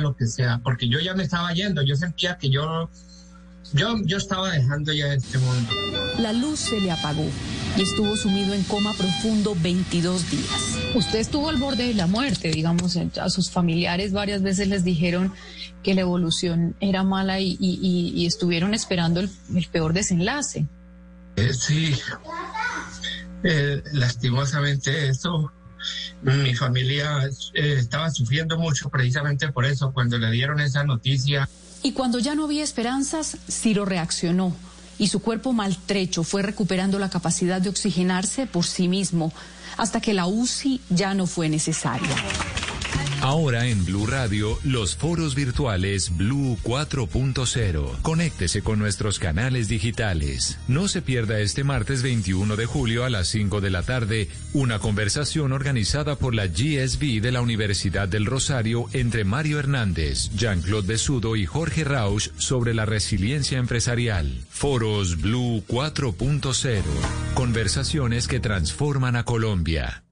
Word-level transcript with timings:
lo 0.00 0.16
que 0.16 0.26
sea, 0.26 0.60
porque 0.62 0.88
yo 0.88 0.98
ya 0.98 1.14
me 1.14 1.22
estaba 1.22 1.52
yendo, 1.52 1.82
yo 1.82 1.96
sentía 1.96 2.36
que 2.38 2.50
yo, 2.50 2.90
yo, 3.72 3.96
yo 4.04 4.16
estaba 4.16 4.50
dejando 4.50 4.92
ya 4.92 5.12
este 5.14 5.38
mundo. 5.38 5.72
La 6.18 6.32
luz 6.32 6.60
se 6.60 6.80
le 6.80 6.90
apagó 6.90 7.26
y 7.76 7.82
estuvo 7.82 8.16
sumido 8.16 8.54
en 8.54 8.62
coma 8.64 8.92
profundo 8.94 9.56
22 9.60 10.30
días. 10.30 10.78
Usted 10.94 11.20
estuvo 11.20 11.48
al 11.48 11.56
borde 11.56 11.86
de 11.88 11.94
la 11.94 12.06
muerte, 12.06 12.50
digamos, 12.50 12.96
a 12.96 13.30
sus 13.30 13.50
familiares 13.50 14.12
varias 14.12 14.42
veces 14.42 14.68
les 14.68 14.84
dijeron 14.84 15.32
que 15.82 15.94
la 15.94 16.02
evolución 16.02 16.74
era 16.80 17.04
mala 17.04 17.40
y, 17.40 18.26
estuvieron 18.26 18.74
esperando 18.74 19.20
el, 19.20 19.30
peor 19.70 19.92
desenlace. 19.92 20.66
Eh, 21.36 21.54
sí, 21.54 21.94
eh, 23.44 23.82
lastimosamente 23.92 25.08
eso 25.08 25.52
mi 26.22 26.54
familia 26.54 27.24
eh, 27.54 27.76
estaba 27.78 28.10
sufriendo 28.10 28.58
mucho 28.58 28.90
precisamente 28.90 29.50
por 29.52 29.64
eso, 29.64 29.92
cuando 29.92 30.18
le 30.18 30.30
dieron 30.30 30.60
esa 30.60 30.84
noticia. 30.84 31.48
Y 31.82 31.92
cuando 31.92 32.18
ya 32.18 32.34
no 32.34 32.44
había 32.44 32.62
esperanzas, 32.62 33.38
Ciro 33.48 33.84
reaccionó 33.84 34.54
y 34.98 35.08
su 35.08 35.20
cuerpo 35.20 35.54
maltrecho 35.54 36.24
fue 36.24 36.42
recuperando 36.42 36.98
la 36.98 37.08
capacidad 37.08 37.60
de 37.60 37.70
oxigenarse 37.70 38.46
por 38.46 38.66
sí 38.66 38.86
mismo 38.86 39.32
hasta 39.78 40.00
que 40.00 40.12
la 40.12 40.26
UCI 40.26 40.82
ya 40.90 41.14
no 41.14 41.26
fue 41.26 41.48
necesaria. 41.48 42.16
Ahora 43.30 43.68
en 43.68 43.84
Blue 43.84 44.08
Radio, 44.08 44.58
los 44.64 44.96
foros 44.96 45.36
virtuales 45.36 46.16
Blue 46.16 46.58
4.0. 46.64 48.02
Conéctese 48.02 48.60
con 48.60 48.80
nuestros 48.80 49.20
canales 49.20 49.68
digitales. 49.68 50.58
No 50.66 50.88
se 50.88 51.00
pierda 51.00 51.38
este 51.38 51.62
martes 51.62 52.02
21 52.02 52.56
de 52.56 52.66
julio 52.66 53.04
a 53.04 53.08
las 53.08 53.28
5 53.28 53.60
de 53.60 53.70
la 53.70 53.84
tarde 53.84 54.28
una 54.52 54.80
conversación 54.80 55.52
organizada 55.52 56.16
por 56.16 56.34
la 56.34 56.48
GSB 56.48 57.20
de 57.20 57.30
la 57.30 57.40
Universidad 57.40 58.08
del 58.08 58.26
Rosario 58.26 58.86
entre 58.94 59.22
Mario 59.22 59.60
Hernández, 59.60 60.30
Jean-Claude 60.34 60.88
Besudo 60.88 61.36
y 61.36 61.46
Jorge 61.46 61.84
Rausch 61.84 62.32
sobre 62.36 62.74
la 62.74 62.84
resiliencia 62.84 63.58
empresarial. 63.58 64.44
Foros 64.48 65.20
Blue 65.20 65.62
4.0. 65.68 66.82
Conversaciones 67.34 68.26
que 68.26 68.40
transforman 68.40 69.14
a 69.14 69.24
Colombia. 69.24 70.02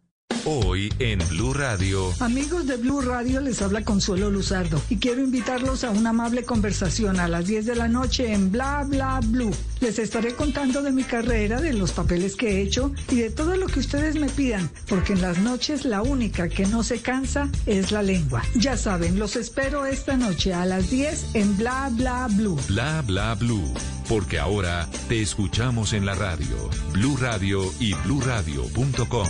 Hoy 0.51 0.91
en 0.99 1.19
Blue 1.29 1.53
Radio. 1.53 2.11
Amigos 2.21 2.67
de 2.67 2.79
Blue 2.79 3.03
Radio, 3.03 3.43
les 3.43 3.61
habla 3.61 3.85
Consuelo 3.85 4.31
Luzardo 4.31 4.81
y 4.89 4.97
quiero 4.97 5.23
invitarlos 5.23 5.85
a 5.85 5.91
una 5.91 6.09
amable 6.09 6.45
conversación 6.45 7.21
a 7.21 7.29
las 7.29 7.47
10 7.47 7.67
de 7.67 7.77
la 7.77 7.87
noche 7.87 8.33
en 8.33 8.51
Bla 8.51 8.83
Bla 8.89 9.21
Blue. 9.23 9.55
Les 9.81 9.99
estaré 9.99 10.35
contando 10.35 10.81
de 10.81 10.91
mi 10.91 11.05
carrera, 11.05 11.61
de 11.61 11.75
los 11.75 11.93
papeles 11.93 12.35
que 12.35 12.49
he 12.49 12.63
hecho 12.63 12.93
y 13.11 13.17
de 13.17 13.29
todo 13.29 13.59
lo 13.59 13.67
que 13.67 13.81
ustedes 13.81 14.15
me 14.15 14.31
pidan, 14.31 14.71
porque 14.89 15.13
en 15.13 15.21
las 15.21 15.37
noches 15.39 15.85
la 15.85 16.01
única 16.01 16.49
que 16.49 16.65
no 16.65 16.83
se 16.83 17.03
cansa 17.03 17.51
es 17.67 17.93
la 17.93 18.03
lengua. 18.03 18.43
Ya 18.55 18.79
saben, 18.79 19.19
los 19.19 19.37
espero 19.37 19.85
esta 19.85 20.17
noche 20.17 20.55
a 20.55 20.65
las 20.65 20.89
10 20.89 21.35
en 21.35 21.59
Bla 21.59 21.91
Bla 21.93 22.27
Blue. 22.31 22.59
Bla 22.69 23.03
Bla 23.07 23.35
Blue, 23.35 23.75
porque 24.09 24.39
ahora 24.39 24.89
te 25.11 25.21
escuchamos 25.21 25.93
en 25.93 26.07
la 26.07 26.15
radio, 26.15 26.71
Blue 26.95 27.19
Radio 27.19 27.71
y 27.79 27.93
bluradio.com. 27.93 29.29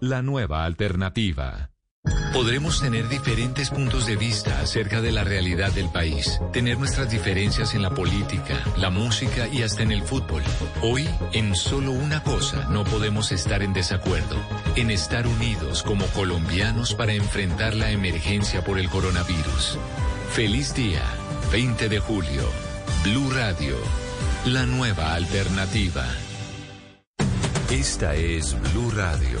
La 0.00 0.22
nueva 0.22 0.45
alternativa. 0.52 1.70
Podremos 2.32 2.80
tener 2.80 3.08
diferentes 3.08 3.70
puntos 3.70 4.06
de 4.06 4.16
vista 4.16 4.60
acerca 4.60 5.00
de 5.00 5.10
la 5.10 5.24
realidad 5.24 5.72
del 5.72 5.88
país, 5.88 6.38
tener 6.52 6.78
nuestras 6.78 7.10
diferencias 7.10 7.74
en 7.74 7.82
la 7.82 7.90
política, 7.90 8.62
la 8.76 8.90
música 8.90 9.48
y 9.48 9.62
hasta 9.62 9.82
en 9.82 9.90
el 9.90 10.02
fútbol. 10.02 10.42
Hoy, 10.82 11.08
en 11.32 11.54
solo 11.54 11.92
una 11.92 12.22
cosa 12.22 12.68
no 12.70 12.84
podemos 12.84 13.32
estar 13.32 13.62
en 13.62 13.72
desacuerdo, 13.72 14.36
en 14.76 14.90
estar 14.90 15.26
unidos 15.26 15.82
como 15.82 16.06
colombianos 16.08 16.94
para 16.94 17.14
enfrentar 17.14 17.74
la 17.74 17.90
emergencia 17.90 18.62
por 18.62 18.78
el 18.78 18.88
coronavirus. 18.90 19.78
Feliz 20.30 20.74
día, 20.74 21.02
20 21.50 21.88
de 21.88 21.98
julio, 21.98 22.42
Blue 23.02 23.30
Radio, 23.30 23.76
la 24.44 24.66
nueva 24.66 25.14
alternativa. 25.14 26.04
Esta 27.70 28.14
es 28.14 28.54
Blue 28.72 28.90
Radio. 28.90 29.40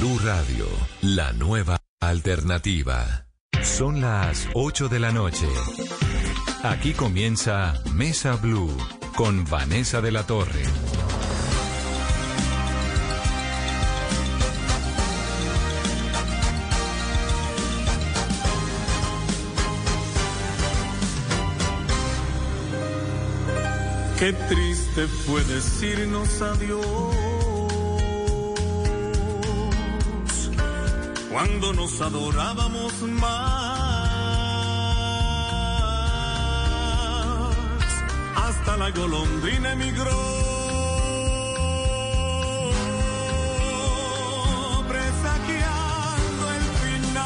Blue 0.00 0.18
Radio, 0.24 0.64
la 1.02 1.34
nueva 1.34 1.76
alternativa. 2.00 3.26
Son 3.62 4.00
las 4.00 4.48
8 4.54 4.88
de 4.88 4.98
la 4.98 5.12
noche. 5.12 5.46
Aquí 6.62 6.94
comienza 6.94 7.74
Mesa 7.92 8.36
Blue 8.36 8.74
con 9.14 9.44
Vanessa 9.44 10.00
de 10.00 10.10
la 10.10 10.22
Torre. 10.22 10.62
Qué 24.18 24.32
triste 24.48 25.06
fue 25.26 25.44
decirnos 25.44 26.40
adiós 26.40 27.29
cuando 31.30 31.72
nos 31.72 32.00
adorábamos 32.00 33.00
más. 33.02 34.10
Hasta 38.34 38.76
la 38.76 38.90
golondrina 38.90 39.72
emigró. 39.72 40.10
presagiando 44.88 46.50
el 46.50 46.62
final. 46.82 47.20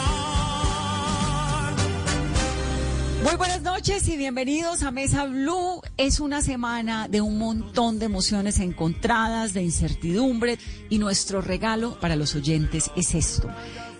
Muy 3.22 3.36
buenas 3.36 3.62
noches 3.62 4.06
y 4.08 4.18
bienvenidos 4.18 4.82
a 4.82 4.90
Mesa 4.90 5.24
Blue. 5.24 5.80
Es 5.96 6.20
una 6.20 6.42
semana 6.42 7.08
de 7.08 7.22
un 7.22 7.38
montón 7.38 7.98
de 7.98 8.04
emociones 8.04 8.58
encontradas, 8.58 9.54
de 9.54 9.62
incertidumbre 9.62 10.58
y 10.90 10.98
nuestro 10.98 11.40
regalo 11.40 11.98
para 12.00 12.16
los 12.16 12.34
oyentes 12.34 12.90
es 12.96 13.14
esto 13.14 13.48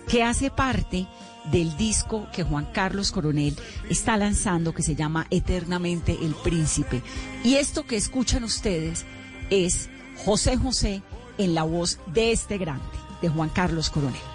que 0.07 0.23
hace 0.23 0.49
parte 0.49 1.07
del 1.51 1.77
disco 1.77 2.27
que 2.33 2.43
Juan 2.43 2.67
Carlos 2.73 3.11
Coronel 3.11 3.55
está 3.89 4.17
lanzando 4.17 4.73
que 4.73 4.83
se 4.83 4.95
llama 4.95 5.27
Eternamente 5.29 6.17
el 6.21 6.33
Príncipe. 6.35 7.01
Y 7.43 7.55
esto 7.55 7.85
que 7.85 7.95
escuchan 7.95 8.43
ustedes 8.43 9.05
es 9.49 9.89
José 10.17 10.57
José 10.57 11.03
en 11.37 11.53
la 11.53 11.63
voz 11.63 11.99
de 12.13 12.31
este 12.31 12.57
grande, 12.57 12.85
de 13.21 13.29
Juan 13.29 13.49
Carlos 13.49 13.89
Coronel. 13.89 14.34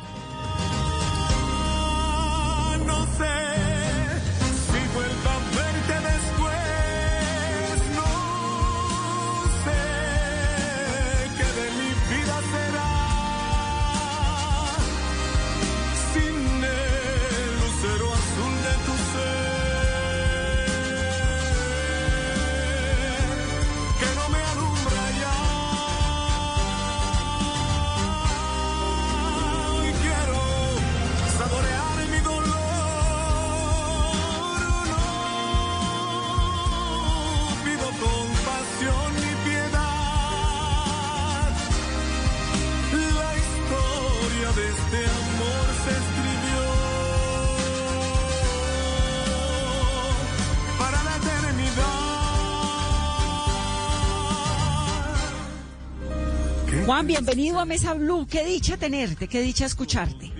Bienvenido 57.11 57.59
a 57.59 57.65
Mesa 57.65 57.95
Blue. 57.95 58.25
Qué 58.31 58.45
dicha 58.45 58.77
tenerte, 58.77 59.27
qué 59.27 59.41
dicha 59.41 59.67
escucharte. 59.67 60.31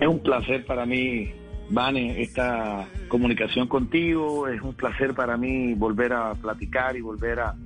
Es 0.00 0.06
un 0.06 0.20
placer 0.20 0.64
para 0.64 0.86
mí, 0.86 1.32
Vane, 1.68 2.22
esta 2.22 2.88
comunicación 3.08 3.66
contigo. 3.66 4.46
Es 4.46 4.62
un 4.62 4.74
placer 4.74 5.12
para 5.12 5.36
mí 5.36 5.74
volver 5.74 6.12
a 6.12 6.34
platicar 6.34 6.96
y 6.96 7.00
volver 7.00 7.40
a, 7.40 7.56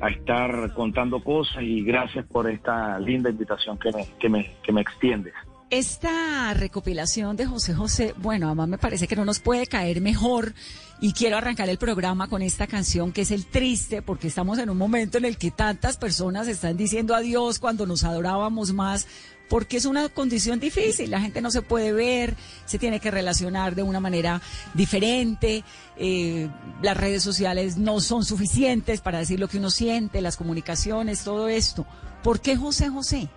a 0.00 0.08
estar 0.08 0.72
contando 0.72 1.22
cosas 1.22 1.62
y 1.62 1.82
gracias 1.82 2.24
por 2.26 2.48
esta 2.50 2.98
linda 2.98 3.28
invitación 3.28 3.78
que 3.78 3.92
me, 3.92 4.06
que 4.18 4.28
me, 4.30 4.56
que 4.62 4.72
me 4.72 4.80
extiendes. 4.80 5.34
Esta 5.70 6.54
recopilación 6.54 7.36
de 7.36 7.44
José 7.44 7.74
José, 7.74 8.14
bueno, 8.16 8.46
además 8.46 8.68
me 8.68 8.78
parece 8.78 9.06
que 9.06 9.16
no 9.16 9.26
nos 9.26 9.38
puede 9.38 9.66
caer 9.66 10.00
mejor 10.00 10.54
y 10.98 11.12
quiero 11.12 11.36
arrancar 11.36 11.68
el 11.68 11.76
programa 11.76 12.26
con 12.26 12.40
esta 12.40 12.66
canción 12.66 13.12
que 13.12 13.20
es 13.20 13.30
el 13.30 13.44
triste 13.44 14.00
porque 14.00 14.28
estamos 14.28 14.58
en 14.58 14.70
un 14.70 14.78
momento 14.78 15.18
en 15.18 15.26
el 15.26 15.36
que 15.36 15.50
tantas 15.50 15.98
personas 15.98 16.48
están 16.48 16.78
diciendo 16.78 17.14
adiós 17.14 17.58
cuando 17.58 17.84
nos 17.84 18.02
adorábamos 18.04 18.72
más 18.72 19.06
porque 19.50 19.76
es 19.76 19.84
una 19.84 20.08
condición 20.08 20.58
difícil, 20.58 21.10
la 21.10 21.20
gente 21.20 21.42
no 21.42 21.50
se 21.50 21.60
puede 21.60 21.92
ver, 21.92 22.34
se 22.64 22.78
tiene 22.78 22.98
que 22.98 23.10
relacionar 23.10 23.74
de 23.74 23.82
una 23.82 24.00
manera 24.00 24.40
diferente, 24.72 25.64
eh, 25.98 26.48
las 26.80 26.96
redes 26.96 27.22
sociales 27.22 27.76
no 27.76 28.00
son 28.00 28.24
suficientes 28.24 29.02
para 29.02 29.18
decir 29.18 29.38
lo 29.38 29.48
que 29.48 29.58
uno 29.58 29.68
siente, 29.68 30.22
las 30.22 30.38
comunicaciones, 30.38 31.24
todo 31.24 31.48
esto. 31.48 31.86
¿Por 32.22 32.40
qué 32.40 32.56
José 32.56 32.88
José? 32.88 33.28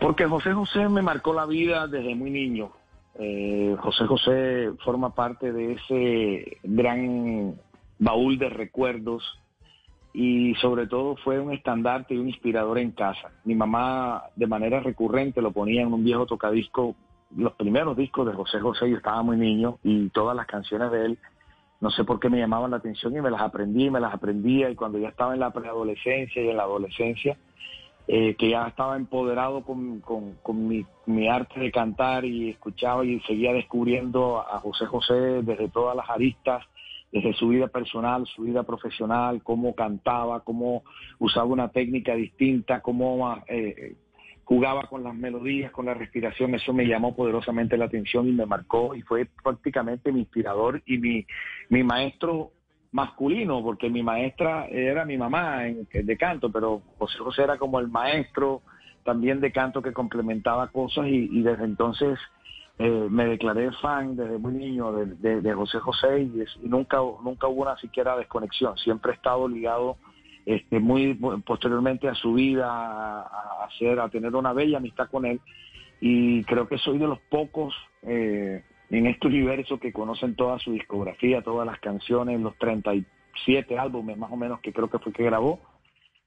Porque 0.00 0.26
José 0.26 0.52
José 0.52 0.88
me 0.88 1.02
marcó 1.02 1.34
la 1.34 1.46
vida 1.46 1.86
desde 1.86 2.14
muy 2.14 2.30
niño. 2.30 2.70
Eh, 3.18 3.76
José 3.80 4.06
José 4.06 4.70
forma 4.84 5.14
parte 5.14 5.52
de 5.52 5.72
ese 5.72 6.58
gran 6.62 7.56
baúl 7.98 8.38
de 8.38 8.48
recuerdos 8.48 9.24
y 10.12 10.54
sobre 10.56 10.86
todo 10.86 11.16
fue 11.16 11.40
un 11.40 11.52
estandarte 11.52 12.14
y 12.14 12.18
un 12.18 12.28
inspirador 12.28 12.78
en 12.78 12.92
casa. 12.92 13.32
Mi 13.44 13.54
mamá 13.54 14.24
de 14.36 14.46
manera 14.46 14.80
recurrente 14.80 15.42
lo 15.42 15.50
ponía 15.50 15.82
en 15.82 15.92
un 15.92 16.04
viejo 16.04 16.26
tocadisco, 16.26 16.94
los 17.36 17.52
primeros 17.54 17.96
discos 17.96 18.26
de 18.26 18.32
José 18.32 18.60
José, 18.60 18.88
yo 18.88 18.96
estaba 18.96 19.22
muy 19.22 19.36
niño 19.36 19.78
y 19.82 20.08
todas 20.10 20.34
las 20.36 20.46
canciones 20.46 20.90
de 20.92 21.06
él, 21.06 21.18
no 21.80 21.90
sé 21.90 22.04
por 22.04 22.18
qué 22.20 22.30
me 22.30 22.38
llamaban 22.38 22.70
la 22.70 22.78
atención 22.78 23.14
y 23.16 23.20
me 23.20 23.30
las 23.30 23.42
aprendí 23.42 23.90
me 23.90 24.00
las 24.00 24.14
aprendía 24.14 24.70
y 24.70 24.74
cuando 24.74 24.98
ya 24.98 25.08
estaba 25.08 25.34
en 25.34 25.40
la 25.40 25.52
preadolescencia 25.52 26.42
y 26.42 26.48
en 26.48 26.56
la 26.56 26.62
adolescencia, 26.62 27.36
eh, 28.10 28.36
que 28.36 28.48
ya 28.48 28.66
estaba 28.66 28.96
empoderado 28.96 29.62
con, 29.62 30.02
mi, 30.66 30.86
mi, 31.04 31.28
arte 31.28 31.60
de 31.60 31.70
cantar 31.70 32.24
y 32.24 32.48
escuchaba 32.48 33.04
y 33.04 33.20
seguía 33.20 33.52
descubriendo 33.52 34.40
a 34.40 34.58
José 34.60 34.86
José 34.86 35.42
desde 35.42 35.68
todas 35.68 35.94
las 35.94 36.08
aristas, 36.08 36.64
desde 37.12 37.34
su 37.34 37.48
vida 37.48 37.68
personal, 37.68 38.26
su 38.26 38.44
vida 38.44 38.62
profesional, 38.62 39.42
cómo 39.42 39.74
cantaba, 39.74 40.40
cómo 40.40 40.84
usaba 41.18 41.44
una 41.44 41.68
técnica 41.68 42.14
distinta, 42.14 42.80
cómo 42.80 43.42
eh, 43.46 43.94
jugaba 44.44 44.84
con 44.84 45.04
las 45.04 45.14
melodías, 45.14 45.70
con 45.70 45.84
la 45.84 45.92
respiración, 45.92 46.54
eso 46.54 46.72
me 46.72 46.86
llamó 46.86 47.14
poderosamente 47.14 47.76
la 47.76 47.84
atención 47.84 48.26
y 48.26 48.32
me 48.32 48.46
marcó 48.46 48.94
y 48.94 49.02
fue 49.02 49.28
prácticamente 49.44 50.12
mi 50.12 50.20
inspirador 50.20 50.82
y 50.86 50.96
mi, 50.96 51.26
mi 51.68 51.84
maestro 51.84 52.52
masculino, 52.92 53.62
porque 53.62 53.90
mi 53.90 54.02
maestra 54.02 54.66
era 54.66 55.04
mi 55.04 55.16
mamá 55.18 55.66
en, 55.66 55.86
de 55.90 56.16
canto, 56.16 56.50
pero 56.50 56.82
José 56.98 57.18
José 57.18 57.42
era 57.42 57.58
como 57.58 57.80
el 57.80 57.88
maestro 57.88 58.62
también 59.04 59.40
de 59.40 59.52
canto 59.52 59.82
que 59.82 59.92
complementaba 59.92 60.68
cosas 60.68 61.06
y, 61.08 61.42
desde 61.42 61.64
entonces 61.64 62.18
eh, 62.78 63.06
me 63.10 63.26
declaré 63.26 63.72
fan 63.72 64.16
desde 64.16 64.38
muy 64.38 64.52
niño 64.52 64.92
de, 64.92 65.52
José 65.54 65.78
José 65.80 66.20
y, 66.20 66.44
nunca, 66.68 66.98
nunca 67.22 67.48
hubo 67.48 67.62
una 67.62 67.76
siquiera 67.76 68.16
desconexión, 68.16 68.76
siempre 68.78 69.12
he 69.12 69.14
estado 69.14 69.48
ligado 69.48 69.96
este, 70.48 70.80
muy 70.80 71.12
posteriormente 71.44 72.08
a 72.08 72.14
su 72.14 72.32
vida, 72.32 72.66
a, 72.70 73.66
hacer, 73.66 74.00
a 74.00 74.08
tener 74.08 74.34
una 74.34 74.54
bella 74.54 74.78
amistad 74.78 75.10
con 75.10 75.26
él. 75.26 75.42
Y 76.00 76.42
creo 76.44 76.66
que 76.66 76.78
soy 76.78 76.96
de 76.96 77.06
los 77.06 77.20
pocos 77.28 77.74
eh, 78.00 78.64
en 78.90 79.06
este 79.06 79.26
universo 79.26 79.78
que 79.78 79.92
conocen 79.92 80.34
toda 80.34 80.58
su 80.58 80.72
discografía, 80.72 81.42
todas 81.42 81.66
las 81.66 81.78
canciones, 81.80 82.40
los 82.40 82.56
37 82.58 83.78
álbumes 83.78 84.16
más 84.16 84.32
o 84.32 84.36
menos 84.36 84.60
que 84.60 84.72
creo 84.72 84.88
que 84.88 84.98
fue 84.98 85.12
que 85.12 85.24
grabó, 85.24 85.60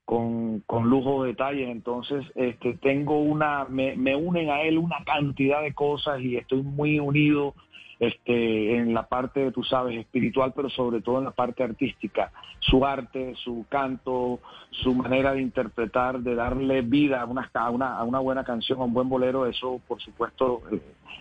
con, 0.04 0.60
con 0.60 0.88
lujo 0.88 1.22
de 1.22 1.30
detalles. 1.30 1.68
Entonces, 1.68 2.24
este, 2.34 2.74
tengo 2.74 3.20
una, 3.20 3.64
me, 3.64 3.96
me 3.96 4.14
unen 4.14 4.50
a 4.50 4.62
él 4.62 4.78
una 4.78 5.02
cantidad 5.04 5.62
de 5.62 5.74
cosas 5.74 6.20
y 6.20 6.36
estoy 6.36 6.62
muy 6.62 6.98
unido 6.98 7.54
este, 8.02 8.78
en 8.78 8.94
la 8.94 9.06
parte, 9.06 9.52
tú 9.52 9.62
sabes, 9.62 9.96
espiritual, 9.96 10.52
pero 10.56 10.68
sobre 10.68 11.00
todo 11.00 11.18
en 11.18 11.24
la 11.24 11.30
parte 11.30 11.62
artística. 11.62 12.32
Su 12.58 12.84
arte, 12.84 13.34
su 13.36 13.64
canto, 13.68 14.40
su 14.70 14.92
manera 14.92 15.32
de 15.34 15.40
interpretar, 15.40 16.18
de 16.18 16.34
darle 16.34 16.82
vida 16.82 17.20
a 17.20 17.26
una, 17.26 17.48
a 17.54 17.70
una, 17.70 17.96
a 17.96 18.02
una 18.02 18.18
buena 18.18 18.42
canción, 18.42 18.80
a 18.80 18.84
un 18.86 18.92
buen 18.92 19.08
bolero, 19.08 19.46
eso 19.46 19.80
por 19.86 20.02
supuesto 20.02 20.62
eh, 20.72 20.80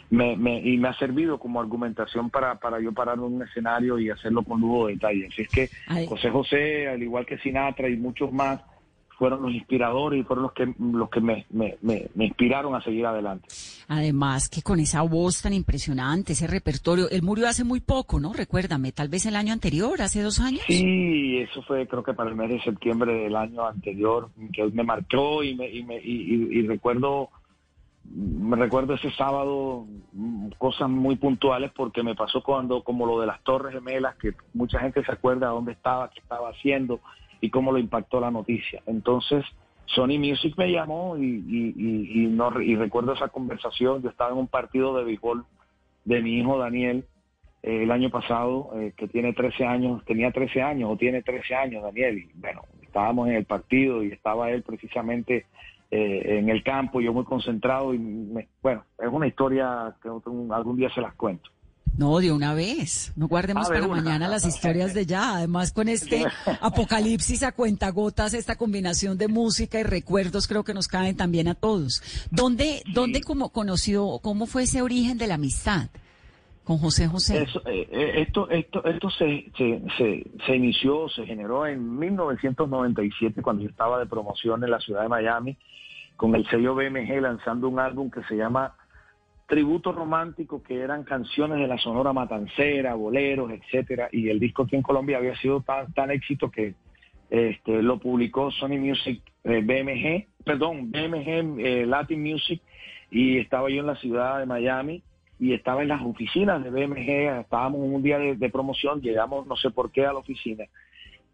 me, 0.09 0.35
me, 0.35 0.59
y 0.59 0.79
me 0.79 0.87
ha 0.87 0.93
servido 0.93 1.37
como 1.37 1.61
argumentación 1.61 2.31
para, 2.31 2.55
para 2.55 2.79
yo 2.79 2.91
parar 2.91 3.17
en 3.17 3.25
un 3.25 3.43
escenario 3.43 3.99
y 3.99 4.09
hacerlo 4.09 4.41
con 4.41 4.59
lujo 4.59 4.87
de 4.87 4.93
detalle. 4.93 5.27
Así 5.27 5.43
es 5.43 5.49
que 5.49 5.69
José 6.07 6.31
José, 6.31 6.89
al 6.89 7.03
igual 7.03 7.27
que 7.27 7.37
Sinatra 7.37 7.89
y 7.89 7.95
muchos 7.95 8.33
más, 8.33 8.59
fueron 9.21 9.43
los 9.43 9.53
inspiradores 9.53 10.19
y 10.19 10.23
fueron 10.23 10.41
los 10.41 10.53
que, 10.53 10.73
los 10.79 11.07
que 11.11 11.21
me, 11.21 11.45
me, 11.51 11.77
me, 11.83 12.25
inspiraron 12.25 12.73
a 12.73 12.81
seguir 12.81 13.05
adelante. 13.05 13.47
Además 13.87 14.49
que 14.49 14.63
con 14.63 14.79
esa 14.79 15.03
voz 15.03 15.43
tan 15.43 15.53
impresionante, 15.53 16.33
ese 16.33 16.47
repertorio, 16.47 17.07
él 17.07 17.21
murió 17.21 17.47
hace 17.47 17.63
muy 17.63 17.81
poco, 17.81 18.19
¿no? 18.19 18.33
Recuérdame, 18.33 18.91
tal 18.91 19.09
vez 19.09 19.27
el 19.27 19.35
año 19.35 19.53
anterior, 19.53 20.01
hace 20.01 20.23
dos 20.23 20.39
años. 20.39 20.63
Sí, 20.65 21.37
eso 21.37 21.61
fue 21.61 21.87
creo 21.87 22.01
que 22.01 22.15
para 22.15 22.31
el 22.31 22.35
mes 22.35 22.49
de 22.49 22.63
septiembre 22.63 23.13
del 23.13 23.35
año 23.35 23.63
anterior, 23.63 24.31
que 24.51 24.65
me 24.71 24.81
marcó 24.81 25.43
y, 25.43 25.53
me, 25.53 25.69
y, 25.69 25.83
me, 25.83 26.01
y, 26.03 26.65
recuerdo 26.65 27.29
me 28.03 28.57
recuerdo 28.57 28.95
ese 28.95 29.11
sábado 29.11 29.85
mm, 30.13 30.47
cosas 30.57 30.89
muy 30.89 31.15
puntuales 31.15 31.71
porque 31.75 32.01
me 32.01 32.15
pasó 32.15 32.41
cuando 32.41 32.83
como 32.83 33.05
lo 33.05 33.21
de 33.21 33.27
las 33.27 33.39
Torres 33.43 33.75
Gemelas 33.75 34.15
que 34.15 34.33
mucha 34.55 34.79
gente 34.79 35.05
se 35.05 35.11
acuerda 35.11 35.49
dónde 35.49 35.73
estaba, 35.73 36.09
qué 36.09 36.21
estaba 36.21 36.49
haciendo 36.49 36.99
y 37.41 37.49
cómo 37.49 37.71
lo 37.71 37.79
impactó 37.79 38.21
la 38.21 38.31
noticia. 38.31 38.81
Entonces, 38.85 39.43
Sony 39.87 40.19
Music 40.19 40.53
me 40.57 40.71
llamó 40.71 41.17
y, 41.17 41.23
y, 41.23 42.27
no, 42.27 42.61
y 42.61 42.75
recuerdo 42.75 43.13
esa 43.13 43.27
conversación. 43.27 44.01
Yo 44.01 44.09
estaba 44.09 44.31
en 44.31 44.37
un 44.37 44.47
partido 44.47 44.95
de 44.95 45.03
béisbol 45.03 45.43
de 46.05 46.21
mi 46.21 46.37
hijo 46.37 46.57
Daniel 46.57 47.05
eh, 47.63 47.83
el 47.83 47.91
año 47.91 48.09
pasado, 48.09 48.71
eh, 48.75 48.93
que 48.95 49.07
tiene 49.07 49.33
13 49.33 49.65
años, 49.65 50.03
tenía 50.05 50.31
13 50.31 50.61
años 50.61 50.89
o 50.91 50.97
tiene 50.97 51.21
13 51.21 51.55
años 51.55 51.83
Daniel. 51.83 52.17
Y 52.17 52.29
bueno, 52.35 52.61
estábamos 52.81 53.27
en 53.27 53.35
el 53.35 53.45
partido 53.45 54.03
y 54.03 54.11
estaba 54.11 54.49
él 54.51 54.63
precisamente 54.63 55.45
eh, 55.89 56.37
en 56.39 56.49
el 56.49 56.63
campo, 56.63 57.01
yo 57.01 57.13
muy 57.13 57.25
concentrado 57.25 57.93
y 57.93 57.97
bueno, 58.61 58.85
es 58.97 59.09
una 59.09 59.27
historia 59.27 59.93
que 60.01 60.09
algún 60.09 60.77
día 60.77 60.89
se 60.89 61.01
las 61.01 61.13
cuento. 61.15 61.49
No, 61.97 62.19
de 62.19 62.31
una 62.31 62.53
vez. 62.53 63.11
No 63.15 63.27
guardemos 63.27 63.67
ah, 63.67 63.73
para 63.73 63.87
mañana 63.87 64.27
las 64.27 64.45
historias 64.45 64.93
de 64.93 65.05
ya. 65.05 65.35
Además, 65.35 65.71
con 65.71 65.89
este 65.89 66.25
apocalipsis 66.61 67.43
a 67.43 67.51
cuentagotas, 67.51 68.33
esta 68.33 68.55
combinación 68.55 69.17
de 69.17 69.27
música 69.27 69.79
y 69.79 69.83
recuerdos 69.83 70.47
creo 70.47 70.63
que 70.63 70.73
nos 70.73 70.87
caen 70.87 71.17
también 71.17 71.47
a 71.47 71.55
todos. 71.55 72.01
¿Dónde, 72.31 72.81
dónde 72.93 73.21
como 73.21 73.49
conoció, 73.49 74.19
cómo 74.21 74.45
fue 74.45 74.63
ese 74.63 74.81
origen 74.81 75.17
de 75.17 75.27
la 75.27 75.35
amistad 75.35 75.89
con 76.63 76.77
José 76.77 77.07
José? 77.07 77.43
Eh, 77.65 77.87
eh, 77.91 78.11
esto, 78.21 78.49
esto, 78.49 78.83
esto 78.85 79.09
se, 79.09 79.51
se, 79.57 80.23
se, 80.45 80.55
inició, 80.55 81.09
se 81.09 81.25
generó 81.25 81.65
en 81.67 81.99
1997 81.99 83.41
cuando 83.41 83.63
yo 83.63 83.69
estaba 83.69 83.99
de 83.99 84.05
promoción 84.05 84.63
en 84.63 84.71
la 84.71 84.79
ciudad 84.79 85.01
de 85.01 85.09
Miami 85.09 85.57
con 86.15 86.35
el 86.35 86.47
sello 86.49 86.75
BMG 86.75 87.19
lanzando 87.19 87.67
un 87.67 87.79
álbum 87.79 88.11
que 88.11 88.23
se 88.23 88.35
llama 88.35 88.75
tributos 89.51 89.93
románticos 89.93 90.63
que 90.63 90.79
eran 90.79 91.03
canciones 91.03 91.59
de 91.59 91.67
la 91.67 91.77
Sonora 91.77 92.13
Matancera, 92.13 92.95
boleros, 92.95 93.51
etcétera, 93.51 94.07
y 94.09 94.29
el 94.29 94.39
disco 94.39 94.63
aquí 94.63 94.77
en 94.77 94.81
Colombia 94.81 95.17
había 95.17 95.35
sido 95.35 95.59
tan, 95.59 95.91
tan 95.91 96.09
éxito 96.09 96.49
que 96.49 96.73
este, 97.29 97.81
lo 97.81 97.99
publicó 97.99 98.49
Sony 98.51 98.79
Music 98.79 99.21
eh, 99.43 99.59
BMG, 99.61 100.45
perdón, 100.45 100.89
BMG 100.89 101.59
eh, 101.59 101.85
Latin 101.85 102.23
Music, 102.23 102.61
y 103.11 103.39
estaba 103.39 103.69
yo 103.69 103.81
en 103.81 103.87
la 103.87 103.97
ciudad 103.97 104.39
de 104.39 104.45
Miami 104.45 105.03
y 105.37 105.51
estaba 105.51 105.81
en 105.81 105.89
las 105.89 106.01
oficinas 106.01 106.63
de 106.63 106.69
BMG, 106.69 107.41
estábamos 107.41 107.81
en 107.85 107.93
un 107.93 108.01
día 108.01 108.19
de 108.19 108.49
promoción, 108.49 109.01
llegamos 109.01 109.45
no 109.47 109.57
sé 109.57 109.69
por 109.69 109.91
qué 109.91 110.05
a 110.05 110.13
la 110.13 110.19
oficina 110.19 110.63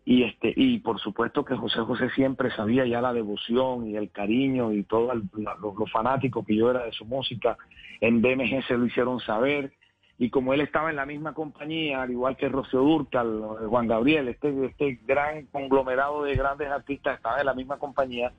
y 0.10 0.24
este 0.24 0.54
y 0.56 0.80
por 0.80 1.02
supuesto 1.02 1.44
que 1.44 1.58
José 1.58 1.82
José 1.82 2.10
siempre 2.12 2.50
sabía 2.52 2.86
ya 2.86 3.02
la 3.02 3.12
devoción 3.12 3.90
y 3.90 3.98
el 3.98 4.10
cariño 4.10 4.72
y 4.72 4.84
todo 4.84 5.12
lo, 5.14 5.86
fanático 5.88 6.46
que 6.46 6.56
yo 6.56 6.72
era 6.72 6.86
de 6.86 6.94
su 6.94 7.04
música. 7.04 7.58
En 8.00 8.22
BMG 8.22 8.66
se 8.68 8.78
lo 8.78 8.86
hicieron 8.86 9.20
saber. 9.20 9.74
Y 10.18 10.30
como 10.30 10.54
él 10.54 10.62
estaba 10.62 10.90
en 10.90 10.96
la 10.96 11.06
misma 11.06 11.34
compañía 11.34 12.04
al 12.04 12.12
igual 12.12 12.38
que 12.38 12.48
Rocío 12.48 12.80
Durcal 12.80 13.42
Juan 13.68 13.88
Gabriel 13.88 14.30
este 14.30 14.66
este 14.66 15.00
gran 15.06 15.46
conglomerado 15.48 16.24
de 16.24 16.36
grandes 16.36 16.70
artistas 16.70 17.18
estaba 17.18 17.42
en 17.42 17.46
la 17.46 17.54
misma 17.54 17.78
compañía 17.78 18.32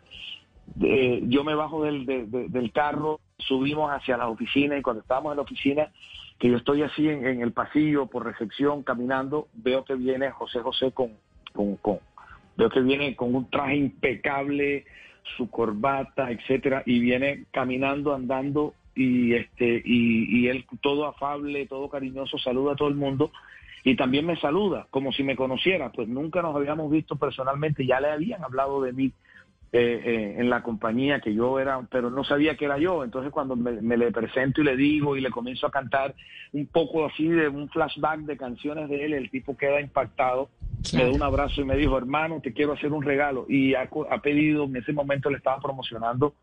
yo 0.74 1.44
me 1.44 1.54
bajo 1.54 1.84
del, 1.84 2.04
del 2.04 2.72
carro 2.72 3.20
subimos 3.38 3.92
hacia 3.92 4.16
la 4.16 4.26
oficina 4.28 4.76
y 4.76 4.82
cuando 4.82 5.02
estábamos 5.02 5.32
en 5.32 5.36
la 5.36 5.42
oficina 5.42 5.92
que 6.40 6.50
yo 6.50 6.56
estoy 6.56 6.82
así 6.82 7.08
en 7.08 7.42
el 7.42 7.52
pasillo 7.52 8.06
por 8.06 8.24
recepción 8.24 8.82
caminando 8.82 9.46
veo 9.52 9.84
que 9.84 9.94
viene 9.94 10.32
José 10.32 10.58
José 10.60 10.90
con 10.90 11.12
con, 11.82 11.98
Veo 12.56 12.70
que 12.70 12.80
viene 12.80 13.14
con 13.14 13.34
un 13.34 13.48
traje 13.50 13.76
impecable, 13.76 14.84
su 15.36 15.48
corbata, 15.50 16.30
etcétera, 16.30 16.82
y 16.86 16.98
viene 16.98 17.44
caminando, 17.52 18.14
andando 18.14 18.74
y 18.94 19.34
este 19.34 19.80
y, 19.84 20.40
y 20.40 20.48
él 20.48 20.64
todo 20.80 21.06
afable, 21.06 21.66
todo 21.66 21.88
cariñoso, 21.88 22.38
saluda 22.38 22.72
a 22.72 22.76
todo 22.76 22.88
el 22.88 22.96
mundo 22.96 23.30
y 23.84 23.94
también 23.94 24.26
me 24.26 24.36
saluda 24.40 24.86
como 24.90 25.12
si 25.12 25.22
me 25.22 25.36
conociera, 25.36 25.92
pues 25.92 26.08
nunca 26.08 26.42
nos 26.42 26.56
habíamos 26.56 26.90
visto 26.90 27.16
personalmente, 27.16 27.86
ya 27.86 28.00
le 28.00 28.10
habían 28.10 28.42
hablado 28.42 28.82
de 28.82 28.92
mí 28.92 29.12
eh, 29.70 30.00
eh, 30.02 30.34
en 30.38 30.48
la 30.48 30.62
compañía 30.62 31.20
que 31.20 31.34
yo 31.34 31.58
era, 31.58 31.86
pero 31.90 32.08
no 32.08 32.24
sabía 32.24 32.56
que 32.56 32.64
era 32.64 32.78
yo. 32.78 33.04
Entonces 33.04 33.30
cuando 33.30 33.54
me, 33.54 33.96
le 33.96 34.10
presento 34.12 34.62
y 34.62 34.64
le 34.64 34.76
digo 34.76 35.16
y 35.16 35.20
le 35.20 35.30
comienzo 35.30 35.66
a 35.66 35.70
cantar 35.70 36.14
un 36.52 36.66
poco 36.66 37.04
así 37.04 37.28
de 37.28 37.48
un 37.48 37.68
flashback 37.68 38.20
de 38.20 38.38
canciones 38.38 38.88
de 38.88 39.04
él, 39.04 39.12
el 39.12 39.30
tipo 39.30 39.56
queda 39.56 39.80
impactado, 39.80 40.48
me 40.94 41.04
da 41.04 41.10
un 41.10 41.22
abrazo 41.22 41.60
y 41.60 41.64
me 41.64 41.76
dijo, 41.76 41.98
hermano, 41.98 42.40
te 42.42 42.54
quiero 42.54 42.72
hacer 42.72 42.92
un 42.92 43.02
regalo. 43.02 43.44
Y 43.48 43.74
ha, 43.74 43.90
ha 44.10 44.22
pedido, 44.22 44.64
en 44.64 44.76
ese 44.76 44.92
momento 44.92 45.28
le 45.28 45.36
estaba 45.36 45.60
promocionando 45.60 46.34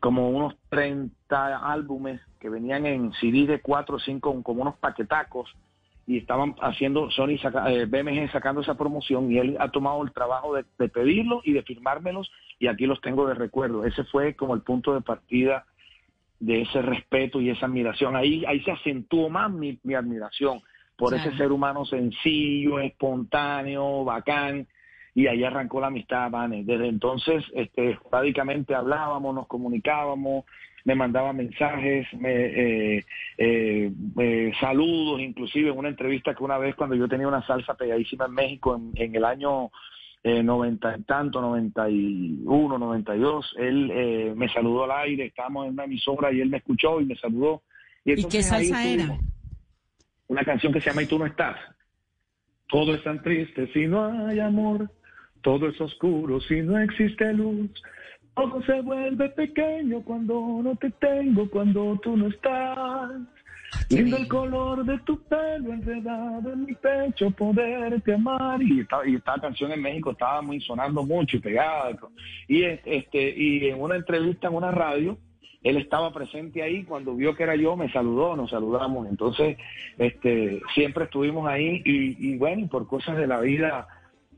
como 0.00 0.30
unos 0.30 0.54
30 0.70 1.70
álbumes 1.70 2.20
que 2.40 2.48
venían 2.48 2.86
en 2.86 3.12
CD 3.20 3.46
de 3.46 3.60
4 3.60 3.96
o 3.96 4.00
5, 4.00 4.42
como 4.42 4.62
unos 4.62 4.76
paquetacos 4.76 5.54
y 6.06 6.18
estaban 6.18 6.56
haciendo 6.60 7.10
Sony 7.10 7.38
eh, 7.68 7.86
BMG 7.86 8.30
sacando 8.32 8.60
esa 8.60 8.76
promoción 8.76 9.30
y 9.30 9.38
él 9.38 9.56
ha 9.60 9.70
tomado 9.70 10.02
el 10.02 10.12
trabajo 10.12 10.54
de, 10.54 10.88
pedirlo 10.88 11.42
y 11.44 11.52
de 11.52 11.62
firmármelos 11.62 12.30
y 12.58 12.66
aquí 12.66 12.86
los 12.86 13.00
tengo 13.00 13.26
de 13.26 13.34
recuerdo. 13.34 13.84
Ese 13.84 14.04
fue 14.04 14.34
como 14.34 14.54
el 14.54 14.62
punto 14.62 14.94
de 14.94 15.00
partida 15.00 15.64
de 16.40 16.62
ese 16.62 16.82
respeto 16.82 17.40
y 17.40 17.50
esa 17.50 17.66
admiración. 17.66 18.16
Ahí, 18.16 18.44
ahí 18.46 18.60
se 18.64 18.72
acentuó 18.72 19.30
más 19.30 19.50
mi, 19.52 19.78
admiración 19.94 20.60
por 20.96 21.14
ese 21.14 21.36
ser 21.36 21.52
humano 21.52 21.84
sencillo, 21.84 22.80
espontáneo, 22.80 24.04
bacán, 24.04 24.66
y 25.14 25.26
ahí 25.26 25.44
arrancó 25.44 25.80
la 25.80 25.88
amistad, 25.88 26.30
Vane. 26.30 26.64
Desde 26.64 26.88
entonces, 26.88 27.44
este, 27.54 27.98
prácticamente 28.10 28.74
hablábamos, 28.74 29.34
nos 29.34 29.46
comunicábamos, 29.46 30.44
me 30.84 30.94
mandaba 30.94 31.32
mensajes, 31.32 32.06
me, 32.14 32.96
eh, 32.98 33.04
eh, 33.38 34.52
saludos, 34.60 35.20
inclusive 35.20 35.70
en 35.70 35.78
una 35.78 35.88
entrevista 35.88 36.34
que 36.34 36.42
una 36.42 36.58
vez 36.58 36.74
cuando 36.74 36.96
yo 36.96 37.08
tenía 37.08 37.28
una 37.28 37.46
salsa 37.46 37.74
pegadísima 37.74 38.26
en 38.26 38.32
México 38.32 38.80
en, 38.94 39.14
el 39.14 39.24
año 39.24 39.70
eh, 40.22 40.42
90 40.42 40.98
y 40.98 41.02
tanto, 41.02 41.40
91, 41.40 42.78
92, 42.78 43.54
él 43.58 43.90
eh, 43.92 44.32
me 44.36 44.48
saludó 44.52 44.84
al 44.84 44.92
aire, 45.02 45.26
estábamos 45.26 45.66
en 45.66 45.72
una 45.72 45.84
emisora 45.84 46.32
y 46.32 46.40
él 46.40 46.48
me 46.48 46.58
escuchó 46.58 47.00
y 47.00 47.06
me 47.06 47.16
saludó. 47.16 47.62
¿Y, 48.04 48.24
qué 48.24 48.42
salsa 48.42 48.84
era? 48.84 49.18
Una 50.26 50.44
canción 50.44 50.72
que 50.72 50.80
se 50.80 50.90
llama 50.90 51.02
Y 51.02 51.06
tú 51.06 51.18
no 51.18 51.26
estás. 51.26 51.56
Todo 52.68 52.94
es 52.94 53.04
tan 53.04 53.22
triste 53.22 53.70
si 53.72 53.86
no 53.86 54.26
hay 54.26 54.40
amor, 54.40 54.90
todo 55.42 55.68
es 55.68 55.80
oscuro 55.80 56.40
si 56.40 56.62
no 56.62 56.78
existe 56.78 57.32
luz. 57.34 57.70
Todo 58.34 58.62
se 58.62 58.80
vuelve 58.80 59.28
pequeño 59.30 60.02
cuando 60.02 60.60
no 60.62 60.74
te 60.76 60.90
tengo, 60.90 61.48
cuando 61.50 61.98
tú 62.02 62.16
no 62.16 62.28
estás. 62.28 63.10
Lindo 63.88 64.16
el 64.16 64.28
color 64.28 64.84
de 64.84 64.98
tu 65.00 65.18
pelo 65.24 65.72
enredado 65.72 66.52
en 66.52 66.64
mi 66.64 66.74
pecho, 66.74 67.30
poderte 67.30 68.14
amar. 68.14 68.62
Y 68.62 68.80
esta, 68.80 69.06
y 69.06 69.16
esta 69.16 69.34
canción 69.40 69.72
en 69.72 69.82
México 69.82 70.12
estaba 70.12 70.42
muy 70.42 70.60
sonando 70.60 71.04
mucho 71.04 71.36
y 71.36 71.40
pegada. 71.40 71.90
Y, 72.48 72.64
este, 72.64 73.34
y 73.36 73.68
en 73.68 73.80
una 73.80 73.96
entrevista 73.96 74.48
en 74.48 74.54
una 74.54 74.70
radio, 74.70 75.18
él 75.62 75.76
estaba 75.76 76.12
presente 76.12 76.62
ahí 76.62 76.84
cuando 76.84 77.14
vio 77.14 77.34
que 77.34 77.44
era 77.44 77.54
yo, 77.54 77.76
me 77.76 77.90
saludó, 77.92 78.36
nos 78.36 78.50
saludamos. 78.50 79.08
Entonces, 79.08 79.56
este, 79.98 80.60
siempre 80.74 81.04
estuvimos 81.04 81.46
ahí 81.48 81.82
y, 81.84 82.32
y 82.32 82.36
bueno, 82.36 82.68
por 82.68 82.86
cosas 82.86 83.16
de 83.16 83.26
la 83.26 83.40
vida 83.40 83.88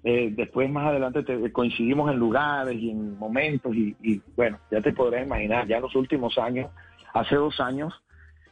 eh, 0.06 0.30
después 0.36 0.70
más 0.70 0.88
adelante 0.88 1.24
coincidimos 1.50 2.10
en 2.12 2.18
lugares 2.18 2.76
y 2.76 2.90
en 2.90 3.18
momentos 3.18 3.74
y, 3.74 4.20
bueno, 4.36 4.58
ya 4.70 4.82
te 4.82 4.92
podrás 4.92 5.24
imaginar, 5.24 5.66
ya 5.66 5.80
los 5.80 5.96
últimos 5.96 6.36
años, 6.36 6.70
hace 7.14 7.36
dos 7.36 7.58
años, 7.58 7.94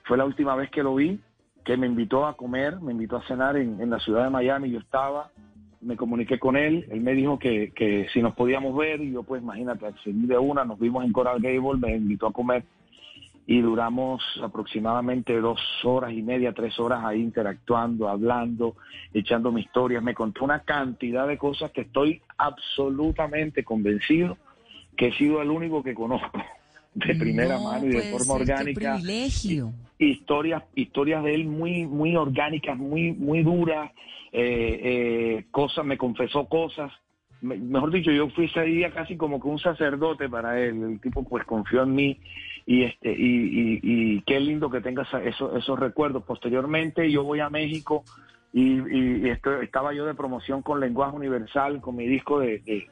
fue 0.05 0.17
la 0.17 0.25
última 0.25 0.57
vez 0.57 0.71
que 0.71 0.83
lo 0.83 0.95
vi, 0.95 1.21
que 1.63 1.77
me 1.77 1.87
invitó 1.87 2.27
a 2.27 2.39
comer, 2.39 2.81
me 2.81 2.93
invitó 2.93 3.19
a 3.19 3.27
cenar 3.27 3.59
en, 3.59 3.91
la 3.91 3.99
ciudad 3.99 4.25
de 4.25 4.31
Miami, 4.31 4.71
yo 4.71 4.79
estaba, 4.79 5.31
me 5.83 5.95
comuniqué 5.95 6.39
con 6.39 6.57
él, 6.57 6.87
él 6.91 7.03
me 7.03 7.13
dijo 7.13 7.39
que, 7.39 7.71
que 7.73 8.07
si 8.15 8.23
nos 8.23 8.35
podíamos 8.35 8.75
ver 8.75 9.03
y 9.03 9.13
yo 9.13 9.23
pues 9.23 9.43
imagínate, 9.43 9.87
accedí 9.87 10.27
de 10.27 10.39
una, 10.39 10.65
nos 10.65 10.79
vimos 10.79 11.05
en 11.05 11.13
Coral 11.13 11.43
Gable, 11.43 11.79
me 11.79 11.97
invitó 11.97 12.29
a 12.29 12.33
comer 12.33 12.65
y 13.47 13.61
duramos 13.61 14.23
aproximadamente 14.43 15.41
dos 15.41 15.61
horas 15.85 16.13
y 16.13 16.23
media, 16.23 16.53
tres 16.53 16.79
horas 16.79 17.05
ahí 17.05 17.21
interactuando, 17.21 18.09
hablando, 18.09 18.77
echando 19.13 19.51
mi 19.51 19.63
historia. 19.63 20.01
Me 20.01 20.15
contó 20.15 20.45
una 20.45 20.61
cantidad 20.61 21.27
de 21.27 21.39
cosas 21.39 21.73
que 21.73 21.83
estoy 21.83 22.23
absolutamente 22.39 23.65
convencido 23.65 24.39
que 24.97 25.09
he 25.09 25.13
sido 25.15 25.41
el 25.43 25.51
único 25.51 25.83
que 25.83 25.95
conozco 25.95 26.43
de 26.95 27.15
primera 27.15 27.59
mano 27.59 27.87
y 27.87 27.91
de 27.91 28.03
forma 28.03 28.35
orgánica. 28.35 28.95
Privilegio. 28.95 29.73
Historias, 29.99 30.63
historias 30.75 31.23
de 31.25 31.35
él 31.35 31.45
muy, 31.47 31.87
muy 31.87 32.17
orgánicas, 32.17 32.77
muy, 32.77 33.13
muy 33.13 33.43
duras, 33.43 33.91
eh, 34.33 34.81
eh, 34.83 35.45
cosas, 35.51 35.85
me 35.85 35.97
confesó 35.97 36.47
cosas. 36.47 36.93
mejor 37.41 37.93
dicho, 37.93 38.11
yo 38.11 38.29
fui 38.31 38.47
ese 38.47 38.63
día 38.63 38.91
casi 38.91 39.17
como 39.17 39.41
que 39.41 39.49
un 39.49 39.59
sacerdote 39.59 40.29
para 40.29 40.61
él. 40.61 40.83
El 40.83 41.01
tipo 41.01 41.23
pues 41.23 41.45
confió 41.45 41.85
en 41.85 41.95
mí 41.95 42.19
y 42.67 42.85
este 42.85 43.13
y, 43.13 43.81
y, 43.83 44.21
qué 44.23 44.41
lindo 44.41 44.71
que 44.71 44.81
tengas 44.81 45.09
esos, 45.25 45.57
esos 45.57 45.79
recuerdos. 45.79 46.25
Posteriormente 46.25 47.11
yo 47.11 47.25
voy 47.25 47.41
a 47.41 47.51
México 47.51 48.05
y, 48.53 49.27
y 49.27 49.31
estaba 49.31 49.93
yo 49.93 50.07
de 50.07 50.15
promoción 50.15 50.63
con 50.63 50.81
Lenguaje 50.81 51.17
Universal, 51.17 51.81
con 51.81 51.97
mi 51.97 52.07
disco 52.07 52.41
de, 52.41 52.87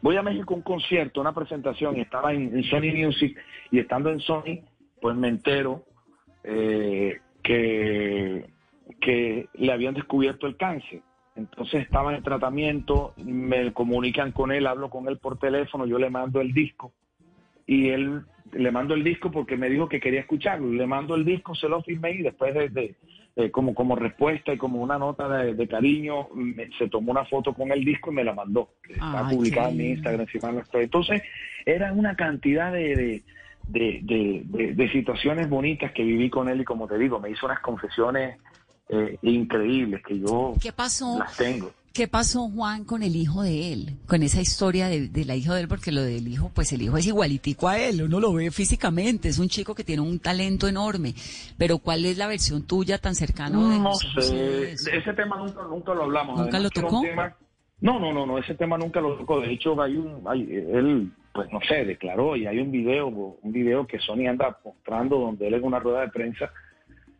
Voy 0.00 0.16
a 0.16 0.22
México 0.22 0.54
a 0.54 0.56
un 0.58 0.62
concierto, 0.62 1.20
una 1.20 1.34
presentación, 1.34 1.96
y 1.96 2.02
estaba 2.02 2.32
en, 2.32 2.62
Sony 2.64 2.94
Music, 2.94 3.36
y 3.72 3.80
estando 3.80 4.10
en 4.10 4.20
Sony, 4.20 4.60
pues 5.00 5.16
me 5.16 5.26
entero 5.26 5.84
eh, 6.44 7.18
que, 7.42 8.48
que 9.00 9.48
le 9.54 9.72
habían 9.72 9.94
descubierto 9.94 10.46
el 10.46 10.56
cáncer. 10.56 11.02
Entonces 11.34 11.82
estaba 11.82 12.14
en 12.14 12.22
tratamiento, 12.22 13.14
me 13.16 13.72
comunican 13.72 14.30
con 14.30 14.52
él, 14.52 14.68
hablo 14.68 14.88
con 14.88 15.08
él 15.08 15.18
por 15.18 15.38
teléfono, 15.38 15.84
yo 15.86 15.98
le 15.98 16.10
mando 16.10 16.40
el 16.40 16.52
disco 16.52 16.92
y 17.68 17.90
él 17.90 18.22
le 18.52 18.70
mando 18.70 18.94
el 18.94 19.04
disco 19.04 19.30
porque 19.30 19.56
me 19.56 19.68
dijo 19.68 19.88
que 19.88 20.00
quería 20.00 20.20
escucharlo. 20.20 20.72
Le 20.72 20.86
mando 20.86 21.14
el 21.14 21.24
disco, 21.24 21.54
se 21.54 21.68
lo 21.68 21.82
firmé 21.82 22.12
y 22.12 22.22
después 22.22 22.54
de, 22.54 22.94
como, 23.50 23.74
como 23.74 23.96
respuesta 23.96 24.52
y 24.52 24.58
como 24.58 24.82
una 24.82 24.98
nota 24.98 25.28
de, 25.28 25.68
cariño, 25.68 26.28
se 26.78 26.88
tomó 26.88 27.12
una 27.12 27.24
foto 27.24 27.52
con 27.54 27.70
el 27.72 27.84
disco 27.84 28.10
y 28.10 28.14
me 28.14 28.24
la 28.24 28.34
mandó. 28.34 28.70
Está 28.88 29.28
publicada 29.28 29.70
en 29.70 29.76
mi 29.76 29.90
Instagram, 29.90 30.26
Entonces, 30.72 31.22
era 31.64 31.92
una 31.92 32.16
cantidad 32.16 32.72
de, 32.72 33.22
de, 33.68 34.90
situaciones 34.92 35.48
bonitas 35.48 35.92
que 35.92 36.02
viví 36.02 36.30
con 36.30 36.48
él 36.48 36.60
y 36.60 36.64
como 36.64 36.88
te 36.88 36.98
digo, 36.98 37.20
me 37.20 37.30
hizo 37.30 37.46
unas 37.46 37.60
confesiones 37.60 38.38
eh, 38.88 39.18
increíbles 39.22 40.02
que 40.02 40.18
yo 40.18 40.54
¿Qué 40.60 40.72
pasó? 40.72 41.18
las 41.18 41.36
tengo. 41.36 41.70
¿Qué 41.98 42.06
pasó, 42.06 42.48
Juan, 42.48 42.84
con 42.84 43.02
el 43.02 43.16
hijo 43.16 43.42
de 43.42 43.72
él? 43.72 43.96
Con 44.06 44.22
esa 44.22 44.40
historia 44.40 44.86
de, 44.86 45.24
la 45.24 45.34
hija 45.34 45.52
de 45.56 45.62
él, 45.62 45.66
porque 45.66 45.90
lo 45.90 46.00
del 46.00 46.28
hijo, 46.28 46.48
pues 46.54 46.72
el 46.72 46.82
hijo 46.82 46.96
es 46.96 47.08
igualitico 47.08 47.66
a 47.66 47.76
él, 47.76 48.04
uno 48.04 48.20
lo 48.20 48.32
ve 48.32 48.52
físicamente, 48.52 49.28
es 49.28 49.40
un 49.40 49.48
chico 49.48 49.74
que 49.74 49.82
tiene 49.82 50.02
un 50.02 50.20
talento 50.20 50.68
enorme, 50.68 51.14
pero 51.58 51.78
¿cuál 51.78 52.04
es 52.04 52.16
la 52.16 52.28
versión 52.28 52.64
tuya 52.68 52.98
tan 52.98 53.16
cercana? 53.16 53.58
No 53.58 53.92
sé, 53.94 54.74
ese 54.74 55.12
tema 55.12 55.38
nunca, 55.38 55.64
nunca 55.64 55.92
lo 55.92 56.04
hablamos. 56.04 56.38
¿Nunca 56.38 56.60
lo 56.60 56.70
tocó? 56.70 57.02
No, 57.80 57.98
no, 57.98 58.12
no, 58.12 58.26
no, 58.26 58.38
ese 58.38 58.54
tema 58.54 58.78
nunca 58.78 59.00
lo 59.00 59.16
tocó. 59.16 59.40
De 59.40 59.52
hecho, 59.52 59.82
hay 59.82 59.96
un, 59.96 60.22
hay, 60.28 60.42
él, 60.52 61.10
pues 61.32 61.50
no 61.50 61.58
sé, 61.68 61.84
declaró 61.84 62.36
y 62.36 62.46
hay 62.46 62.60
un 62.60 62.70
video, 62.70 63.08
un 63.08 63.52
video 63.52 63.88
que 63.88 63.98
Sony 63.98 64.28
anda 64.28 64.56
mostrando 64.64 65.18
donde 65.18 65.48
él 65.48 65.54
en 65.54 65.64
una 65.64 65.80
rueda 65.80 66.02
de 66.02 66.10
prensa, 66.10 66.52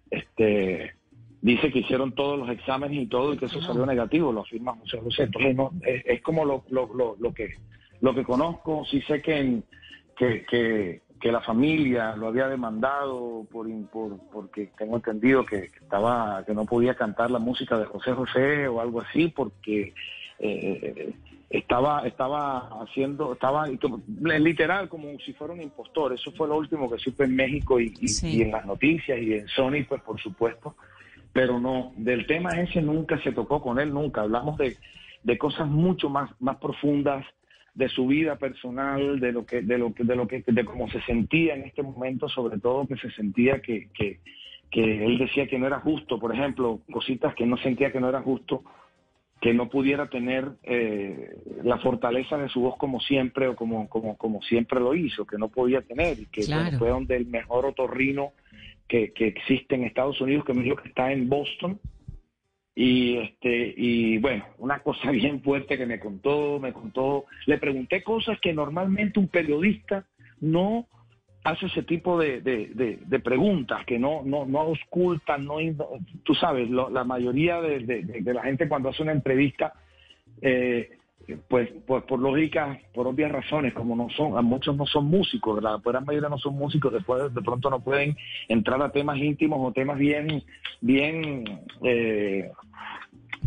este, 0.08 0.94
dice 1.40 1.70
que 1.70 1.80
hicieron 1.80 2.12
todos 2.12 2.38
los 2.38 2.50
exámenes 2.50 2.98
y 2.98 3.06
todo 3.06 3.32
y 3.32 3.38
que 3.38 3.46
eso 3.46 3.60
salió 3.62 3.86
negativo, 3.86 4.32
lo 4.32 4.40
afirma 4.40 4.76
José 4.80 4.98
José. 4.98 5.22
Entonces, 5.24 5.56
no, 5.56 5.70
es, 5.82 6.20
como 6.22 6.44
lo, 6.44 6.64
lo, 6.70 7.16
lo, 7.18 7.32
que 7.32 7.54
lo 8.00 8.14
que 8.14 8.24
conozco, 8.24 8.84
sí 8.90 9.00
sé 9.02 9.22
que, 9.22 9.62
que, 10.16 10.44
que, 10.46 11.32
la 11.32 11.40
familia 11.40 12.16
lo 12.16 12.28
había 12.28 12.48
demandado 12.48 13.46
por, 13.50 13.68
por 13.90 14.18
porque 14.32 14.70
tengo 14.78 14.96
entendido 14.96 15.44
que, 15.44 15.70
estaba 15.80 16.44
que 16.44 16.54
no 16.54 16.64
podía 16.64 16.94
cantar 16.94 17.30
la 17.30 17.38
música 17.38 17.78
de 17.78 17.84
José 17.84 18.12
José 18.12 18.68
o 18.68 18.80
algo 18.80 19.00
así 19.00 19.28
porque 19.28 19.92
eh, 20.38 21.12
estaba 21.50 22.06
estaba 22.06 22.82
haciendo 22.82 23.32
estaba 23.32 23.66
literal 23.66 24.88
como 24.88 25.18
si 25.18 25.32
fuera 25.34 25.54
un 25.54 25.62
impostor. 25.62 26.14
Eso 26.14 26.32
fue 26.32 26.48
lo 26.48 26.56
último 26.56 26.90
que 26.90 26.98
supe 26.98 27.24
en 27.24 27.36
México 27.36 27.78
y, 27.78 27.92
y 28.22 28.42
en 28.42 28.52
las 28.52 28.64
noticias 28.64 29.18
y 29.20 29.34
en 29.34 29.48
Sony 29.48 29.84
pues 29.88 30.00
por 30.02 30.20
supuesto 30.20 30.74
pero 31.32 31.60
no, 31.60 31.92
del 31.96 32.26
tema 32.26 32.50
ese 32.60 32.82
nunca 32.82 33.20
se 33.22 33.32
tocó 33.32 33.60
con 33.60 33.78
él, 33.78 33.92
nunca. 33.92 34.22
Hablamos 34.22 34.58
de, 34.58 34.76
de 35.22 35.38
cosas 35.38 35.68
mucho 35.68 36.08
más, 36.08 36.30
más 36.40 36.56
profundas, 36.56 37.24
de 37.78 37.88
su 37.88 38.08
vida 38.08 38.34
personal, 38.36 39.20
de 39.20 39.30
lo 39.30 39.46
que, 39.46 39.62
de 39.62 39.78
lo 39.78 39.94
que, 39.94 40.02
de 40.02 40.16
lo 40.16 40.26
que, 40.26 40.42
de 40.44 40.64
cómo 40.64 40.90
se 40.90 41.00
sentía 41.02 41.54
en 41.54 41.62
este 41.62 41.84
momento, 41.84 42.28
sobre 42.28 42.58
todo 42.58 42.88
que 42.88 42.96
se 42.96 43.08
sentía 43.12 43.62
que, 43.62 43.88
que, 43.94 44.18
él 44.72 45.16
decía 45.16 45.46
que 45.46 45.60
no 45.60 45.66
era 45.68 45.78
justo, 45.78 46.18
por 46.18 46.34
ejemplo, 46.34 46.80
cositas 46.90 47.36
que 47.36 47.46
no 47.46 47.56
sentía 47.58 47.92
que 47.92 48.00
no 48.00 48.08
era 48.08 48.20
justo, 48.20 48.64
que 49.40 49.54
no 49.54 49.68
pudiera 49.68 50.08
tener 50.08 50.50
eh, 50.64 51.36
la 51.62 51.78
fortaleza 51.78 52.36
de 52.36 52.48
su 52.48 52.62
voz 52.62 52.76
como 52.78 52.98
siempre 52.98 53.46
o 53.46 53.54
como, 53.54 53.88
como, 53.88 54.16
como 54.16 54.42
siempre 54.42 54.80
lo 54.80 54.96
hizo, 54.96 55.24
que 55.24 55.38
no 55.38 55.48
podía 55.48 55.80
tener, 55.82 56.18
y 56.18 56.26
que 56.26 56.42
fue 56.80 56.88
donde 56.88 57.16
el 57.16 57.26
mejor 57.26 57.64
otorrino 57.64 58.32
que, 58.88 59.12
que, 59.12 59.26
existe 59.28 59.74
en 59.74 59.84
Estados 59.84 60.20
Unidos, 60.20 60.44
que 60.44 60.54
me 60.54 60.62
dijo 60.62 60.76
que 60.76 60.88
está 60.88 61.12
en 61.12 61.28
Boston. 61.28 61.78
Y 62.74 63.16
este, 63.16 63.74
y 63.76 64.18
bueno, 64.18 64.44
una 64.58 64.80
cosa 64.80 65.10
bien 65.12 65.42
fuerte 65.42 65.76
que 65.76 65.86
me 65.86 66.00
contó, 66.00 66.58
me 66.60 66.72
contó, 66.72 67.24
le 67.46 67.58
pregunté 67.58 68.02
cosas 68.02 68.38
que 68.40 68.52
normalmente 68.52 69.18
un 69.18 69.28
periodista 69.28 70.06
no 70.40 70.86
hace 71.44 71.66
ese 71.66 71.82
tipo 71.82 72.18
de, 72.18 72.40
de, 72.40 73.20
preguntas 73.20 73.84
que 73.86 73.98
no, 73.98 74.22
no, 74.24 74.44
no 74.44 74.60
auscultan, 74.60 75.44
no, 75.44 75.56
tú 76.22 76.34
sabes, 76.34 76.68
la 76.70 77.04
mayoría 77.04 77.60
de, 77.60 78.22
la 78.24 78.42
gente 78.42 78.68
cuando 78.68 78.90
hace 78.90 79.02
una 79.02 79.12
entrevista, 79.12 79.72
eh, 80.42 80.97
pues, 81.36 81.70
pues 81.86 82.02
por 82.04 82.18
lógica, 82.18 82.78
por 82.94 83.06
obvias 83.06 83.30
razones, 83.30 83.74
como 83.74 83.94
no 83.94 84.08
son, 84.10 84.42
muchos 84.44 84.76
no 84.76 84.86
son 84.86 85.06
músicos, 85.06 85.62
la 85.62 85.80
gran 85.84 86.04
mayoría 86.04 86.28
no 86.28 86.38
son 86.38 86.54
músicos, 86.54 86.92
después 86.92 87.34
de 87.34 87.42
pronto 87.42 87.68
no 87.68 87.80
pueden 87.80 88.16
entrar 88.48 88.80
a 88.80 88.90
temas 88.90 89.18
íntimos 89.18 89.58
o 89.60 89.72
temas 89.72 89.98
bien, 89.98 90.42
bien 90.80 91.44
eh, 91.82 92.50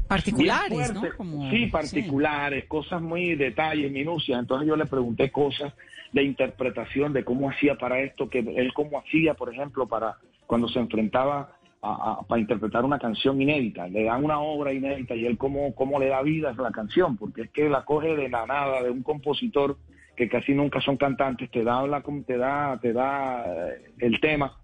particulares, 0.07 0.93
¿no? 0.93 1.49
sí, 1.49 1.67
particulares, 1.67 2.65
cosas 2.65 3.01
muy 3.01 3.35
detalles, 3.35 3.91
minucias. 3.91 4.39
Entonces 4.39 4.67
yo 4.67 4.75
le 4.75 4.85
pregunté 4.85 5.31
cosas 5.31 5.73
de 6.11 6.23
interpretación 6.23 7.13
de 7.13 7.23
cómo 7.23 7.49
hacía 7.49 7.75
para 7.75 7.99
esto, 8.01 8.29
que 8.29 8.39
él 8.39 8.73
cómo 8.73 8.99
hacía, 8.99 9.33
por 9.33 9.51
ejemplo, 9.53 9.87
para 9.87 10.17
cuando 10.45 10.67
se 10.67 10.79
enfrentaba 10.79 11.55
a, 11.81 12.21
para 12.27 12.41
interpretar 12.41 12.85
una 12.85 12.99
canción 12.99 13.41
inédita. 13.41 13.87
Le 13.87 14.03
dan 14.03 14.23
una 14.23 14.39
obra 14.39 14.73
inédita 14.73 15.15
y 15.15 15.25
él 15.25 15.37
cómo, 15.37 15.73
cómo 15.75 15.99
le 15.99 16.07
da 16.07 16.21
vida 16.21 16.53
a 16.57 16.61
la 16.61 16.71
canción, 16.71 17.17
porque 17.17 17.43
es 17.43 17.49
que 17.51 17.69
la 17.69 17.85
coge 17.85 18.15
de 18.15 18.29
la 18.29 18.45
nada, 18.45 18.83
de 18.83 18.89
un 18.89 19.03
compositor 19.03 19.77
que 20.15 20.29
casi 20.29 20.53
nunca 20.53 20.81
son 20.81 20.97
cantantes, 20.97 21.49
te 21.49 21.63
da, 21.63 21.85
la, 21.87 22.03
te 22.25 22.37
da, 22.37 22.79
te 22.81 22.93
da 22.93 23.45
eh, 23.45 23.93
el 23.99 24.19
tema. 24.19 24.57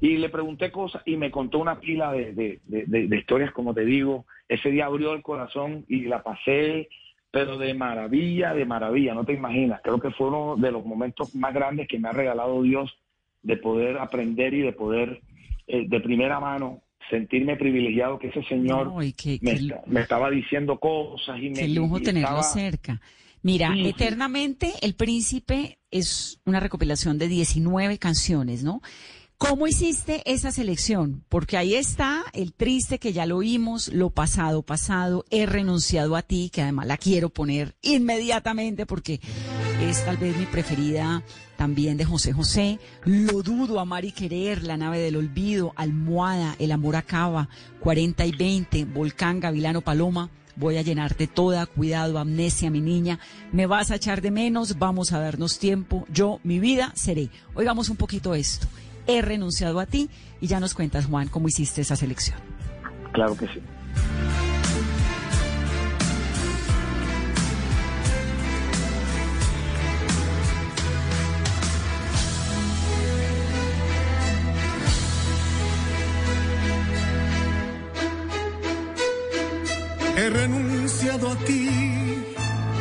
Y 0.00 0.16
le 0.16 0.28
pregunté 0.28 0.70
cosas 0.70 1.02
y 1.06 1.16
me 1.16 1.30
contó 1.30 1.58
una 1.58 1.80
pila 1.80 2.12
de, 2.12 2.32
de, 2.32 2.60
de 2.66 3.16
historias, 3.16 3.52
como 3.52 3.74
te 3.74 3.84
digo. 3.84 4.26
Ese 4.48 4.70
día 4.70 4.86
abrió 4.86 5.14
el 5.14 5.22
corazón 5.22 5.84
y 5.88 6.02
la 6.04 6.22
pasé 6.22 6.88
pero 7.34 7.58
de 7.58 7.74
maravilla, 7.74 8.54
de 8.54 8.64
maravilla, 8.64 9.12
no 9.12 9.24
te 9.24 9.32
imaginas. 9.32 9.80
Creo 9.82 9.98
que 9.98 10.12
fue 10.12 10.28
uno 10.28 10.54
de 10.56 10.70
los 10.70 10.86
momentos 10.86 11.34
más 11.34 11.52
grandes 11.52 11.88
que 11.88 11.98
me 11.98 12.08
ha 12.08 12.12
regalado 12.12 12.62
Dios 12.62 12.96
de 13.42 13.56
poder 13.56 13.98
aprender 13.98 14.54
y 14.54 14.60
de 14.60 14.72
poder 14.72 15.20
eh, 15.66 15.86
de 15.88 16.00
primera 16.00 16.40
mano 16.40 16.82
sentirme 17.10 17.56
privilegiado 17.56 18.18
que 18.18 18.28
ese 18.28 18.42
señor 18.44 18.92
me, 19.86 20.00
estaba 20.00 20.30
diciendo 20.30 20.78
cosas 20.78 21.38
y 21.38 21.50
me... 21.50 21.60
Qué 21.60 21.68
lujo 21.68 22.00
tenerlo 22.00 22.42
cerca. 22.42 23.00
Mira, 23.42 23.74
Eternamente 23.76 24.72
el 24.80 24.94
Príncipe 24.94 25.78
es 25.90 26.40
una 26.46 26.60
recopilación 26.60 27.18
de 27.18 27.28
19 27.28 27.98
canciones, 27.98 28.64
¿no? 28.64 28.80
¿Cómo 29.46 29.66
hiciste 29.66 30.22
esa 30.24 30.50
selección? 30.50 31.22
Porque 31.28 31.58
ahí 31.58 31.74
está 31.74 32.24
el 32.32 32.54
triste 32.54 32.98
que 32.98 33.12
ya 33.12 33.26
lo 33.26 33.36
oímos, 33.36 33.88
lo 33.88 34.08
pasado, 34.08 34.62
pasado, 34.62 35.26
he 35.30 35.44
renunciado 35.44 36.16
a 36.16 36.22
ti, 36.22 36.50
que 36.50 36.62
además 36.62 36.86
la 36.86 36.96
quiero 36.96 37.28
poner 37.28 37.76
inmediatamente 37.82 38.86
porque 38.86 39.20
es 39.82 40.02
tal 40.02 40.16
vez 40.16 40.34
mi 40.38 40.46
preferida 40.46 41.22
también 41.58 41.98
de 41.98 42.06
José 42.06 42.32
José. 42.32 42.78
Lo 43.04 43.42
dudo, 43.42 43.80
amar 43.80 44.06
y 44.06 44.12
querer, 44.12 44.62
La 44.64 44.78
nave 44.78 44.98
del 44.98 45.16
olvido, 45.16 45.74
Almohada, 45.76 46.56
El 46.58 46.72
amor 46.72 46.96
acaba, 46.96 47.50
40 47.80 48.24
y 48.24 48.32
20, 48.32 48.86
Volcán, 48.86 49.40
Gavilano, 49.40 49.82
Paloma. 49.82 50.30
Voy 50.56 50.78
a 50.78 50.82
llenarte 50.82 51.26
toda, 51.26 51.66
cuidado, 51.66 52.18
amnesia, 52.18 52.70
mi 52.70 52.80
niña. 52.80 53.18
Me 53.52 53.66
vas 53.66 53.90
a 53.90 53.96
echar 53.96 54.22
de 54.22 54.30
menos, 54.30 54.78
vamos 54.78 55.12
a 55.12 55.18
darnos 55.18 55.58
tiempo. 55.58 56.06
Yo, 56.10 56.40
mi 56.44 56.60
vida, 56.60 56.92
seré. 56.94 57.28
Oigamos 57.54 57.90
un 57.90 57.96
poquito 57.96 58.34
esto 58.34 58.68
he 59.06 59.22
renunciado 59.22 59.80
a 59.80 59.86
ti 59.86 60.10
y 60.40 60.46
ya 60.46 60.60
nos 60.60 60.74
cuentas, 60.74 61.06
Juan, 61.06 61.28
cómo 61.28 61.48
hiciste 61.48 61.80
esa 61.80 61.96
selección. 61.96 62.38
Claro 63.12 63.36
que 63.36 63.46
sí. 63.46 63.60
He 80.16 80.30
renunciado 80.30 81.30
a 81.30 81.36
ti, 81.36 81.68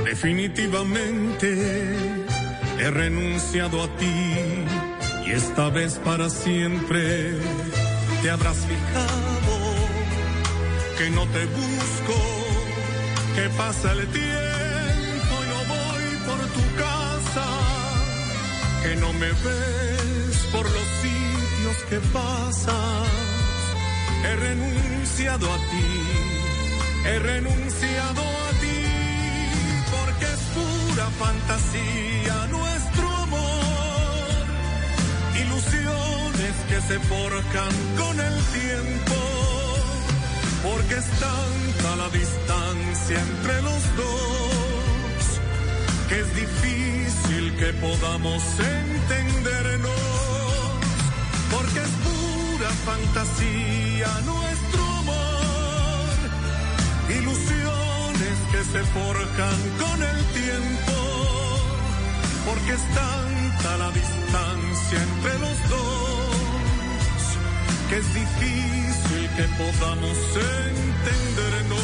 definitivamente. 0.06 1.50
He 2.80 2.92
renunciado 2.92 3.84
a 3.84 3.88
ti 3.98 4.83
y 5.26 5.32
esta 5.32 5.70
vez 5.70 6.00
para 6.04 6.30
siempre 6.30 7.38
te 8.22 8.30
habrás 8.30 8.58
fijado 8.58 9.56
que 10.98 11.10
no 11.10 11.26
te 11.28 11.46
busco, 11.46 12.16
que 13.36 13.50
pasa 13.58 13.92
el 13.94 14.08
tiempo 14.08 15.34
y 15.44 15.48
no 15.54 15.60
voy 15.74 16.06
por 16.28 16.40
tu 16.56 16.64
casa, 16.78 17.46
que 18.84 18.96
no 18.98 19.14
me 19.14 19.28
ves 19.28 20.38
por 20.52 20.66
los 20.66 20.88
sitios 21.02 21.78
que 21.90 22.00
pasas. 22.14 23.08
He 24.26 24.36
renunciado 24.36 25.52
a 25.52 25.58
ti, 25.58 27.10
he 27.10 27.20
renunciado 27.20 28.22
a 28.22 28.50
ti, 28.62 28.82
porque 29.92 30.26
es 30.26 30.42
pura 30.56 31.08
fantasía 31.20 32.48
nuestro 32.48 32.63
ilusiones 35.46 36.56
que 36.70 36.82
se 36.88 37.00
forjan 37.00 37.74
con 37.98 38.20
el 38.20 38.36
tiempo, 38.60 39.16
porque 40.64 40.96
es 40.96 41.08
tanta 41.20 41.96
la 41.96 42.10
distancia 42.10 43.18
entre 43.20 43.62
los 43.62 43.82
dos, 44.02 45.24
que 46.10 46.20
es 46.20 46.36
difícil 46.36 47.56
que 47.58 47.74
podamos 47.74 48.44
entendernos, 48.60 49.92
porque 51.52 51.80
es 51.88 51.94
pura 52.08 52.70
fantasía 52.90 54.10
nuestro 54.26 54.82
amor, 55.02 56.16
ilusiones 57.20 58.38
que 58.52 58.62
se 58.74 58.82
forjan 58.98 59.60
con 59.82 59.98
el 60.12 60.20
tiempo, 60.42 60.96
porque 62.46 62.72
es 62.74 62.86
tanta 62.96 63.53
la 63.64 63.92
distancia 63.92 65.02
entre 65.02 65.40
los 65.40 65.70
dos, 65.70 67.38
que 67.90 67.98
es 67.98 68.14
difícil 68.14 69.30
que 69.38 69.44
podamos 69.58 70.18
entendernos. 70.36 71.80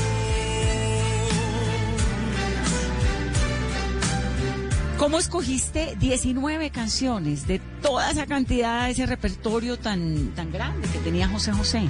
¿Cómo 4.97 5.17
escogiste 5.17 5.95
19 5.97 6.69
canciones 6.71 7.47
de 7.47 7.61
toda 7.81 8.11
esa 8.11 8.25
cantidad, 8.25 8.85
de 8.85 8.91
ese 8.91 9.05
repertorio 9.05 9.77
tan, 9.77 10.31
tan 10.35 10.51
grande 10.51 10.85
que 10.89 10.99
tenía 10.99 11.29
José 11.29 11.53
José? 11.53 11.83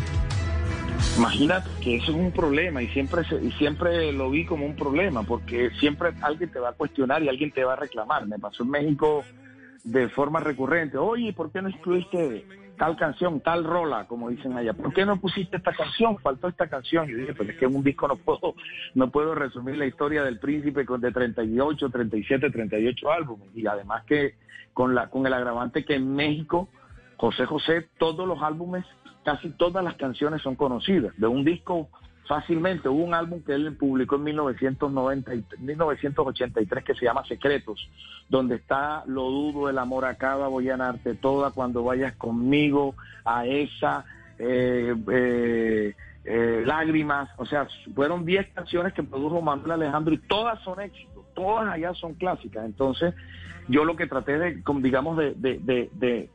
Imagínate 1.18 1.68
que 1.82 1.96
eso 1.96 2.12
es 2.12 2.18
un 2.18 2.32
problema 2.32 2.84
y 2.84 2.88
siempre 2.90 3.24
y 3.42 3.52
siempre 3.54 4.14
lo 4.14 4.30
vi 4.30 4.46
como 4.46 4.66
un 4.66 4.76
problema 4.76 5.24
porque 5.24 5.72
siempre 5.80 6.12
alguien 6.22 6.52
te 6.52 6.60
va 6.60 6.70
a 6.70 6.74
cuestionar 6.74 7.24
y 7.24 7.30
alguien 7.30 7.52
te 7.52 7.64
va 7.64 7.74
a 7.74 7.76
reclamar. 7.78 8.28
Me 8.28 8.38
pasó 8.38 8.64
en 8.64 8.70
México 8.70 9.26
de 9.84 10.10
forma 10.10 10.40
recurrente. 10.40 10.98
Oye, 10.98 11.34
¿por 11.34 11.52
qué 11.52 11.62
no 11.62 11.70
excluiste 11.70 12.46
tal 12.78 12.96
canción, 12.96 13.42
tal 13.42 13.64
rola, 13.64 14.08
como 14.08 14.30
dicen 14.30 14.56
allá? 14.56 14.74
¿Por 14.74 14.94
qué 14.94 15.06
no 15.06 15.20
pusiste 15.20 15.58
esta 15.58 15.74
canción? 15.74 16.18
Faltó 16.20 16.48
esta 16.48 16.68
canción. 16.68 17.10
Y 17.10 17.14
dije, 17.14 17.34
pues 17.34 17.50
es 17.50 17.58
que 17.58 17.66
en 17.66 17.76
un 17.76 17.84
disco 17.84 18.08
no 18.08 18.16
puedo, 18.18 18.56
no 18.96 19.10
puedo 19.12 19.36
resumir 19.36 19.78
la 19.78 19.86
historia 19.86 20.24
del 20.24 20.40
príncipe 20.40 20.86
con 20.86 21.02
de 21.02 21.12
38, 21.12 21.90
37, 21.90 22.50
38 22.50 23.12
álbumes. 23.12 23.50
Y 23.56 23.68
además 23.68 24.04
que 24.06 24.36
con 24.74 24.96
la, 24.96 25.10
con 25.10 25.26
el 25.26 25.34
agravante 25.34 25.86
que 25.86 25.96
en 25.96 26.16
México, 26.16 26.70
José 27.18 27.46
José, 27.46 27.90
todos 27.98 28.28
los 28.28 28.42
álbumes, 28.42 28.86
casi 29.24 29.50
todas 29.52 29.84
las 29.84 29.96
canciones 29.96 30.42
son 30.42 30.56
conocidas. 30.56 31.14
De 31.18 31.28
un 31.28 31.44
disco 31.44 31.90
fácilmente. 32.30 32.88
Hubo 32.88 33.04
un 33.04 33.16
álbum 33.16 33.42
que 33.42 33.54
él 33.54 33.76
publicó 33.76 34.18
en 34.18 34.26
1990, 34.26 35.32
1983 35.58 36.84
que 36.84 36.94
se 36.94 37.06
llama 37.06 37.26
Secretos, 37.26 37.90
donde 38.30 38.58
está 38.58 39.04
Lo 39.08 39.24
dudo, 39.24 39.68
el 39.68 39.80
amor 39.80 40.06
acaba, 40.06 40.48
voy 40.48 40.68
a 40.68 40.78
ganarte 40.78 41.16
toda 41.16 41.50
cuando 41.50 41.84
vayas 41.84 42.16
conmigo, 42.18 42.94
a 43.26 43.48
esa, 43.48 44.06
eh, 44.38 44.96
eh, 45.12 45.96
eh, 46.24 46.64
lágrimas. 46.68 47.32
O 47.38 47.48
sea, 47.48 47.68
fueron 47.96 48.24
10 48.24 48.50
canciones 48.54 48.94
que 48.94 49.02
produjo 49.02 49.42
Manuel 49.42 49.72
Alejandro 49.72 50.14
y 50.14 50.20
todas 50.20 50.62
son 50.62 50.80
éxitos, 50.82 51.26
todas 51.34 51.68
allá 51.68 51.96
son 51.96 52.14
clásicas. 52.14 52.64
Entonces, 52.64 53.16
yo 53.70 53.86
lo 53.86 53.96
que 53.96 54.06
traté 54.06 54.38
de, 54.38 54.64
digamos, 54.82 55.18
de, 55.18 55.34
de, 55.34 55.90
de, 55.96 56.30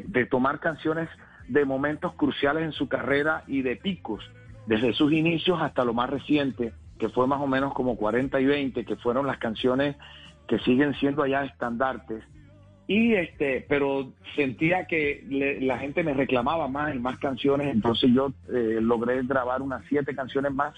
de 0.00 0.24
tomar 0.24 0.58
canciones 0.60 1.10
de 1.48 1.66
momentos 1.66 2.14
cruciales 2.14 2.62
en 2.62 2.72
su 2.72 2.88
carrera 2.88 3.44
y 3.46 3.60
de 3.60 3.76
picos 3.76 4.24
desde 4.66 4.92
sus 4.94 5.12
inicios 5.12 5.60
hasta 5.60 5.84
lo 5.84 5.94
más 5.94 6.10
reciente, 6.10 6.72
que 6.98 7.08
fue 7.08 7.26
más 7.26 7.40
o 7.40 7.46
menos 7.46 7.74
como 7.74 7.96
40 7.96 8.40
y 8.40 8.46
20, 8.46 8.84
que 8.84 8.96
fueron 8.96 9.26
las 9.26 9.38
canciones 9.38 9.96
que 10.46 10.58
siguen 10.60 10.94
siendo 10.94 11.22
allá 11.22 11.44
estandartes. 11.44 12.22
Y 12.86 13.14
este, 13.14 13.64
pero 13.66 14.12
sentía 14.36 14.86
que 14.86 15.24
la 15.62 15.78
gente 15.78 16.02
me 16.02 16.12
reclamaba 16.12 16.68
más 16.68 16.94
y 16.94 16.98
más 16.98 17.18
canciones, 17.18 17.68
entonces 17.68 18.10
yo 18.12 18.32
eh, 18.52 18.78
logré 18.80 19.22
grabar 19.22 19.62
unas 19.62 19.82
siete 19.88 20.14
canciones 20.14 20.52
más 20.52 20.74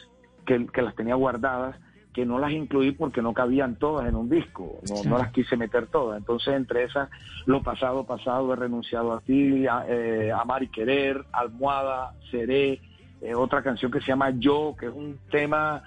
que, 0.47 0.67
que, 0.67 0.83
las 0.83 0.95
tenía 0.95 1.17
guardadas, 1.17 1.77
que 2.15 2.25
no 2.25 2.39
las 2.39 2.53
incluí 2.53 2.93
porque 2.93 3.23
no 3.23 3.35
cabían 3.35 3.75
todas 3.75 4.09
en 4.09 4.15
un 4.15 4.31
disco, 4.31 4.79
no, 4.89 5.11
no 5.11 5.19
las 5.19 5.33
quise 5.33 5.57
meter 5.57 5.89
todas. 5.89 6.19
Entonces 6.19 6.55
entre 6.55 6.85
esas, 6.85 7.11
Lo 7.45 7.63
pasado, 7.63 8.05
pasado, 8.05 8.53
he 8.53 8.57
renunciado 8.57 9.13
a 9.13 9.21
ti, 9.21 9.67
a, 9.67 9.85
eh, 9.89 10.31
Amar 10.31 10.63
y 10.63 10.69
Querer, 10.69 11.25
Almohada, 11.33 12.15
Seré, 12.31 12.81
eh, 13.27 13.35
otra 13.35 13.63
canción 13.63 13.91
que 13.91 14.01
se 14.01 14.07
llama 14.07 14.31
Yo, 14.31 14.75
que 14.79 14.87
es 14.87 14.93
un 14.93 15.19
tema 15.31 15.83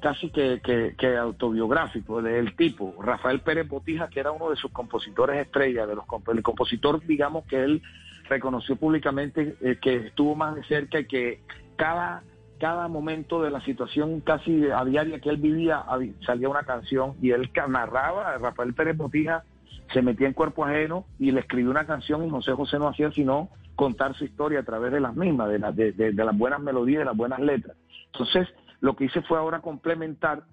casi 0.00 0.30
que, 0.30 0.60
que, 0.96 1.16
autobiográfico 1.16 2.22
del 2.22 2.56
tipo. 2.56 2.94
Rafael 3.02 3.40
Pérez 3.40 3.68
Botija, 3.68 4.08
que 4.08 4.20
era 4.20 4.32
uno 4.32 4.50
de 4.50 4.56
sus 4.56 4.70
compositores 4.70 5.38
estrella, 5.38 5.86
de 5.86 5.94
los 5.94 6.04
el 6.28 6.42
compositor, 6.42 7.04
digamos, 7.04 7.44
que 7.44 7.62
él 7.62 7.82
reconoció 8.28 8.76
públicamente 8.76 9.56
eh, 9.60 9.78
que 9.80 9.96
estuvo 9.96 10.34
más 10.34 10.54
de 10.54 10.64
cerca 10.64 11.00
y 11.00 11.06
que 11.06 11.40
cada, 11.76 12.22
cada 12.58 12.88
momento 12.88 13.42
de 13.42 13.50
la 13.50 13.60
situación 13.60 14.20
casi 14.20 14.70
a 14.70 14.84
diaria 14.84 15.20
que 15.20 15.28
él 15.28 15.36
vivía 15.36 15.84
salía 16.24 16.48
una 16.48 16.62
canción 16.62 17.14
y 17.20 17.32
él 17.32 17.50
narraba, 17.68 18.38
Rafael 18.38 18.72
Pérez 18.72 18.96
Botija 18.96 19.44
se 19.92 20.00
metía 20.00 20.26
en 20.26 20.32
cuerpo 20.32 20.64
ajeno 20.64 21.04
y 21.18 21.30
le 21.32 21.40
escribió 21.40 21.70
una 21.70 21.86
canción 21.86 22.24
y 22.24 22.30
José 22.30 22.52
José 22.52 22.78
no 22.78 22.88
hacía 22.88 23.12
sino 23.12 23.50
contar 23.74 24.14
su 24.14 24.24
historia 24.24 24.60
a 24.60 24.64
través 24.64 24.92
de 24.92 25.00
las 25.00 25.14
mismas, 25.14 25.48
de, 25.48 25.92
de, 25.92 26.12
de 26.12 26.24
las 26.24 26.36
buenas 26.36 26.60
melodías, 26.60 27.00
de 27.00 27.04
las 27.06 27.16
buenas 27.16 27.40
letras. 27.40 27.76
Entonces, 28.12 28.48
lo 28.80 28.94
que 28.94 29.04
hice 29.04 29.22
fue 29.22 29.38
ahora 29.38 29.60
complementar 29.60 30.44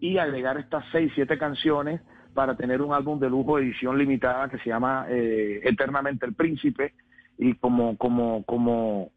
y 0.00 0.18
agregar 0.18 0.56
estas 0.58 0.84
seis, 0.92 1.12
siete 1.14 1.38
canciones 1.38 2.00
para 2.34 2.56
tener 2.56 2.80
un 2.80 2.94
álbum 2.94 3.18
de 3.18 3.28
lujo 3.28 3.58
edición 3.58 3.98
limitada 3.98 4.48
que 4.48 4.58
se 4.58 4.70
llama 4.70 5.06
eh, 5.08 5.60
Eternamente 5.64 6.26
el 6.26 6.34
Príncipe 6.34 6.94
y 7.36 7.54
como, 7.54 7.96
como, 7.96 8.44
como, 8.44 9.10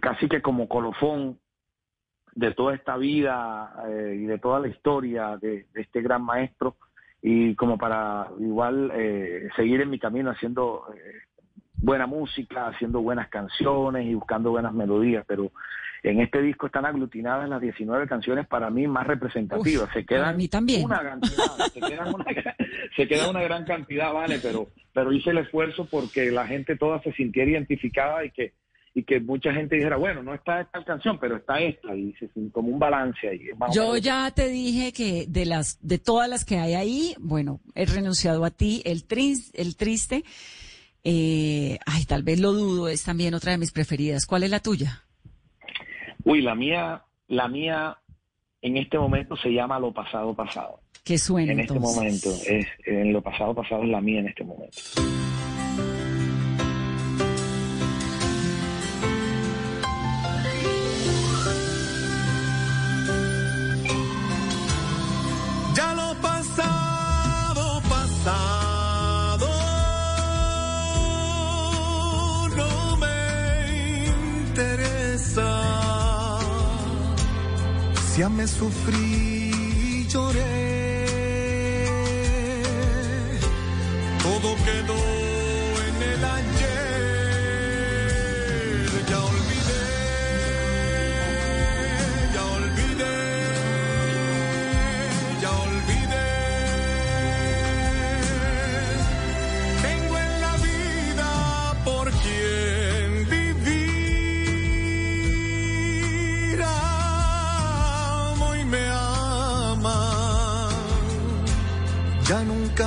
casi 0.00 0.28
que 0.28 0.42
como 0.42 0.68
colofón 0.68 1.38
de 2.34 2.52
toda 2.54 2.74
esta 2.74 2.96
vida 2.96 3.74
eh, 3.88 4.18
y 4.20 4.24
de 4.24 4.38
toda 4.38 4.60
la 4.60 4.68
historia 4.68 5.36
de, 5.36 5.66
este 5.74 6.00
gran 6.00 6.22
maestro 6.22 6.76
y 7.22 7.54
como 7.54 7.76
para 7.76 8.28
igual 8.38 8.90
eh, 8.94 9.48
seguir 9.56 9.80
en 9.82 9.90
mi 9.90 9.98
camino 9.98 10.30
haciendo 10.30 10.86
buena 11.82 12.06
música, 12.06 12.68
haciendo 12.68 13.00
buenas 13.00 13.28
canciones 13.28 14.06
y 14.06 14.14
buscando 14.14 14.50
buenas 14.50 14.72
melodías, 14.72 15.24
pero 15.26 15.50
en 16.02 16.20
este 16.20 16.40
disco 16.40 16.66
están 16.66 16.86
aglutinadas 16.86 17.48
las 17.48 17.60
19 17.60 18.06
canciones 18.06 18.46
para 18.46 18.70
mí 18.70 18.86
más 18.86 19.06
representativas. 19.06 19.88
se 19.92 20.04
quedan 20.04 20.36
mí 20.36 20.48
también. 20.48 20.84
una 20.84 21.02
cantidad, 21.02 21.56
se, 21.72 21.80
quedan 21.80 22.14
una, 22.14 22.24
se 22.96 23.08
queda 23.08 23.30
una 23.30 23.42
gran 23.42 23.64
cantidad, 23.64 24.12
vale, 24.12 24.38
pero 24.40 24.68
pero 24.92 25.12
hice 25.12 25.30
el 25.30 25.38
esfuerzo 25.38 25.86
porque 25.90 26.30
la 26.30 26.46
gente 26.46 26.76
toda 26.76 27.02
se 27.02 27.12
sintiera 27.12 27.50
identificada 27.50 28.24
y 28.24 28.30
que 28.30 28.54
y 28.92 29.04
que 29.04 29.20
mucha 29.20 29.52
gente 29.52 29.76
dijera, 29.76 29.96
bueno, 29.96 30.20
no 30.22 30.34
está 30.34 30.62
esta 30.62 30.82
canción, 30.84 31.16
pero 31.20 31.36
está 31.36 31.60
esta, 31.60 31.94
y 31.94 32.12
se, 32.14 32.28
como 32.50 32.70
un 32.70 32.78
balance 32.80 33.28
ahí. 33.28 33.48
Yo 33.72 33.96
ya 33.96 34.32
te 34.32 34.48
dije 34.48 34.92
que 34.92 35.26
de 35.28 35.46
las 35.46 35.78
de 35.80 35.98
todas 35.98 36.28
las 36.28 36.44
que 36.44 36.58
hay 36.58 36.74
ahí, 36.74 37.14
bueno, 37.20 37.60
he 37.76 37.86
renunciado 37.86 38.44
a 38.44 38.50
ti, 38.50 38.82
el, 38.84 39.04
el 39.54 39.76
triste, 39.76 40.24
eh, 41.04 41.78
ay, 41.86 42.04
tal 42.04 42.22
vez 42.22 42.40
lo 42.40 42.52
dudo, 42.52 42.88
es 42.88 43.04
también 43.04 43.34
otra 43.34 43.52
de 43.52 43.58
mis 43.58 43.72
preferidas. 43.72 44.26
¿Cuál 44.26 44.42
es 44.42 44.50
la 44.50 44.60
tuya? 44.60 45.04
Uy, 46.24 46.42
la 46.42 46.54
mía, 46.54 47.02
la 47.28 47.48
mía 47.48 47.98
en 48.62 48.76
este 48.76 48.98
momento 48.98 49.36
se 49.36 49.50
llama 49.50 49.78
Lo 49.78 49.92
pasado 49.92 50.34
pasado. 50.34 50.80
¿Qué 51.04 51.18
suena 51.18 51.52
En 51.52 51.60
este 51.60 51.78
momento, 51.78 52.30
es, 52.46 52.66
en 52.84 53.12
Lo 53.12 53.22
pasado 53.22 53.54
pasado 53.54 53.82
es 53.82 53.88
la 53.88 54.00
mía 54.00 54.20
en 54.20 54.28
este 54.28 54.44
momento. 54.44 54.78
Ya 78.20 78.28
me 78.28 78.46
sufrí, 78.46 80.06
lloré. 80.06 80.44
Todo 84.22 84.56
quedó 84.56 85.09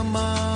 ya 0.04 0.53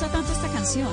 gusta 0.00 0.16
tanto 0.16 0.32
esta 0.32 0.48
canción? 0.48 0.88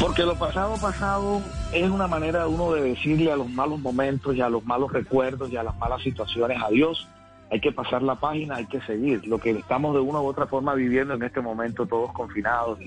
Porque 0.00 0.24
lo 0.24 0.36
pasado 0.36 0.74
pasado 0.80 1.40
es 1.72 1.88
una 1.88 2.08
manera 2.08 2.40
de 2.40 2.48
uno 2.48 2.72
de 2.72 2.82
decirle 2.82 3.30
a 3.30 3.36
los 3.36 3.48
malos 3.48 3.78
momentos 3.78 4.34
y 4.34 4.40
a 4.40 4.48
los 4.48 4.64
malos 4.64 4.92
recuerdos 4.92 5.52
y 5.52 5.56
a 5.56 5.62
las 5.62 5.76
malas 5.78 6.02
situaciones 6.02 6.58
adiós. 6.60 7.08
Hay 7.50 7.60
que 7.60 7.70
pasar 7.70 8.02
la 8.02 8.16
página, 8.16 8.56
hay 8.56 8.66
que 8.66 8.80
seguir. 8.80 9.24
Lo 9.26 9.38
que 9.38 9.50
estamos 9.50 9.94
de 9.94 10.00
una 10.00 10.20
u 10.20 10.26
otra 10.26 10.46
forma 10.46 10.74
viviendo 10.74 11.14
en 11.14 11.22
este 11.22 11.40
momento, 11.40 11.86
todos 11.86 12.12
confinados, 12.12 12.80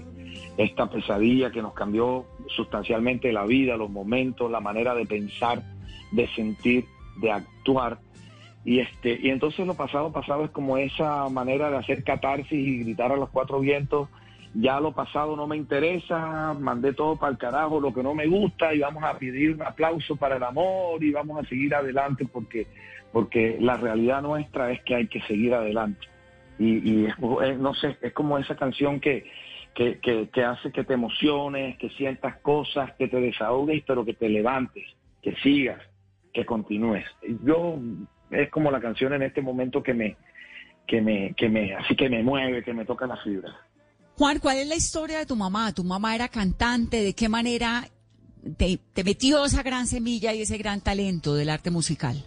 esta 0.58 0.90
pesadilla 0.90 1.52
que 1.52 1.62
nos 1.62 1.74
cambió 1.74 2.26
sustancialmente 2.56 3.32
la 3.32 3.46
vida, 3.46 3.78
los 3.78 3.90
momentos, 3.90 4.52
la 4.52 4.60
manera 4.60 4.94
de 4.94 5.06
pensar, 5.06 5.64
de 6.12 6.28
sentir, 6.36 6.86
de 7.22 7.32
actuar. 7.32 8.00
Y 8.66 8.80
este, 8.80 9.18
y 9.22 9.30
entonces 9.30 9.66
lo 9.66 9.74
pasado 9.74 10.12
pasado 10.12 10.44
es 10.44 10.52
como 10.52 10.78
esa 10.78 11.30
manera 11.30 11.72
de 11.72 11.78
hacer 11.78 12.04
catarsis 12.04 12.52
y 12.52 12.84
gritar 12.84 13.14
a 13.14 13.16
los 13.16 13.30
cuatro 13.30 13.62
vientos 13.62 14.10
ya 14.54 14.80
lo 14.80 14.92
pasado 14.92 15.36
no 15.36 15.48
me 15.48 15.56
interesa, 15.56 16.54
mandé 16.60 16.94
todo 16.94 17.16
para 17.16 17.32
el 17.32 17.38
carajo, 17.38 17.80
lo 17.80 17.94
que 17.94 18.04
no 18.04 18.14
me 18.14 18.28
gusta 18.28 18.74
y 18.74 18.80
vamos 18.80 19.04
a 19.04 19.18
pedir 19.18 19.52
un 19.52 19.62
aplauso 19.62 20.16
para 20.16 20.36
el 20.36 20.44
amor 20.44 21.04
y 21.04 21.12
vamos 21.12 21.44
a 21.44 21.48
seguir 21.48 21.74
adelante 21.74 22.26
porque, 22.32 22.68
porque 23.14 23.58
la 23.60 23.78
realidad 23.78 24.22
nuestra 24.22 24.72
es 24.72 24.82
que 24.82 24.96
hay 24.96 25.08
que 25.08 25.22
seguir 25.22 25.54
adelante. 25.54 26.08
Y, 26.60 27.08
no 27.58 27.74
sé, 27.74 27.98
es 28.02 28.14
como 28.14 28.38
esa 28.38 28.56
canción 28.56 29.00
que, 29.00 29.26
que, 29.74 30.00
que, 30.00 30.44
hace 30.44 30.72
que 30.72 30.84
te 30.84 30.94
emociones, 30.94 31.78
que 31.78 31.90
sientas 31.92 32.38
cosas, 32.38 32.94
que 33.00 33.08
te 33.08 33.20
desahogues, 33.20 33.84
pero 33.88 34.06
que 34.06 34.14
te 34.14 34.30
levantes, 34.30 34.84
que 35.24 35.34
sigas, 35.38 35.82
que 36.34 36.46
continúes. 36.46 37.06
Yo 37.44 37.80
es 38.30 38.50
como 38.50 38.70
la 38.70 38.80
canción 38.80 39.14
en 39.14 39.24
este 39.24 39.42
momento 39.42 39.82
que 39.82 39.94
me, 39.96 40.18
que 40.86 41.02
me, 41.02 41.34
que 41.36 41.50
me, 41.50 41.74
así 41.74 41.96
que 41.96 42.10
me 42.10 42.22
mueve, 42.22 42.64
que 42.64 42.74
me 42.74 42.86
toca 42.86 43.08
la 43.08 43.18
fibra. 43.18 43.56
Juan, 44.22 44.38
¿cuál 44.38 44.58
es 44.58 44.68
la 44.68 44.76
historia 44.76 45.18
de 45.18 45.26
tu 45.26 45.36
mamá? 45.36 45.74
¿Tu 45.74 45.84
mamá 45.84 46.14
era 46.14 46.28
cantante? 46.28 47.02
¿De 47.02 47.16
qué 47.16 47.28
manera 47.28 47.86
te, 48.56 48.78
metió 49.04 49.44
esa 49.46 49.64
gran 49.64 49.88
semilla 49.88 50.32
y 50.32 50.44
ese 50.44 50.60
gran 50.60 50.80
talento 50.80 51.34
del 51.34 51.50
arte 51.50 51.72
musical? 51.72 52.24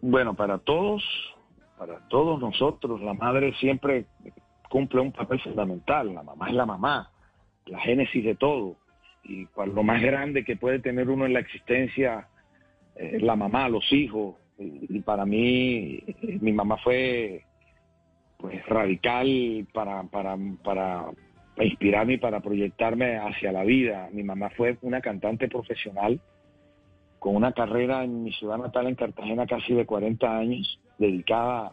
Bueno, 0.00 0.34
para 0.34 0.58
todos, 0.58 1.04
para 1.78 2.00
todos 2.08 2.40
nosotros, 2.40 3.00
la 3.02 3.14
madre 3.14 3.54
siempre 3.60 4.06
cumple 4.68 5.00
un 5.00 5.12
papel 5.12 5.40
fundamental. 5.40 6.12
La 6.12 6.24
mamá 6.24 6.48
es 6.48 6.54
la 6.54 6.66
mamá, 6.66 7.12
la 7.66 7.78
génesis 7.78 8.24
de 8.24 8.34
todo. 8.34 8.74
Y 9.22 9.46
lo 9.54 9.84
más 9.84 10.02
grande 10.02 10.44
que 10.44 10.56
puede 10.56 10.80
tener 10.80 11.08
uno 11.08 11.24
en 11.24 11.34
la 11.34 11.38
existencia 11.38 12.26
es 12.96 13.22
la 13.22 13.36
mamá, 13.36 13.68
los 13.68 13.84
hijos. 13.92 14.34
Y, 14.58 14.98
para 15.02 15.24
mí, 15.24 16.02
mi 16.40 16.52
mamá 16.52 16.78
fue 16.78 17.44
pues 18.42 18.66
radical 18.66 19.66
para, 19.72 20.02
para, 20.02 20.36
para 20.64 21.06
inspirarme 21.58 22.14
y 22.14 22.18
para 22.18 22.40
proyectarme 22.40 23.16
hacia 23.16 23.52
la 23.52 23.62
vida. 23.62 24.08
Mi 24.12 24.24
mamá 24.24 24.50
fue 24.50 24.76
una 24.82 25.00
cantante 25.00 25.48
profesional 25.48 26.20
con 27.20 27.36
una 27.36 27.52
carrera 27.52 28.02
en 28.02 28.24
mi 28.24 28.32
ciudad 28.32 28.58
natal, 28.58 28.88
en 28.88 28.96
Cartagena, 28.96 29.46
casi 29.46 29.72
de 29.74 29.86
40 29.86 30.38
años, 30.38 30.80
dedicada 30.98 31.70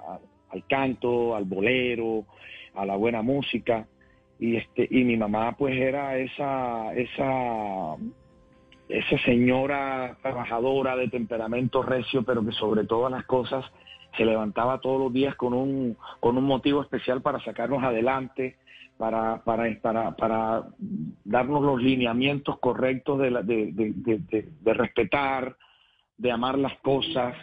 al 0.51 0.67
canto, 0.67 1.35
al 1.35 1.45
bolero, 1.45 2.25
a 2.75 2.85
la 2.85 2.95
buena 2.95 3.23
música. 3.23 3.87
Y, 4.39 4.57
este, 4.57 4.87
y 4.91 5.03
mi 5.03 5.17
mamá 5.17 5.55
pues 5.57 5.75
era 5.75 6.19
esa, 6.19 6.93
esa, 6.93 7.95
esa 8.89 9.17
señora 9.25 10.17
trabajadora 10.21 10.95
de 10.95 11.07
temperamento 11.07 11.81
recio, 11.81 12.21
pero 12.21 12.45
que 12.45 12.51
sobre 12.51 12.85
todas 12.85 13.11
las 13.11 13.25
cosas 13.25 13.65
se 14.17 14.25
levantaba 14.25 14.79
todos 14.79 14.99
los 14.99 15.13
días 15.13 15.35
con 15.35 15.53
un, 15.53 15.97
con 16.19 16.37
un 16.37 16.43
motivo 16.43 16.81
especial 16.81 17.21
para 17.21 17.43
sacarnos 17.43 17.83
adelante, 17.83 18.57
para, 18.97 19.41
para, 19.43 19.79
para, 19.81 20.11
para 20.15 20.63
darnos 21.23 21.61
los 21.63 21.81
lineamientos 21.81 22.59
correctos 22.59 23.19
de, 23.19 23.31
de, 23.71 24.73
respetar, 24.73 25.55
de 26.17 26.31
amar 26.31 26.57
las 26.57 26.77
cosas, 26.79 27.35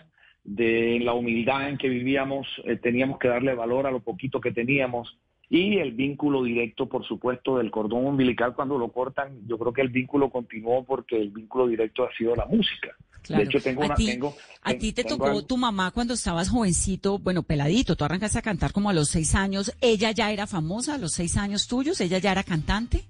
de 0.45 1.01
la 1.03 1.15
humildad 1.15 1.69
en 1.71 1.79
que 1.79 1.89
vivíamos, 1.89 2.47
eh, 2.65 2.77
teníamos 2.77 3.19
que 3.19 3.29
darle 3.29 3.55
valor 3.55 3.87
a 3.87 3.91
lo 3.91 4.01
poquito 4.01 4.41
que 4.41 4.53
teníamos 4.53 5.19
y 5.49 5.79
el 5.79 5.93
vínculo 5.93 6.43
directo, 6.43 6.87
por 6.87 7.07
supuesto, 7.07 7.59
del 7.59 7.71
cordón 7.71 8.07
umbilical 8.07 8.55
cuando 8.55 8.79
lo 8.79 8.89
cortan, 8.89 9.47
yo 9.47 9.59
creo 9.59 9.73
que 9.73 9.83
el 9.83 9.89
vínculo 9.89 10.31
continuó 10.31 10.85
porque 10.85 11.21
el 11.21 11.31
vínculo 11.31 11.69
directo 11.69 12.05
ha 12.05 12.13
sido 12.17 12.35
la 12.35 12.47
música. 12.47 12.97
De 13.29 13.43
hecho, 13.43 13.61
tengo 13.61 13.83
a 13.83 13.87
una... 13.87 13.95
Tengo, 13.95 14.37
a 14.63 14.75
ti 14.75 14.93
te 14.93 15.05
tocó 15.05 15.45
tu 15.45 15.57
mamá 15.57 15.91
cuando 15.91 16.15
estabas 16.15 16.49
jovencito, 16.49 17.19
bueno, 17.19 17.43
peladito, 17.43 17.97
tú 17.97 18.05
arrancaste 18.05 18.39
a 18.39 18.43
cantar 18.43 18.73
como 18.73 18.91
a 18.91 18.93
los 18.93 19.09
seis 19.09 19.35
años. 19.35 19.73
¿Ella 19.81 20.11
ya 20.13 20.31
era 20.31 20.47
famosa 20.47 20.95
a 20.95 20.99
los 20.99 21.13
seis 21.13 21.37
años 21.37 21.67
tuyos? 21.67 22.01
¿Ella 22.01 22.19
ya 22.19 22.33
era 22.33 22.45
cantante? 22.45 23.05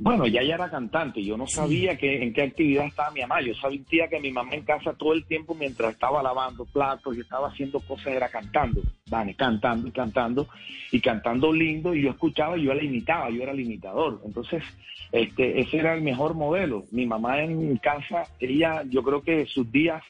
Bueno, 0.00 0.26
ya 0.26 0.40
ella 0.40 0.54
era 0.54 0.70
cantante, 0.70 1.22
yo 1.22 1.36
no 1.36 1.46
sabía 1.46 1.96
que, 1.96 2.22
en 2.22 2.32
qué 2.32 2.42
actividad 2.42 2.86
estaba 2.86 3.10
mi 3.10 3.20
mamá, 3.20 3.40
yo 3.40 3.54
sabía 3.54 4.08
que 4.08 4.20
mi 4.20 4.30
mamá 4.30 4.54
en 4.54 4.62
casa 4.62 4.92
todo 4.94 5.12
el 5.12 5.24
tiempo 5.24 5.54
mientras 5.54 5.94
estaba 5.94 6.22
lavando 6.22 6.64
platos 6.64 7.16
y 7.16 7.20
estaba 7.20 7.48
haciendo 7.48 7.80
cosas 7.80 8.08
era 8.08 8.28
cantando, 8.28 8.82
vale, 9.08 9.34
cantando 9.34 9.88
y 9.88 9.90
cantando 9.90 10.48
y 10.90 11.00
cantando 11.00 11.52
lindo 11.52 11.94
y 11.94 12.02
yo 12.02 12.10
escuchaba 12.10 12.56
y 12.56 12.64
yo 12.64 12.74
la 12.74 12.82
imitaba, 12.82 13.30
yo 13.30 13.42
era 13.42 13.52
el 13.52 13.60
imitador, 13.60 14.20
entonces 14.24 14.62
este, 15.10 15.60
ese 15.60 15.78
era 15.78 15.94
el 15.94 16.02
mejor 16.02 16.34
modelo, 16.34 16.84
mi 16.90 17.06
mamá 17.06 17.42
en 17.42 17.76
casa, 17.76 18.24
ella 18.40 18.82
yo 18.88 19.02
creo 19.02 19.22
que 19.22 19.46
sus 19.46 19.70
días 19.70 20.02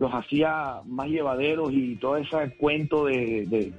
los 0.00 0.14
hacía 0.14 0.80
más 0.86 1.08
llevaderos 1.08 1.70
y 1.74 1.94
todo 1.96 2.16
ese 2.16 2.56
cuento 2.56 3.04
de, 3.04 3.70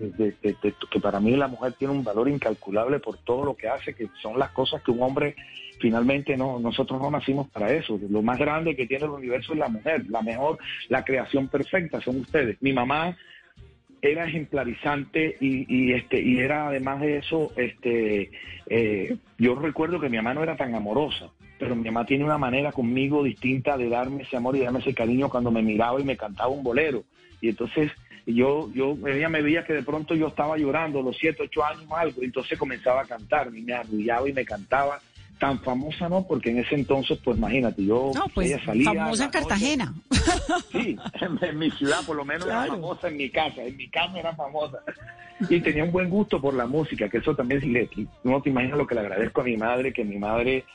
que 0.91 0.99
para 0.99 1.19
mí 1.19 1.35
la 1.35 1.47
mujer 1.47 1.73
tiene 1.73 1.95
un 1.95 2.03
valor 2.03 2.29
incalculable 2.29 2.99
por 2.99 3.17
todo 3.17 3.43
lo 3.43 3.55
que 3.55 3.67
hace, 3.67 3.95
que 3.95 4.07
son 4.21 4.37
las 4.37 4.51
cosas 4.51 4.83
que 4.83 4.91
un 4.91 5.01
hombre 5.01 5.35
finalmente 5.79 6.37
no, 6.37 6.59
nosotros 6.59 7.01
no 7.01 7.09
nacimos 7.09 7.49
para 7.49 7.73
eso. 7.73 7.99
Lo 8.07 8.21
más 8.21 8.37
grande 8.37 8.75
que 8.75 8.85
tiene 8.85 9.05
el 9.05 9.09
universo 9.09 9.53
es 9.53 9.59
la 9.59 9.67
mujer, 9.67 10.05
la 10.09 10.21
mejor, 10.21 10.59
la 10.89 11.03
creación 11.03 11.47
perfecta 11.47 11.99
son 12.01 12.19
ustedes. 12.19 12.61
Mi 12.61 12.71
mamá 12.71 13.17
era 13.99 14.27
ejemplarizante 14.27 15.37
y, 15.41 15.91
este 15.91 16.21
y 16.21 16.37
era 16.37 16.67
además 16.67 17.01
de 17.01 17.17
eso 17.17 17.51
este 17.55 18.29
eh, 18.67 19.17
yo 19.39 19.55
recuerdo 19.55 19.99
que 19.99 20.09
mi 20.09 20.17
mamá 20.17 20.35
no 20.35 20.43
era 20.43 20.55
tan 20.55 20.75
amorosa 20.75 21.31
pero 21.61 21.75
mi 21.75 21.83
mamá 21.83 22.07
tiene 22.07 22.23
una 22.23 22.39
manera 22.39 22.71
conmigo 22.71 23.23
distinta 23.23 23.77
de 23.77 23.87
darme 23.87 24.23
ese 24.23 24.35
amor 24.35 24.55
y 24.55 24.61
darme 24.61 24.79
ese 24.79 24.95
cariño 24.95 25.29
cuando 25.29 25.51
me 25.51 25.61
miraba 25.61 26.01
y 26.01 26.03
me 26.03 26.17
cantaba 26.17 26.49
un 26.49 26.63
bolero. 26.63 27.03
Y 27.39 27.49
entonces 27.49 27.91
yo, 28.25 28.71
yo, 28.73 28.97
ella 29.07 29.29
me 29.29 29.43
veía 29.43 29.63
que 29.63 29.73
de 29.73 29.83
pronto 29.83 30.15
yo 30.15 30.29
estaba 30.29 30.57
llorando, 30.57 31.03
los 31.03 31.15
siete, 31.15 31.43
ocho 31.43 31.63
años 31.63 31.83
algo, 31.91 32.23
y 32.23 32.25
entonces 32.25 32.57
comenzaba 32.57 33.01
a 33.01 33.05
cantar, 33.05 33.51
y 33.55 33.61
me 33.61 33.73
arrullaba 33.73 34.27
y 34.27 34.33
me 34.33 34.43
cantaba. 34.43 34.99
Tan 35.37 35.59
famosa 35.59 36.09
no, 36.09 36.25
porque 36.27 36.49
en 36.49 36.59
ese 36.59 36.75
entonces, 36.75 37.19
pues 37.23 37.37
imagínate, 37.37 37.83
yo 37.83 38.11
no, 38.13 38.25
pues, 38.33 38.47
ella 38.47 38.65
salía. 38.65 38.93
Famosa 38.93 39.25
en 39.25 39.29
Cartagena. 39.29 39.93
Sí, 40.71 40.97
en, 41.41 41.59
mi 41.59 41.69
ciudad 41.71 42.03
por 42.05 42.15
lo 42.15 42.25
menos 42.25 42.47
era 42.47 42.65
famosa 42.65 43.07
en 43.07 43.17
mi 43.17 43.29
casa, 43.29 43.63
en 43.63 43.77
mi 43.77 43.87
casa 43.89 44.19
era 44.19 44.35
famosa. 44.35 44.79
Y 45.49 45.59
tenía 45.61 45.83
un 45.83 45.91
buen 45.91 46.09
gusto 46.09 46.41
por 46.41 46.53
la 46.53 46.65
música, 46.65 47.07
que 47.09 47.17
eso 47.17 47.35
también, 47.35 47.61
no 48.23 48.41
te 48.41 48.49
imaginas 48.49 48.77
lo 48.77 48.87
que 48.87 48.95
le 48.95 49.01
agradezco 49.01 49.41
a 49.41 49.43
mi 49.43 49.57
madre, 49.57 49.93
que 49.93 50.03
mi 50.03 50.17
madre 50.17 50.65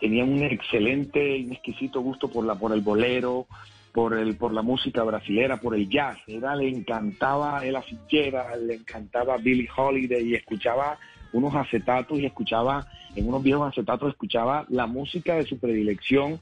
tenía 0.00 0.24
un 0.24 0.42
excelente 0.42 1.38
y 1.38 1.52
exquisito 1.52 2.00
gusto 2.00 2.28
por 2.28 2.44
la 2.44 2.54
por 2.54 2.72
el 2.72 2.80
bolero, 2.80 3.46
por 3.92 4.16
el 4.16 4.36
por 4.36 4.52
la 4.52 4.62
música 4.62 5.02
brasilera, 5.02 5.58
por 5.58 5.74
el 5.74 5.88
jazz. 5.88 6.18
Era 6.26 6.54
le 6.54 6.68
encantaba 6.68 7.64
el 7.64 7.76
Fitzgerald, 7.82 8.66
le 8.66 8.74
encantaba 8.74 9.36
Billie 9.38 9.68
Holiday 9.74 10.28
y 10.28 10.34
escuchaba 10.34 10.98
unos 11.32 11.54
acetatos 11.54 12.18
y 12.18 12.26
escuchaba 12.26 12.86
en 13.14 13.28
unos 13.28 13.42
viejos 13.42 13.68
acetatos 13.68 14.10
escuchaba 14.10 14.66
la 14.68 14.86
música 14.86 15.36
de 15.36 15.44
su 15.44 15.58
predilección 15.58 16.40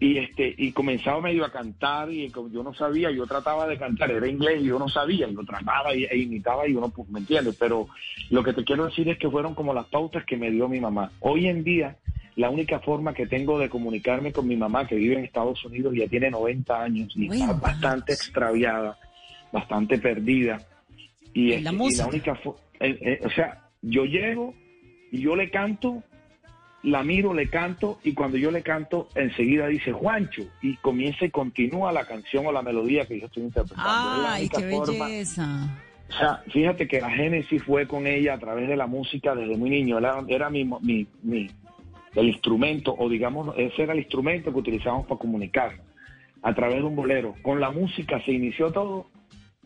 y 0.00 0.18
este 0.18 0.54
y 0.56 0.72
comenzaba 0.72 1.20
medio 1.20 1.44
a 1.44 1.50
cantar 1.50 2.10
y 2.10 2.30
yo 2.30 2.62
no 2.62 2.72
sabía 2.72 3.10
yo 3.10 3.26
trataba 3.26 3.66
de 3.66 3.78
cantar 3.78 4.10
era 4.10 4.28
inglés 4.28 4.62
y 4.62 4.66
yo 4.66 4.78
no 4.78 4.88
sabía 4.88 5.26
y 5.26 5.34
lo 5.34 5.44
trataba 5.44 5.92
e, 5.92 6.16
imitaba 6.16 6.68
y 6.68 6.74
uno 6.74 6.88
pues 6.90 7.08
me 7.08 7.18
entiende 7.18 7.52
pero 7.58 7.88
lo 8.30 8.44
que 8.44 8.52
te 8.52 8.64
quiero 8.64 8.86
decir 8.86 9.08
es 9.08 9.18
que 9.18 9.30
fueron 9.30 9.54
como 9.54 9.74
las 9.74 9.86
pautas 9.86 10.24
que 10.24 10.36
me 10.36 10.50
dio 10.50 10.68
mi 10.68 10.80
mamá 10.80 11.10
hoy 11.20 11.48
en 11.48 11.64
día 11.64 11.96
la 12.38 12.50
única 12.50 12.78
forma 12.78 13.14
que 13.14 13.26
tengo 13.26 13.58
de 13.58 13.68
comunicarme 13.68 14.32
con 14.32 14.46
mi 14.46 14.56
mamá, 14.56 14.86
que 14.86 14.94
vive 14.94 15.16
en 15.16 15.24
Estados 15.24 15.64
Unidos, 15.64 15.92
ya 15.96 16.06
tiene 16.06 16.30
90 16.30 16.82
años 16.82 17.12
y 17.16 17.26
está 17.26 17.52
bastante 17.54 18.12
extraviada, 18.12 18.96
bastante 19.50 19.98
perdida. 19.98 20.62
Y, 21.34 21.58
la, 21.58 21.72
única 21.72 22.38
eh, 22.78 22.96
eh, 23.00 23.20
o 23.24 23.30
sea, 23.30 23.64
yo 23.82 24.04
llego 24.04 24.54
y 25.10 25.20
yo 25.20 25.34
le 25.34 25.50
canto, 25.50 26.04
la 26.84 27.02
miro, 27.02 27.34
le 27.34 27.50
canto, 27.50 27.98
y 28.04 28.14
cuando 28.14 28.36
yo 28.36 28.52
le 28.52 28.62
canto, 28.62 29.08
enseguida 29.16 29.66
dice 29.66 29.90
Juancho, 29.90 30.42
y 30.62 30.76
comienza 30.76 31.24
y 31.24 31.30
continúa 31.30 31.90
la 31.90 32.06
canción 32.06 32.46
o 32.46 32.52
la 32.52 32.62
melodía 32.62 33.04
que 33.04 33.18
yo 33.18 33.26
estoy 33.26 33.42
interpretando. 33.42 33.82
¡Ay, 33.84 34.48
qué 34.48 34.64
belleza! 34.64 35.76
O 36.08 36.12
sea, 36.12 36.44
fíjate 36.52 36.86
que 36.86 37.00
la 37.00 37.10
génesis 37.10 37.64
fue 37.64 37.88
con 37.88 38.06
ella 38.06 38.34
a 38.34 38.38
través 38.38 38.68
de 38.68 38.76
la 38.76 38.86
música 38.86 39.34
desde 39.34 39.56
muy 39.56 39.70
niño. 39.70 39.98
Era, 39.98 40.24
era 40.28 40.48
mi, 40.48 40.64
mi, 40.64 41.04
mi, 41.22 41.50
el 42.14 42.28
instrumento, 42.28 42.94
o 42.98 43.08
digamos, 43.08 43.54
ese 43.56 43.82
era 43.82 43.92
el 43.92 44.00
instrumento 44.00 44.52
que 44.52 44.58
utilizábamos 44.58 45.06
para 45.06 45.18
comunicar 45.18 45.72
a 46.42 46.54
través 46.54 46.78
de 46.78 46.84
un 46.84 46.96
bolero. 46.96 47.34
Con 47.42 47.60
la 47.60 47.70
música 47.70 48.22
se 48.24 48.32
inició 48.32 48.72
todo 48.72 49.06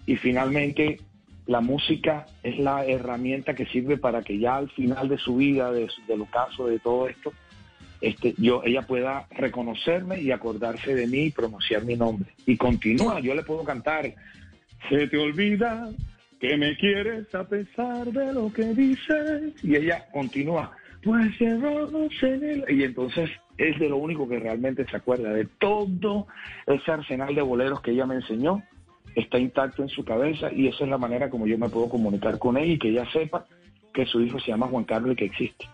y 0.07 0.17
finalmente 0.17 0.99
la 1.47 1.61
música 1.61 2.27
es 2.43 2.59
la 2.59 2.85
herramienta 2.87 3.55
que 3.55 3.67
sirve 3.67 3.97
para 3.97 4.23
que 4.23 4.39
ya 4.39 4.57
al 4.57 4.71
final 4.71 5.09
de 5.09 5.19
su 5.19 5.37
vida, 5.37 5.73
de, 5.73 5.89
del 6.07 6.23
ocaso, 6.23 6.67
de 6.67 6.79
todo 6.79 7.09
esto, 7.09 7.33
este, 8.01 8.35
yo, 8.37 8.63
ella 8.65 8.83
pueda 8.83 9.27
reconocerme 9.31 10.21
y 10.21 10.33
acordarse 10.33 10.95
de 10.95 11.07
mí 11.07 11.27
y 11.27 11.31
pronunciar 11.31 11.85
mi 11.85 11.97
nombre. 11.97 12.31
Y 12.47 12.57
continúa, 12.57 13.21
yo 13.21 13.35
le 13.35 13.43
puedo 13.45 13.65
cantar, 13.65 14.13
se 14.89 15.07
te 15.07 15.17
olvida 15.19 15.89
que 16.41 16.57
me 16.57 16.77
quieres 16.77 17.33
a 17.35 17.45
pesar 17.45 18.11
de 18.11 18.33
lo 18.33 18.53
que 18.53 18.75
dices. 18.75 19.53
Y 19.63 19.77
ella 19.77 20.07
continúa, 20.13 20.73
pues 21.03 21.33
Y 21.41 22.83
entonces 22.83 23.31
es 23.59 23.79
de 23.79 23.89
lo 23.89 23.97
único 23.97 24.29
que 24.29 24.39
realmente 24.39 24.87
se 24.89 24.97
acuerda, 24.97 25.31
de 25.31 25.47
todo 25.59 26.27
ese 26.67 26.91
arsenal 26.91 27.35
de 27.35 27.43
boleros 27.43 27.81
que 27.81 27.93
ella 27.93 28.07
me 28.07 28.17
enseñó, 28.17 28.63
está 29.15 29.39
intacto 29.39 29.83
en 29.83 29.89
su 29.89 30.05
cabeza 30.05 30.53
y 30.53 30.69
esa 30.69 30.85
es 30.85 30.91
la 30.91 30.99
manera 30.99 31.29
como 31.29 31.47
yo 31.47 31.59
me 31.59 31.69
puedo 31.69 31.89
comunicar 31.89 32.39
con 32.39 32.57
ella 32.57 32.73
y 32.73 32.79
que 32.79 32.89
ella 32.89 33.07
sepa 33.13 33.47
que 33.93 34.07
su 34.07 34.21
hijo 34.21 34.41
se 34.41 34.49
llama 34.49 34.69
Juan 34.69 34.85
Carlos 34.85 35.13
y 35.13 35.17
que 35.17 35.25
existe. 35.27 35.69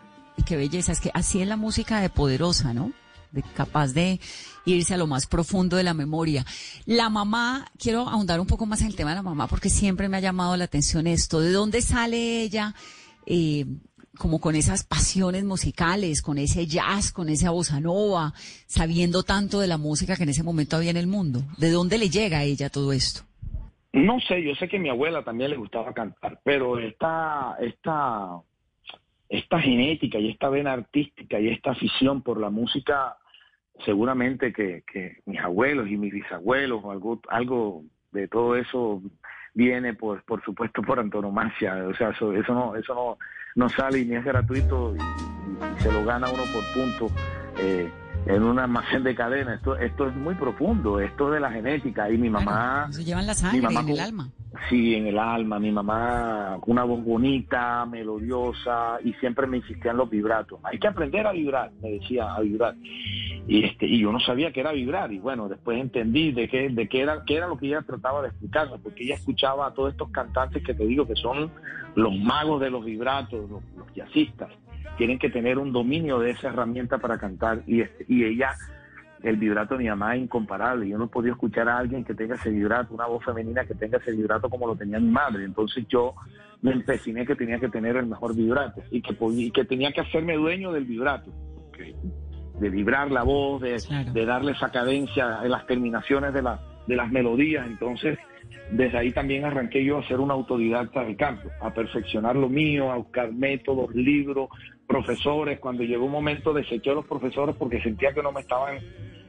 Qué 0.47 0.57
belleza, 0.57 0.93
es 0.93 1.01
que 1.01 1.11
así 1.15 1.41
es 1.41 1.49
la 1.49 1.57
música 1.57 2.01
de 2.01 2.11
poderosa, 2.11 2.73
¿no? 2.73 2.93
De, 3.33 3.43
capaz 3.55 3.93
de 3.93 4.19
irse 4.65 4.95
a 4.95 4.97
lo 4.97 5.07
más 5.07 5.27
profundo 5.27 5.77
de 5.77 5.83
la 5.83 5.95
memoria. 5.95 6.45
La 6.87 7.11
mamá, 7.11 7.67
quiero 7.79 8.09
ahondar 8.09 8.41
un 8.41 8.47
poco 8.47 8.65
más 8.65 8.81
en 8.81 8.89
el 8.89 8.97
tema 8.97 9.11
de 9.11 9.17
la 9.17 9.23
mamá 9.23 9.47
porque 9.47 9.69
siempre 9.69 10.09
me 10.09 10.17
ha 10.17 10.21
llamado 10.21 10.57
la 10.57 10.65
atención 10.65 11.07
esto. 11.07 11.41
¿De 11.41 11.53
dónde 11.53 11.83
sale 11.83 12.43
ella? 12.43 12.75
Eh, 13.27 13.67
como 14.17 14.41
con 14.41 14.55
esas 14.55 14.85
pasiones 14.85 15.45
musicales, 15.45 16.23
con 16.23 16.39
ese 16.39 16.67
jazz, 16.67 17.13
con 17.13 17.29
esa 17.29 17.51
bossa 17.51 17.81
nova, 17.81 18.33
sabiendo 18.67 19.23
tanto 19.23 19.61
de 19.61 19.67
la 19.67 19.79
música 19.79 20.17
que 20.17 20.23
en 20.23 20.31
ese 20.31 20.43
momento 20.43 20.77
había 20.77 20.91
en 20.91 20.97
el 20.97 21.07
mundo? 21.07 21.43
¿De 21.59 21.71
dónde 21.71 21.99
le 21.99 22.09
llega 22.09 22.39
a 22.39 22.45
ella 22.45 22.71
todo 22.71 22.93
esto? 22.93 23.23
No 23.93 24.21
sé, 24.21 24.43
yo 24.43 24.55
sé 24.55 24.69
que 24.69 24.77
a 24.77 24.81
mi 24.81 24.91
abuela 24.91 25.23
también 25.23 25.51
le 25.51 25.57
gustaba 25.57 25.95
cantar, 25.95 26.41
pero 26.45 26.79
esta, 26.79 27.57
esta, 27.61 28.41
esta 29.29 29.61
genética 29.61 30.19
y 30.19 30.31
esta 30.31 30.49
vena 30.49 30.73
artística 30.73 31.41
y 31.41 31.49
esta 31.49 31.71
afición 31.71 32.23
por 32.23 32.39
la 32.39 32.51
música, 32.51 33.17
seguramente 33.85 34.53
que, 34.53 34.83
mis 35.25 35.41
abuelos 35.41 35.89
y 35.89 35.97
mis 35.97 36.13
bisabuelos, 36.13 36.85
algo, 36.85 37.21
algo 37.29 37.83
de 38.13 38.29
todo 38.29 38.57
eso 38.57 39.03
viene 39.55 39.95
por, 39.95 40.23
por 40.25 40.45
supuesto 40.45 40.83
por 40.83 41.01
antonomasia, 41.01 41.87
o 41.89 41.95
sea, 41.95 42.11
eso, 42.11 42.33
eso 42.33 42.55
no, 42.55 42.77
eso 42.77 42.95
no, 42.95 43.19
no 43.59 43.69
sale 43.69 43.99
y 43.99 44.05
ni 44.05 44.15
es 44.15 44.25
gratuito 44.25 44.95
y, 44.95 45.83
se 45.83 45.91
lo 45.91 46.05
gana 46.05 46.29
uno 46.31 46.43
por 46.53 46.63
punto. 46.73 47.11
Eh, 47.59 47.91
en 48.27 48.43
un 48.43 48.59
almacén 48.59 49.03
de 49.03 49.15
cadena. 49.15 49.55
Esto, 49.55 49.77
esto 49.77 50.09
es 50.09 50.15
muy 50.15 50.35
profundo, 50.35 51.01
esto 51.01 51.31
de 51.31 51.41
la 51.41 51.51
genética. 51.51 52.11
Y 52.11 52.19
mi 52.19 52.31
mamá... 52.31 52.89
se 52.91 53.05
llevan 53.05 53.27
la 53.27 53.35
sangre 53.35 53.59
en 53.59 53.89
el 53.89 54.01
alma. 54.01 54.29
Sí, 54.69 54.95
en 54.95 55.07
el 55.07 55.19
alma. 55.19 55.59
Mi 55.59 55.73
mamá, 55.73 56.59
una 56.67 56.85
voz 56.85 57.03
bonita, 57.03 57.87
melodiosa, 57.87 58.99
y 59.03 59.13
siempre 59.15 59.47
me 59.47 59.57
insistía 59.59 59.93
en 59.93 59.97
los 59.97 60.11
vibratos. 60.11 60.61
Hay 60.63 60.79
que 60.79 60.89
aprender 60.89 61.27
a 61.27 61.33
vibrar, 61.33 61.73
me 61.83 61.93
decía, 61.93 62.35
a 62.35 62.41
vibrar. 62.41 62.75
Y, 63.49 63.65
este, 63.65 63.87
y 63.87 64.01
yo 64.01 64.13
no 64.13 64.21
sabía 64.21 64.53
qué 64.53 64.61
era 64.61 64.73
vibrar. 64.73 65.13
Y 65.13 65.19
bueno, 65.19 65.49
después 65.49 65.81
entendí 65.81 66.31
de 66.31 66.49
qué, 66.49 66.69
de 66.69 66.89
qué, 66.89 67.01
era, 67.01 67.25
qué 67.27 67.37
era 67.37 67.49
lo 67.49 67.57
que 67.57 67.67
ella 67.67 67.83
trataba 67.83 68.23
de 68.23 68.29
explicarme, 68.29 68.79
porque 68.79 69.03
ella 69.03 69.17
escuchaba 69.17 69.67
a 69.67 69.75
todos 69.75 69.93
estos 69.93 70.11
cantantes 70.11 70.63
que 70.63 70.75
te 70.75 70.87
digo 70.87 71.07
que 71.07 71.17
son 71.17 71.51
los 71.97 72.15
magos 72.17 72.61
de 72.61 72.71
los 72.71 72.85
vibratos, 72.85 73.51
los, 73.51 73.63
los 73.77 73.95
jazzistas 73.95 74.51
tienen 74.99 75.19
que 75.19 75.31
tener 75.31 75.59
un 75.59 75.73
dominio 75.73 76.19
de 76.19 76.33
esa 76.33 76.49
herramienta 76.49 76.99
para 76.99 77.19
cantar 77.19 77.63
y, 77.67 77.81
este, 77.81 78.05
y 78.09 78.25
ella, 78.25 78.51
el 79.23 79.37
vibrato 79.37 79.77
de 79.77 79.85
mi 79.85 79.89
mamá 79.89 80.17
es 80.17 80.23
incomparable. 80.23 80.89
Yo 80.89 80.99
no 80.99 81.05
he 81.05 81.09
podido 81.09 81.35
escuchar 81.35 81.69
a 81.69 81.79
alguien 81.79 82.05
que 82.05 82.15
tenga 82.15 82.35
ese 82.35 82.51
vibrato, 82.51 82.95
una 82.95 83.07
voz 83.07 83.25
femenina 83.25 83.65
que 83.65 83.75
tenga 83.75 83.99
ese 83.99 84.13
vibrato 84.13 84.51
como 84.51 84.67
lo 84.67 84.77
tenía 84.77 84.99
mi 84.99 85.09
madre. 85.09 85.45
Entonces 85.45 85.87
yo 85.89 86.15
me 86.61 86.73
empeciné 86.73 87.25
que 87.25 87.37
tenía 87.37 87.61
que 87.61 87.69
tener 87.69 87.97
el 87.97 88.07
mejor 88.07 88.35
vibrato 88.35 88.83
y 88.91 89.01
que, 89.01 89.17
y 89.21 89.51
que 89.53 89.65
tenía 89.65 89.93
que 89.93 90.01
hacerme 90.01 90.37
dueño 90.37 90.73
del 90.73 90.85
vibrato. 90.85 91.33
De 92.61 92.71
vibrar 92.71 93.11
la 93.11 93.23
voz, 93.23 93.61
de, 93.63 93.81
de 94.13 94.27
darle 94.27 94.53
esa 94.53 94.71
cadencia 94.71 95.41
en 95.43 95.51
las 95.51 95.67
terminaciones 95.67 96.33
de, 96.33 96.43
la, 96.43 96.61
de 96.87 96.97
las 96.97 97.11
melodías. 97.11 97.67
Entonces, 97.67 98.19
desde 98.71 98.99
ahí 98.99 99.13
también 99.13 99.45
arranqué 99.45 99.85
yo 99.85 99.99
a 99.99 100.07
ser 100.07 100.21
un 100.21 100.31
autodidacta 100.31 101.05
del 101.05 101.17
campo, 101.17 101.49
a 101.61 101.73
perfeccionar 101.73 102.37
lo 102.37 102.49
mío, 102.49 102.91
a 102.91 102.97
buscar 102.97 103.33
métodos, 103.33 103.95
libros, 103.95 104.51
profesores. 104.87 105.59
Cuando 105.59 105.85
llegó 105.85 106.05
un 106.05 106.13
momento 106.13 106.53
deseché 106.53 106.91
a 106.91 106.95
los 106.95 107.07
profesores 107.07 107.57
porque 107.57 107.81
sentía 107.81 108.13
que 108.13 108.23
no 108.23 108.33
me 108.33 108.41
estaban, 108.41 108.79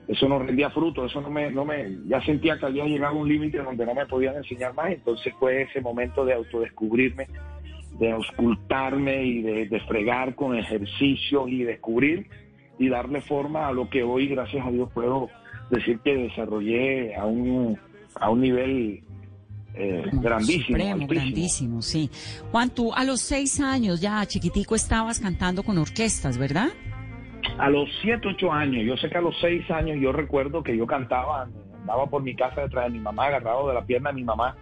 eso 0.08 0.28
no 0.28 0.40
rendía 0.40 0.70
fruto, 0.72 1.06
eso 1.06 1.22
no 1.22 1.30
me, 1.30 1.52
no 1.52 1.66
me, 1.66 1.98
ya 2.08 2.22
sentía 2.22 2.58
que 2.58 2.66
había 2.66 2.86
llegado 2.86 3.16
a 3.16 3.20
un 3.20 3.30
límite 3.30 3.60
donde 3.60 3.86
no 3.86 3.94
me 3.94 4.06
podían 4.06 4.36
enseñar 4.36 4.74
más. 4.74 4.92
Entonces 4.92 5.34
fue 5.40 5.62
ese 5.62 5.80
momento 5.82 6.26
de 6.26 6.34
autodescubrirme, 6.34 7.28
de 8.00 8.12
auscultarme 8.12 9.24
y 9.24 9.42
de, 9.42 9.68
de 9.68 9.80
fregar 9.82 10.36
con 10.36 10.56
ejercicios 10.56 11.50
y 11.50 11.64
descubrir 11.64 12.28
y 12.80 12.90
darle 12.90 13.22
forma 13.22 13.68
a 13.68 13.74
lo 13.74 13.90
que 13.90 14.04
hoy, 14.04 14.28
gracias 14.28 14.66
a 14.66 14.72
Dios, 14.72 14.90
puedo 14.94 15.30
decir 15.70 16.00
que 16.00 16.16
desarrollé 16.16 17.16
a 17.16 17.26
un, 17.26 17.78
a 18.16 18.30
un 18.30 18.42
nivel 18.42 19.04
eh, 19.76 20.04
grandísimo. 20.14 21.08
grandísimo, 21.08 21.82
sí. 21.82 22.10
Juan, 22.52 22.70
tú 22.70 22.94
a 22.94 23.04
los 23.04 23.22
seis 23.22 23.60
años 23.60 24.02
ya 24.02 24.26
chiquitico 24.26 24.76
estabas 24.76 25.20
cantando 25.20 25.64
con 25.64 25.78
orquestas, 25.78 26.38
¿verdad? 26.38 26.70
A 27.58 27.70
los 27.70 27.90
siete, 28.02 28.30
ocho 28.30 28.52
años. 28.52 28.84
Yo 28.86 28.98
sé 28.98 29.10
que 29.10 29.18
a 29.18 29.22
los 29.22 29.36
seis 29.40 29.70
años 29.70 29.98
yo 30.02 30.12
recuerdo 30.12 30.64
que 30.64 30.76
yo 30.76 30.88
cantaba, 30.88 31.48
andaba 31.82 32.08
por 32.08 32.24
mi 32.24 32.36
casa 32.36 32.62
detrás 32.62 32.86
de 32.86 32.92
mi 32.92 33.00
mamá, 33.00 33.28
agarrado 33.28 33.68
de 33.68 33.74
la 33.74 33.86
pierna 33.86 34.10
de 34.10 34.16
mi 34.16 34.24
mamá. 34.24 34.56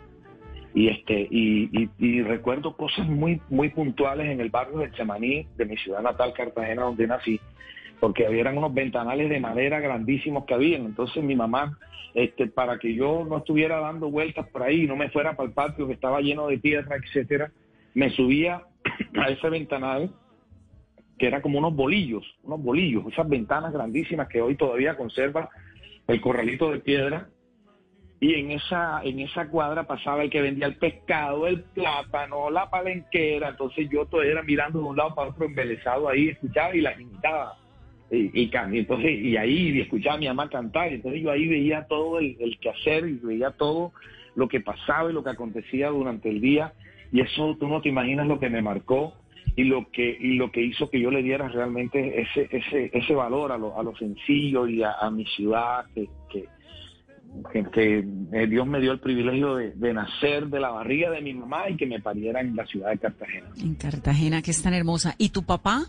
Y 0.73 0.89
este 0.89 1.27
y, 1.32 1.89
y, 1.97 2.21
recuerdo 2.21 2.75
cosas 2.75 3.08
muy 3.08 3.41
muy 3.49 3.69
puntuales 3.69 4.27
en 4.27 4.41
el 4.41 4.49
barrio 4.49 4.80
del 4.80 4.91
Chamaní, 4.93 5.47
de 5.56 5.65
mi 5.65 5.77
ciudad 5.77 6.01
natal, 6.01 6.34
Cartagena, 6.34 6.84
donde 6.84 7.08
nací, 7.08 7.39
porque 7.99 8.25
había 8.25 8.49
unos 8.51 8.73
ventanales 8.73 9.29
de 9.29 9.39
madera 9.39 9.79
grandísimos 9.79 10.45
que 10.45 10.53
habían. 10.53 10.86
Entonces 10.86 11.23
mi 11.23 11.36
mamá 11.36 11.77
este, 12.13 12.47
para 12.47 12.79
que 12.79 12.95
yo 12.95 13.25
no 13.29 13.38
estuviera 13.38 13.79
dando 13.79 14.10
vueltas 14.10 14.47
por 14.49 14.63
ahí, 14.63 14.88
no 14.88 14.95
me 14.95 15.10
fuera 15.10 15.36
para 15.36 15.49
el 15.49 15.53
patio 15.53 15.88
que 15.88 15.93
estaba 15.93 16.21
lleno 16.21 16.47
de 16.47 16.57
tierra, 16.57 16.95
etcétera, 16.95 17.51
me 17.93 18.10
subía 18.12 18.63
a 19.21 19.29
ese 19.29 19.49
ventanal 19.49 20.12
que 21.17 21.27
era 21.27 21.41
como 21.41 21.57
unos 21.60 21.75
bolillos, 21.75 22.23
unos 22.43 22.62
bolillos, 22.62 23.05
esas 23.12 23.27
ventanas 23.27 23.73
grandísimas 23.73 24.27
que 24.27 24.41
hoy 24.41 24.55
todavía 24.55 24.95
conserva 24.95 25.49
el 26.07 26.21
corralito 26.21 26.71
de 26.71 26.79
piedra. 26.79 27.29
Y 28.19 28.33
en 28.33 28.49
esa, 28.49 29.03
en 29.03 29.19
esa 29.19 29.47
cuadra 29.47 29.86
pasaba 29.86 30.23
el 30.23 30.31
que 30.31 30.41
vendía 30.41 30.65
el 30.65 30.77
pescado, 30.77 31.45
el 31.45 31.62
plátano, 31.62 32.49
la 32.49 32.67
palenquera. 32.69 33.49
Entonces 33.49 33.88
yo 33.91 34.07
todavía 34.07 34.31
era 34.31 34.43
mirando 34.43 34.79
de 34.79 34.86
un 34.86 34.97
lado 34.97 35.13
para 35.13 35.29
otro 35.29 35.45
embelesado 35.45 36.10
ahí, 36.10 36.29
escuchaba 36.29 36.75
y 36.75 36.81
las 36.81 36.99
imitaba 36.99 37.55
y, 38.09 38.41
y, 38.41 38.51
entonces 38.53 39.19
y 39.19 39.35
ahí 39.35 39.81
escuchaba 39.81 40.15
a 40.15 40.19
mi 40.19 40.27
mamá 40.27 40.49
cantar 40.49 40.93
entonces 40.93 41.21
yo 41.21 41.31
ahí 41.31 41.47
veía 41.47 41.85
todo 41.87 42.19
el, 42.19 42.37
el 42.39 42.57
quehacer 42.59 43.07
y 43.07 43.13
veía 43.15 43.51
todo 43.51 43.91
lo 44.35 44.47
que 44.47 44.61
pasaba 44.61 45.09
y 45.09 45.13
lo 45.13 45.23
que 45.23 45.31
acontecía 45.31 45.89
durante 45.89 46.29
el 46.29 46.39
día 46.39 46.73
y 47.11 47.21
eso 47.21 47.57
tú 47.59 47.67
no 47.67 47.81
te 47.81 47.89
imaginas 47.89 48.27
lo 48.27 48.39
que 48.39 48.49
me 48.49 48.61
marcó 48.61 49.13
y 49.55 49.63
lo 49.63 49.89
que 49.91 50.17
y 50.19 50.35
lo 50.35 50.51
que 50.51 50.61
hizo 50.61 50.89
que 50.89 51.01
yo 51.01 51.09
le 51.09 51.23
diera 51.23 51.47
realmente 51.49 52.21
ese 52.21 52.47
ese 52.51 52.91
ese 52.93 53.13
valor 53.13 53.51
a 53.51 53.57
lo, 53.57 53.77
a 53.77 53.83
lo 53.83 53.95
sencillo 53.97 54.67
y 54.67 54.83
a, 54.83 55.09
mi 55.09 55.25
ciudad 55.25 55.85
que, 55.95 56.07
que, 56.29 56.45
que, 57.71 58.05
eh, 58.33 58.47
Dios 58.47 58.67
me 58.67 58.79
dio 58.79 58.91
el 58.91 58.99
privilegio 58.99 59.55
de, 59.55 59.71
de, 59.71 59.93
nacer 59.93 60.47
de 60.47 60.59
la 60.59 60.69
barriga 60.69 61.09
de 61.09 61.21
mi 61.21 61.33
mamá 61.33 61.69
y 61.69 61.75
que 61.75 61.87
me 61.87 61.99
pariera 61.99 62.39
en 62.39 62.55
la 62.55 62.65
ciudad 62.65 62.91
de 62.91 62.99
Cartagena. 62.99 63.49
En 63.59 63.75
Cartagena, 63.75 64.41
que 64.41 64.51
es 64.51 64.61
tan 64.61 64.73
hermosa. 64.73 65.15
¿Y 65.17 65.29
tu 65.29 65.43
papá? 65.43 65.85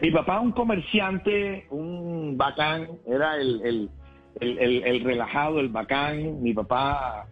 Mi 0.00 0.10
papá, 0.10 0.40
un 0.40 0.52
comerciante, 0.52 1.66
un 1.70 2.36
bacán, 2.36 2.88
era 3.06 3.36
el, 3.36 3.90
el, 4.40 5.04
relajado, 5.04 5.60
el 5.60 5.68
bacán. 5.68 6.42
Mi 6.42 6.54
papá 6.54 7.26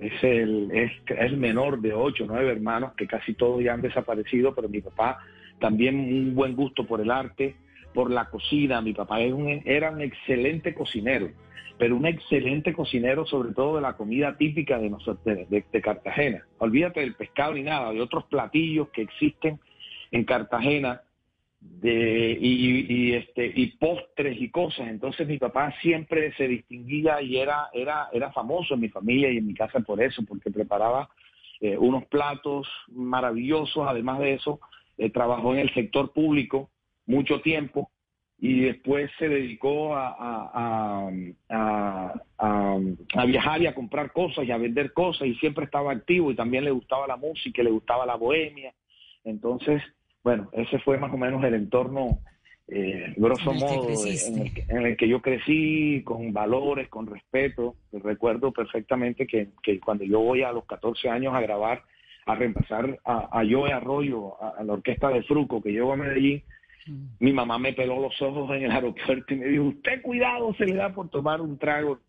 es 0.00 0.24
el, 0.24 0.70
es, 0.72 0.92
el 1.18 1.36
menor 1.36 1.80
de 1.80 1.92
ocho, 1.92 2.24
nueve 2.26 2.52
hermanos, 2.52 2.92
que 2.96 3.06
casi 3.06 3.34
todos 3.34 3.62
ya 3.62 3.74
han 3.74 3.82
desaparecido, 3.82 4.54
pero 4.54 4.68
mi 4.68 4.80
papá 4.80 5.18
también 5.58 5.98
un 5.98 6.34
buen 6.34 6.54
gusto 6.54 6.86
por 6.86 7.00
el 7.00 7.10
arte, 7.10 7.56
por 7.92 8.10
la 8.10 8.26
cocina. 8.26 8.80
Mi 8.80 8.92
papá 8.92 9.20
era 9.20 9.90
un 9.90 10.00
excelente 10.00 10.74
cocinero, 10.74 11.30
pero 11.78 11.96
un 11.96 12.06
excelente 12.06 12.72
cocinero 12.72 13.26
sobre 13.26 13.52
todo 13.52 13.76
de 13.76 13.82
la 13.82 13.96
comida 13.96 14.36
típica 14.36 14.78
de, 14.78 14.90
nosotros, 14.90 15.24
de, 15.24 15.64
de 15.70 15.80
Cartagena. 15.80 16.44
Olvídate 16.58 17.00
del 17.00 17.14
pescado 17.14 17.54
ni 17.54 17.62
nada, 17.62 17.92
de 17.92 18.00
otros 18.00 18.24
platillos 18.24 18.88
que 18.90 19.02
existen 19.02 19.60
en 20.10 20.24
Cartagena 20.24 21.02
de, 21.80 22.38
y, 22.40 23.12
este, 23.14 23.52
y 23.54 23.76
postres 23.76 24.40
y 24.40 24.50
cosas. 24.50 24.88
Entonces 24.88 25.26
mi 25.26 25.38
papá 25.38 25.74
siempre 25.82 26.32
se 26.34 26.48
distinguía 26.48 27.20
y 27.22 27.36
era, 27.36 27.68
era, 27.72 28.08
era 28.12 28.32
famoso 28.32 28.74
en 28.74 28.80
mi 28.80 28.88
familia 28.88 29.30
y 29.30 29.38
en 29.38 29.46
mi 29.46 29.54
casa 29.54 29.80
por 29.80 30.02
eso, 30.02 30.22
porque 30.26 30.50
preparaba 30.50 31.08
eh, 31.60 31.76
unos 31.76 32.06
platos 32.06 32.66
maravillosos. 32.88 33.86
Además 33.86 34.18
de 34.20 34.34
eso, 34.34 34.60
eh, 34.98 35.10
trabajó 35.10 35.54
en 35.54 35.60
el 35.60 35.74
sector 35.74 36.12
público 36.12 36.70
mucho 37.06 37.40
tiempo 37.40 37.90
y 38.38 38.60
después 38.60 39.10
se 39.18 39.28
dedicó 39.28 39.96
a, 39.96 40.14
a, 40.18 41.10
a, 41.48 42.14
a, 43.14 43.24
viajar 43.24 43.62
y 43.62 43.66
a 43.66 43.74
comprar 43.74 44.12
cosas 44.12 44.44
y 44.44 44.50
a 44.50 44.58
vender 44.58 44.92
cosas 44.92 45.26
y 45.28 45.34
siempre 45.36 45.64
estaba 45.64 45.92
activo 45.92 46.30
y 46.30 46.36
también 46.36 46.64
le 46.64 46.70
gustaba 46.70 47.06
la 47.06 47.16
música, 47.16 47.62
le 47.62 47.70
gustaba 47.70 48.04
la 48.04 48.16
bohemia. 48.16 48.74
Entonces, 49.24 49.82
bueno, 50.26 50.48
ese 50.50 50.80
fue 50.80 50.98
más 50.98 51.12
o 51.12 51.16
menos 51.16 51.44
el 51.44 51.54
entorno, 51.54 52.18
eh, 52.66 53.14
grosso 53.16 53.52
modo, 53.52 53.86
en 53.90 54.84
el, 54.84 54.96
que, 54.96 55.06
yo 55.06 55.22
crecí, 55.22 56.02
con 56.04 56.32
valores, 56.32 56.88
con 56.88 57.06
respeto. 57.06 57.76
Recuerdo 57.92 58.50
perfectamente 58.50 59.24
que, 59.28 59.50
cuando 59.84 60.02
yo 60.02 60.18
voy 60.18 60.42
a 60.42 60.50
los 60.50 60.64
14 60.64 61.10
años 61.10 61.32
a 61.32 61.40
grabar, 61.42 61.84
a 62.26 62.34
reemplazar 62.34 62.98
a, 63.04 63.38
a 63.38 63.44
Joe 63.48 63.72
Arroyo, 63.72 64.42
a, 64.42 64.64
la 64.64 64.72
orquesta 64.72 65.10
de 65.10 65.22
Fruco, 65.22 65.62
que 65.62 65.70
llevo 65.70 65.92
a 65.92 65.96
Medellín, 65.96 66.42
mm. 66.88 67.04
mi 67.20 67.32
mamá 67.32 67.60
me 67.60 67.72
peló 67.72 68.00
los 68.00 68.20
ojos 68.20 68.50
en 68.56 68.64
el 68.64 68.72
aeropuerto 68.72 69.32
y 69.32 69.36
me 69.36 69.46
dijo, 69.46 69.62
usted 69.62 70.02
cuidado, 70.02 70.52
se 70.54 70.66
le 70.66 70.74
da 70.74 70.92
por 70.92 71.08
tomar 71.08 71.40
un 71.40 71.56
trago. 71.56 72.00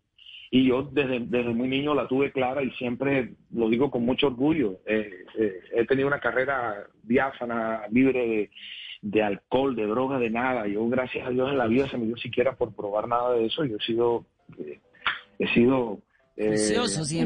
Y 0.50 0.66
yo 0.66 0.82
desde, 0.82 1.20
desde 1.20 1.50
muy 1.50 1.68
niño 1.68 1.94
la 1.94 2.08
tuve 2.08 2.32
clara 2.32 2.62
y 2.62 2.70
siempre 2.72 3.34
lo 3.52 3.68
digo 3.68 3.90
con 3.90 4.04
mucho 4.04 4.28
orgullo. 4.28 4.80
Eh, 4.86 5.24
eh, 5.38 5.60
he 5.72 5.84
tenido 5.84 6.08
una 6.08 6.20
carrera 6.20 6.86
diáfana, 7.02 7.82
libre 7.90 8.50
de, 9.02 9.22
alcohol, 9.22 9.76
de 9.76 9.86
droga, 9.86 10.18
de 10.18 10.30
nada. 10.30 10.66
Yo, 10.66 10.88
gracias 10.88 11.26
a 11.26 11.30
Dios, 11.30 11.50
en 11.50 11.58
la 11.58 11.66
vida 11.66 11.88
se 11.90 11.98
me 11.98 12.06
dio 12.06 12.16
siquiera 12.16 12.56
por 12.56 12.74
probar 12.74 13.08
nada 13.08 13.34
de 13.34 13.44
eso. 13.44 13.64
Yo 13.66 13.76
he 13.76 13.84
sido, 13.84 14.24
eh, 14.58 14.80
he 15.38 15.46
sido 15.48 15.98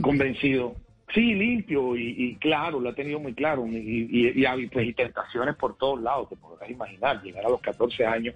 convencido. 0.03 0.75
Sí, 1.14 1.35
limpio 1.35 1.95
y, 1.95 2.37
claro, 2.41 2.81
lo 2.81 2.91
he 2.91 2.95
tenido 2.95 3.20
muy 3.20 3.35
claro. 3.35 3.66
Y, 3.66 4.09
y, 4.11 4.66
pues, 4.68 4.89
y 4.89 4.95
tentaciones 4.95 5.55
por 5.57 5.77
todos 5.77 6.01
lados, 6.01 6.29
te 6.31 6.37
podrás 6.37 6.68
imaginar. 6.70 7.23
Llegar 7.23 7.45
a 7.47 7.51
los 7.51 7.61
14 7.61 8.05
años 8.05 8.35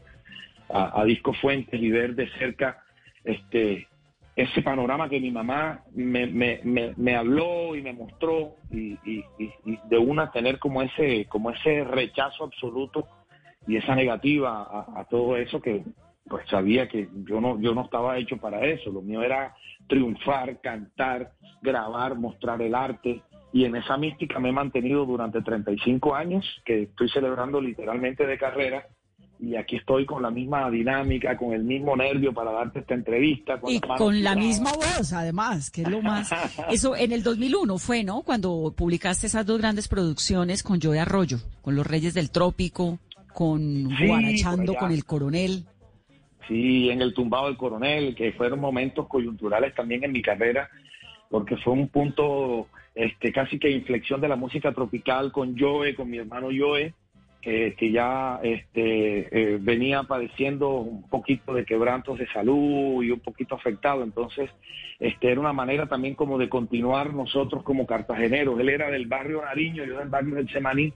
a, 0.69 1.01
a 1.01 1.05
Disco 1.05 1.33
Fuentes 1.33 1.81
y 1.81 1.91
ver 1.91 2.15
de 2.15 2.29
cerca 2.39 2.85
este 3.25 3.89
ese 4.37 4.61
panorama 4.61 5.09
que 5.09 5.19
mi 5.19 5.31
mamá 5.31 5.83
me, 5.95 6.27
me, 6.27 6.61
me, 6.63 7.17
habló 7.17 7.75
y 7.75 7.81
me 7.81 7.95
mostró 7.95 8.57
y, 8.71 8.99
y, 9.07 9.25
de 9.89 9.97
una 9.97 10.31
tener 10.31 10.59
como 10.59 10.83
ese, 10.83 11.25
como 11.25 11.51
ese 11.51 11.85
rechazo 11.85 12.45
absoluto 12.45 13.09
y 13.67 13.77
esa 13.77 13.95
negativa 13.95 14.85
a, 14.95 15.05
todo 15.09 15.39
eso 15.39 15.61
que 15.61 15.83
pues 16.29 16.47
sabía 16.51 16.87
que 16.87 17.09
yo 17.25 17.41
no, 17.41 17.59
yo 17.61 17.75
no 17.75 17.85
estaba 17.85 18.19
hecho 18.19 18.37
para 18.37 18.67
eso, 18.67 18.91
lo 18.91 19.01
mío 19.01 19.23
era 19.23 19.55
triunfar, 19.89 20.61
cantar, 20.61 21.33
grabar, 21.63 22.17
mostrar 22.17 22.61
el 22.61 22.75
arte. 22.75 23.23
Y 23.53 23.65
en 23.65 23.77
esa 23.77 23.97
mística 23.97 24.39
me 24.39 24.51
he 24.51 24.53
mantenido 24.53 25.07
durante 25.07 25.41
35 25.41 26.15
años 26.15 26.45
que 26.65 26.83
estoy 26.83 27.09
celebrando 27.09 27.61
literalmente 27.61 28.27
de 28.27 28.37
carrera 28.37 28.87
y 29.39 29.57
aquí 29.57 29.77
estoy 29.77 30.07
con 30.07 30.23
la 30.23 30.31
misma 30.31 30.71
dinámica, 30.71 31.37
con 31.37 31.53
el 31.53 31.63
mismo 31.63 31.97
nervio 31.97 32.33
para 32.33 32.53
darte 32.53 32.81
esta 32.81 32.95
entrevista. 32.95 33.61
y 33.69 33.81
con 33.81 34.23
la 34.23 34.35
misma 34.35 34.73
voz, 34.73 35.13
además, 35.13 35.71
que 35.71 35.83
es 35.83 35.89
lo 35.89 36.01
más... 36.01 36.31
Eso 36.71 36.97
en 36.97 37.13
el 37.13 37.23
2001 37.23 37.79
fue, 37.79 38.03
¿no? 38.03 38.23
Cuando 38.23 38.73
publicaste 38.77 39.27
esas 39.27 39.45
dos 39.45 39.59
grandes 39.59 39.89
producciones 39.89 40.63
con 40.63 40.81
Joe 40.81 40.99
Arroyo, 40.99 41.39
con 41.63 41.77
Los 41.77 41.87
Reyes 41.87 42.15
del 42.15 42.31
Trópico, 42.31 42.99
con 43.35 43.85
Guarachando, 44.07 44.75
con 44.75 44.91
El 44.91 45.05
Coronel. 45.05 45.65
Sí, 46.49 46.89
en 46.91 47.03
El 47.03 47.13
Tumbado 47.13 47.47
del 47.47 47.57
Coronel, 47.57 48.15
que 48.15 48.33
fueron 48.33 48.61
momentos 48.61 49.07
coyunturales 49.09 49.75
también 49.75 50.05
en 50.05 50.13
mi 50.13 50.23
carrera, 50.23 50.71
porque 51.29 51.57
fue 51.59 51.75
un 51.75 51.89
punto 51.89 52.69
este, 52.95 53.33
casi 53.33 53.59
que 53.59 53.71
inflexión 53.71 54.21
de 54.21 54.29
la 54.29 54.37
música 54.37 54.73
tropical 54.73 55.33
con 55.33 55.59
Joe, 55.59 55.95
con 55.95 56.09
mi 56.09 56.19
hermano 56.19 56.49
Joe 56.57 56.95
que 57.41 57.93
ya 57.93 58.41
este, 58.43 59.55
eh, 59.55 59.59
venía 59.61 60.03
padeciendo 60.03 60.71
un 60.71 61.09
poquito 61.09 61.55
de 61.55 61.65
quebrantos 61.65 62.19
de 62.19 62.27
salud 62.29 63.03
y 63.05 63.13
un 63.13 63.21
poquito 63.21 63.55
afectado. 63.55 64.03
Entonces, 64.03 64.51
este, 64.99 65.31
era 65.31 65.41
una 65.41 65.53
manera 65.53 65.87
también 65.87 66.15
como 66.15 66.39
de 66.39 66.49
continuar 66.49 67.15
nosotros 67.15 67.63
como 67.63 67.87
cartageneros. 67.87 68.59
Él 68.59 68.69
era 68.69 68.91
del 68.91 69.07
barrio 69.07 69.43
Nariño, 69.43 69.85
yo 69.85 69.99
del 69.99 70.09
barrio 70.09 70.35
del 70.35 70.49
Semaní, 70.51 70.93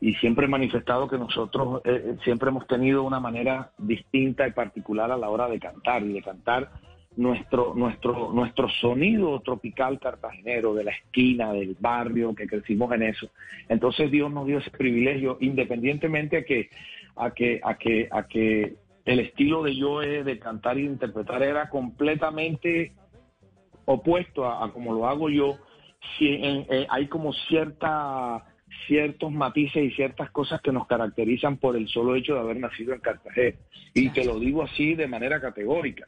y 0.00 0.14
siempre 0.14 0.46
he 0.46 0.48
manifestado 0.48 1.08
que 1.08 1.18
nosotros 1.18 1.80
eh, 1.84 2.02
eh, 2.04 2.16
siempre 2.24 2.50
hemos 2.50 2.66
tenido 2.66 3.02
una 3.02 3.20
manera 3.20 3.70
distinta 3.78 4.46
y 4.46 4.52
particular 4.52 5.10
a 5.10 5.16
la 5.16 5.28
hora 5.28 5.48
de 5.48 5.58
cantar 5.58 6.02
y 6.02 6.12
de 6.12 6.22
cantar 6.22 6.70
nuestro, 7.16 7.74
nuestro, 7.74 8.30
nuestro 8.32 8.68
sonido 8.68 9.40
tropical 9.40 9.98
cartagenero 9.98 10.74
de 10.74 10.84
la 10.84 10.92
esquina, 10.92 11.52
del 11.52 11.76
barrio, 11.80 12.34
que 12.34 12.46
crecimos 12.46 12.92
en 12.92 13.02
eso. 13.04 13.30
Entonces 13.68 14.10
Dios 14.10 14.30
nos 14.30 14.46
dio 14.46 14.58
ese 14.58 14.70
privilegio, 14.70 15.38
independientemente 15.40 16.36
a 16.38 16.44
que, 16.44 16.68
a 17.16 17.30
que, 17.30 17.60
a 17.64 17.74
que, 17.76 18.08
a 18.10 18.26
que 18.26 18.74
el 19.06 19.20
estilo 19.20 19.62
de 19.62 19.76
yo 19.76 20.00
de 20.00 20.38
cantar 20.38 20.78
y 20.78 20.82
de 20.82 20.92
interpretar 20.92 21.42
era 21.42 21.70
completamente 21.70 22.92
opuesto 23.86 24.46
a, 24.46 24.70
como 24.72 24.92
lo 24.92 25.08
hago 25.08 25.30
yo. 25.30 25.56
Si 26.18 26.28
eh, 26.28 26.86
hay 26.90 27.06
como 27.08 27.32
cierta 27.32 28.44
ciertos 28.86 29.32
matices 29.32 29.84
y 29.84 29.90
ciertas 29.92 30.30
cosas 30.30 30.60
que 30.60 30.70
nos 30.70 30.86
caracterizan 30.86 31.56
por 31.56 31.76
el 31.76 31.88
solo 31.88 32.14
hecho 32.14 32.34
de 32.34 32.40
haber 32.40 32.58
nacido 32.58 32.92
en 32.92 33.00
Cartagena. 33.00 33.56
Y 33.94 34.10
te 34.10 34.24
lo 34.24 34.38
digo 34.38 34.62
así 34.62 34.94
de 34.94 35.06
manera 35.06 35.40
categórica 35.40 36.04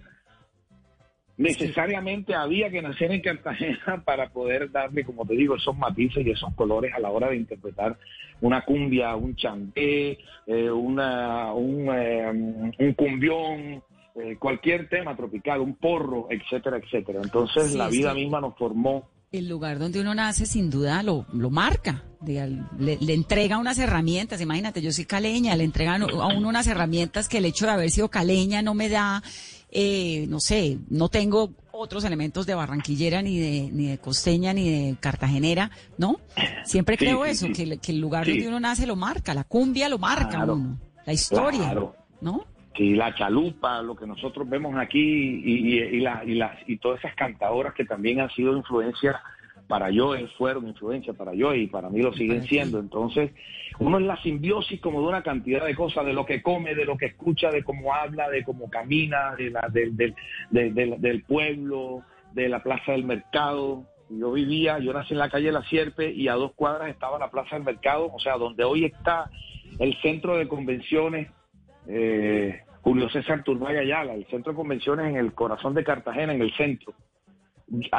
necesariamente 1.38 2.34
había 2.34 2.68
que 2.68 2.82
nacer 2.82 3.12
en 3.12 3.22
Cartagena 3.22 4.02
para 4.04 4.28
poder 4.28 4.70
darle, 4.70 5.04
como 5.04 5.24
te 5.24 5.34
digo, 5.34 5.56
esos 5.56 5.76
matices 5.78 6.26
y 6.26 6.30
esos 6.30 6.52
colores 6.54 6.92
a 6.92 6.98
la 6.98 7.10
hora 7.10 7.30
de 7.30 7.36
interpretar 7.36 7.96
una 8.40 8.64
cumbia, 8.64 9.16
un 9.16 9.34
chanté, 9.34 10.18
eh, 10.46 10.70
una, 10.70 11.52
un, 11.54 11.88
eh, 11.92 12.30
un 12.78 12.92
cumbión, 12.94 13.82
eh, 14.14 14.36
cualquier 14.38 14.88
tema 14.88 15.16
tropical, 15.16 15.60
un 15.60 15.74
porro, 15.76 16.28
etcétera, 16.30 16.78
etcétera. 16.78 17.20
Entonces 17.22 17.74
la 17.74 17.88
vida 17.88 18.14
misma 18.14 18.40
nos 18.40 18.56
formó. 18.56 19.08
El 19.30 19.48
lugar 19.48 19.78
donde 19.78 20.00
uno 20.00 20.14
nace 20.14 20.46
sin 20.46 20.70
duda 20.70 21.02
lo, 21.02 21.26
lo 21.34 21.50
marca, 21.50 22.02
le, 22.24 22.48
le, 22.78 23.14
entrega 23.14 23.58
unas 23.58 23.78
herramientas, 23.78 24.40
imagínate, 24.40 24.80
yo 24.80 24.90
soy 24.90 25.04
caleña, 25.04 25.54
le 25.54 25.64
entregan 25.64 26.02
a 26.02 26.06
uno 26.06 26.48
unas 26.48 26.66
herramientas 26.66 27.28
que 27.28 27.38
el 27.38 27.44
hecho 27.44 27.66
de 27.66 27.72
haber 27.72 27.90
sido 27.90 28.08
caleña 28.08 28.62
no 28.62 28.72
me 28.74 28.88
da 28.88 29.22
eh, 29.70 30.26
no 30.28 30.40
sé, 30.40 30.78
no 30.88 31.08
tengo 31.08 31.50
otros 31.72 32.04
elementos 32.04 32.46
de 32.46 32.54
barranquillera, 32.54 33.22
ni 33.22 33.38
de, 33.38 33.70
ni 33.72 33.86
de 33.86 33.98
costeña, 33.98 34.52
ni 34.52 34.68
de 34.68 34.96
cartagenera, 34.98 35.70
¿no? 35.96 36.16
Siempre 36.64 36.96
creo 36.96 37.24
eso, 37.24 37.46
que, 37.54 37.78
el 37.92 38.00
lugar 38.00 38.26
donde 38.26 38.48
uno 38.48 38.60
nace 38.60 38.86
lo 38.86 38.96
marca, 38.96 39.34
la 39.34 39.44
cumbia 39.44 39.88
lo 39.88 39.98
marca 39.98 40.44
uno, 40.44 40.78
la 41.06 41.12
historia, 41.12 41.74
¿no? 42.20 42.44
Sí, 42.76 42.94
la 42.94 43.14
chalupa, 43.14 43.82
lo 43.82 43.96
que 43.96 44.06
nosotros 44.06 44.48
vemos 44.48 44.76
aquí 44.76 45.00
y, 45.00 45.80
y, 45.80 46.00
la, 46.00 46.24
y, 46.24 46.34
las, 46.34 46.56
y 46.68 46.78
todas 46.78 47.00
esas 47.00 47.14
cantadoras 47.16 47.74
que 47.74 47.84
también 47.84 48.20
han 48.20 48.30
sido 48.30 48.56
influencia 48.56 49.20
para 49.66 49.90
yo, 49.90 50.14
fueron 50.36 50.66
influencia 50.66 51.12
para 51.12 51.34
yo 51.34 51.54
y 51.54 51.66
para 51.66 51.90
mí 51.90 52.00
lo 52.02 52.12
siguen 52.14 52.44
siendo. 52.44 52.78
Entonces, 52.80 53.32
uno 53.80 53.98
es 53.98 54.04
la 54.04 54.20
simbiosis 54.22 54.80
como 54.80 55.00
de 55.00 55.08
una 55.08 55.22
cantidad 55.22 55.64
de 55.64 55.74
cosas, 55.74 56.04
de 56.04 56.12
lo 56.12 56.26
que 56.26 56.42
come, 56.42 56.74
de 56.74 56.84
lo 56.84 56.96
que 56.96 57.06
escucha, 57.06 57.50
de 57.50 57.62
cómo 57.62 57.94
habla, 57.94 58.28
de 58.28 58.44
cómo 58.44 58.68
camina, 58.68 59.34
de 59.36 59.50
la, 59.50 59.68
del, 59.70 59.94
del 60.50 61.22
pueblo, 61.22 62.02
de 62.32 62.48
la 62.48 62.62
plaza 62.62 62.92
del 62.92 63.04
mercado. 63.04 63.84
Yo 64.10 64.32
vivía, 64.32 64.78
yo 64.78 64.92
nací 64.92 65.12
en 65.12 65.18
la 65.18 65.30
calle 65.30 65.52
La 65.52 65.62
Sierpe 65.64 66.10
y 66.10 66.28
a 66.28 66.34
dos 66.34 66.52
cuadras 66.54 66.88
estaba 66.88 67.18
la 67.18 67.30
plaza 67.30 67.56
del 67.56 67.64
mercado, 67.64 68.10
o 68.12 68.18
sea, 68.18 68.36
donde 68.36 68.64
hoy 68.64 68.84
está 68.84 69.30
el 69.78 69.94
centro 70.00 70.36
de 70.36 70.48
convenciones 70.48 71.28
eh, 71.86 72.62
Julio 72.82 73.08
César 73.10 73.42
Turbay 73.44 73.76
Ayala, 73.76 74.14
el 74.14 74.26
centro 74.26 74.52
de 74.52 74.56
convenciones 74.56 75.06
en 75.06 75.16
el 75.16 75.34
corazón 75.34 75.74
de 75.74 75.84
Cartagena, 75.84 76.32
en 76.32 76.42
el 76.42 76.52
centro. 76.54 76.94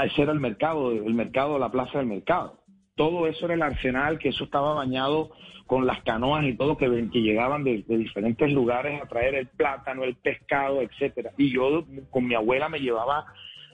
Ese 0.04 0.22
era 0.24 0.32
el 0.32 0.40
mercado, 0.40 0.92
el 0.92 1.14
mercado, 1.14 1.60
la 1.60 1.72
plaza 1.72 2.00
del 2.00 2.08
mercado. 2.08 2.58
Todo 3.00 3.28
eso 3.28 3.46
era 3.46 3.54
el 3.54 3.62
arsenal, 3.62 4.20
que 4.20 4.28
eso 4.28 4.44
estaba 4.44 4.74
bañado 4.74 5.30
con 5.66 5.88
las 5.88 6.04
canoas 6.04 6.44
y 6.44 6.58
todo 6.58 6.76
que, 6.76 6.86
que 7.10 7.22
llegaban 7.22 7.64
de, 7.64 7.86
diferentes 7.88 8.52
lugares 8.52 9.02
a 9.02 9.08
traer 9.08 9.36
el 9.36 9.48
plátano, 9.48 10.04
el 10.04 10.16
pescado, 10.16 10.82
etcétera. 10.82 11.32
Y 11.38 11.50
yo 11.50 11.86
con 12.10 12.28
mi 12.28 12.36
abuela 12.36 12.68
me 12.68 12.82
llevaba 12.82 13.24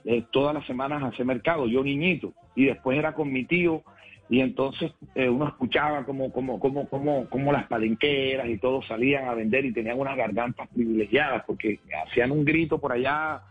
eh, 0.04 0.26
todas 0.32 0.54
las 0.54 0.64
semanas 0.68 1.02
a 1.02 1.08
ese 1.10 1.24
mercado, 1.24 1.66
yo 1.66 1.84
niñito, 1.84 2.34
y 2.54 2.66
después 2.66 3.00
era 3.00 3.16
con 3.16 3.34
mi 3.34 3.46
tío, 3.46 3.82
y 4.30 4.42
entonces 4.42 4.92
eh, 5.16 5.28
uno 5.28 5.48
escuchaba 5.48 6.06
como, 6.06 6.32
como, 6.32 6.60
como, 6.60 6.88
como, 6.88 7.28
como 7.28 7.52
las 7.52 7.66
palenqueras 7.66 8.48
y 8.48 8.60
todos 8.60 8.86
salían 8.86 9.28
a 9.28 9.34
vender 9.34 9.66
y 9.66 9.74
tenían 9.74 10.00
unas 10.00 10.18
gargantas 10.18 10.68
privilegiadas 10.68 11.44
porque 11.48 11.80
hacían 12.08 12.30
un 12.30 12.46
grito 12.46 12.78
por 12.78 12.92
allá, 12.92 13.42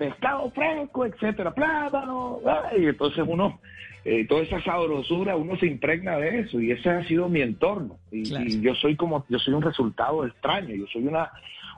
pescado 0.00 0.50
fresco, 0.52 1.04
etcétera, 1.04 1.52
plátano, 1.52 2.40
y 2.74 2.86
entonces 2.86 3.22
uno 3.28 3.60
eh, 4.02 4.26
toda 4.26 4.40
esa 4.40 4.62
sabrosura, 4.62 5.36
uno 5.36 5.58
se 5.58 5.66
impregna 5.66 6.16
de 6.16 6.40
eso 6.40 6.58
y 6.58 6.70
ese 6.70 6.88
ha 6.88 7.04
sido 7.04 7.28
mi 7.28 7.42
entorno. 7.42 7.98
Y, 8.10 8.62
yo 8.62 8.74
soy 8.76 8.96
como, 8.96 9.26
yo 9.28 9.38
soy 9.38 9.52
un 9.52 9.60
resultado 9.60 10.24
extraño, 10.24 10.74
yo 10.74 10.86
soy 10.86 11.06
una, 11.06 11.30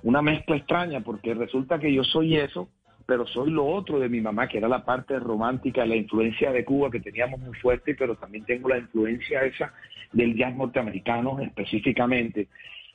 una 0.05 0.23
mezcla 0.23 0.55
extraña 0.55 1.01
porque 1.01 1.35
resulta 1.35 1.81
que 1.81 1.93
yo 1.93 2.05
soy 2.05 2.37
eso, 2.37 2.69
pero 3.07 3.27
soy 3.27 3.51
lo 3.51 3.67
otro 3.67 3.99
de 3.99 4.09
mi 4.09 4.21
mamá, 4.21 4.47
que 4.47 4.59
era 4.59 4.69
la 4.69 4.85
parte 4.85 5.19
romántica, 5.19 5.85
la 5.85 5.97
influencia 5.97 6.53
de 6.53 6.65
Cuba 6.65 6.93
que 6.93 7.01
teníamos 7.01 7.41
muy 7.41 7.57
fuerte, 7.57 7.97
pero 7.97 8.15
también 8.15 8.45
tengo 8.45 8.69
la 8.69 8.79
influencia 8.79 9.43
esa 9.43 9.75
del 10.13 10.37
jazz 10.37 10.55
norteamericano 10.55 11.41
específicamente, 11.41 12.47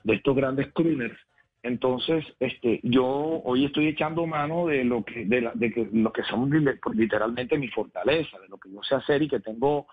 de 0.06 0.14
estos 0.14 0.34
grandes 0.38 0.72
crooners 0.72 1.20
entonces, 1.68 2.26
este, 2.39 2.80
yo 2.84 3.05
hoy 3.05 3.65
estoy 3.65 3.88
echando 3.88 4.26
mano 4.26 4.68
de 4.68 4.84
lo 4.84 5.03
que, 5.03 5.26
de, 5.26 5.51
de 5.53 5.72
que, 5.72 5.88
lo 5.91 6.11
que 6.11 6.24
son 6.24 6.49
literalmente 6.93 7.57
mi 7.57 7.68
fortaleza, 7.68 8.39
de 8.39 8.47
lo 8.47 8.57
que 8.57 8.72
yo 8.72 8.82
sé 8.84 8.95
hacer 8.95 9.22
y 9.22 9.28
que 9.28 9.39
tengo 9.39 9.88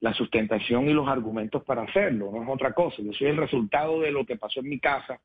la 0.00 0.14
sustentación 0.14 0.88
y 0.88 0.92
los 0.92 1.08
argumentos 1.08 1.62
para 1.64 1.82
hacerlo, 1.82 2.30
no 2.32 2.42
es 2.42 2.48
otra 2.48 2.72
cosa. 2.72 2.96
Yo 3.02 3.12
soy 3.12 3.28
el 3.28 3.36
resultado 3.36 4.00
de 4.00 4.10
lo 4.10 4.24
que 4.24 4.36
pasó 4.36 4.60
en 4.60 4.68
mi 4.68 4.78
casa, 4.78 5.20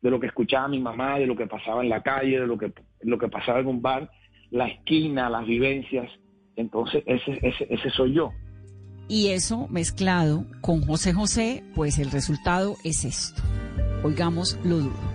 de 0.00 0.10
lo 0.10 0.18
que 0.18 0.26
escuchaba 0.26 0.68
mi 0.68 0.80
mamá, 0.80 1.18
de 1.18 1.26
lo 1.26 1.36
que 1.36 1.46
pasaba 1.46 1.82
en 1.82 1.88
la 1.88 2.02
calle, 2.02 2.40
de 2.40 2.46
lo 2.46 2.58
que, 2.58 2.72
lo 3.00 3.18
que 3.18 3.28
pasaba 3.28 3.60
en 3.60 3.66
un 3.66 3.80
bar, 3.80 4.10
la 4.50 4.66
esquina, 4.68 5.30
las 5.30 5.46
vivencias. 5.46 6.10
Entonces, 6.56 7.02
ese, 7.06 7.38
ese, 7.42 7.66
ese 7.70 7.90
soy 7.90 8.14
yo. 8.14 8.32
Y 9.08 9.28
eso 9.28 9.68
mezclado 9.68 10.46
con 10.62 10.82
José 10.82 11.12
José, 11.12 11.62
pues 11.74 11.98
el 11.98 12.10
resultado 12.10 12.76
es 12.84 13.04
esto. 13.04 13.42
Oigamos 14.02 14.58
lo 14.64 14.78
duro. 14.78 15.13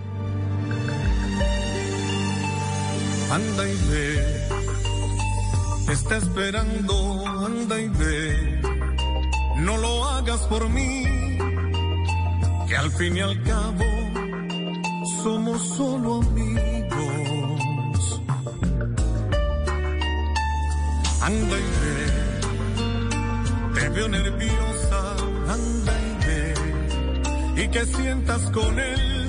Anda 3.30 3.68
y 3.68 3.76
ve. 3.88 4.48
Está 5.92 6.16
esperando, 6.16 7.26
anda 7.26 7.80
y 7.80 7.88
ve. 7.88 8.60
No 9.56 9.76
lo 9.76 10.04
hagas 10.08 10.40
por 10.46 10.68
mí, 10.68 11.04
que 12.68 12.76
al 12.76 12.90
fin 12.92 13.16
y 13.16 13.20
al 13.20 13.42
cabo 13.42 13.84
somos 15.22 15.62
solo 15.76 16.22
amigos. 16.22 17.60
Anda 21.22 21.56
y 21.58 21.68
ve, 21.82 22.00
te 23.74 23.88
veo 23.90 24.08
nerviosa, 24.08 25.16
anda 25.48 25.92
y 26.08 26.26
ve, 26.26 26.54
y 27.64 27.68
que 27.68 27.84
sientas 27.86 28.42
con 28.50 28.78
él 28.80 29.19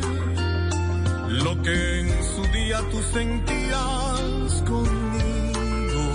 lo 1.32 1.62
que 1.62 2.00
en 2.02 2.10
su 2.24 2.42
día 2.52 2.82
tú 2.92 3.02
sentías 3.14 4.64
conmigo. 4.68 6.06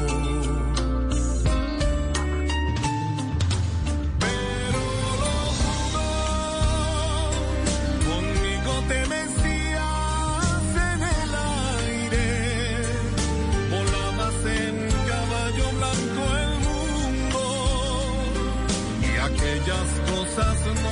Pero 4.21 4.81
lo 5.23 5.35
juro, 5.63 6.09
conmigo 8.11 8.73
te 8.89 9.01
mecías 9.15 10.67
en 10.91 11.01
el 11.21 11.31
aire, 11.81 12.29
volabas 13.71 14.39
en 14.61 14.75
caballo 15.09 15.67
blanco 15.79 16.23
el 16.45 16.53
mundo 16.67 17.43
y 19.01 19.05
aquellas 19.29 19.89
cosas 20.11 20.57
no 20.83 20.86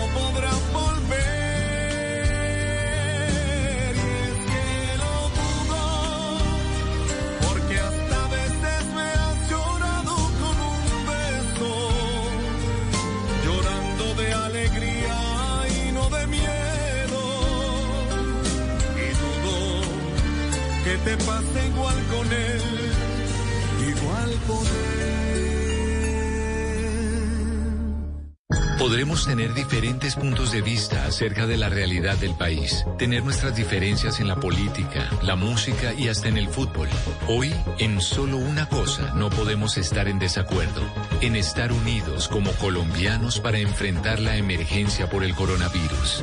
Podremos 28.85 29.25
tener 29.25 29.55
diferentes 29.55 30.15
puntos 30.15 30.53
de 30.53 30.61
vista 30.61 31.07
acerca 31.07 31.47
de 31.47 31.57
la 31.57 31.71
realidad 31.71 32.19
del 32.19 32.35
país, 32.35 32.85
tener 32.99 33.25
nuestras 33.25 33.57
diferencias 33.57 34.21
en 34.21 34.29
la 34.29 34.37
política, 34.37 35.09
la 35.23 35.37
música 35.37 35.95
y 35.95 36.09
hasta 36.09 36.29
en 36.29 36.37
el 36.37 36.49
fútbol. 36.49 36.91
Hoy, 37.27 37.55
en 37.79 38.03
solo 38.03 38.37
una 38.37 38.69
cosa 38.69 39.15
no 39.15 39.31
podemos 39.31 39.79
estar 39.79 40.07
en 40.07 40.19
desacuerdo, 40.19 40.83
en 41.23 41.35
estar 41.35 41.73
unidos 41.73 42.29
como 42.29 42.53
colombianos 42.53 43.41
para 43.41 43.57
enfrentar 43.57 44.21
la 44.21 44.37
emergencia 44.37 45.09
por 45.09 45.25
el 45.25 45.35
coronavirus. 45.35 46.23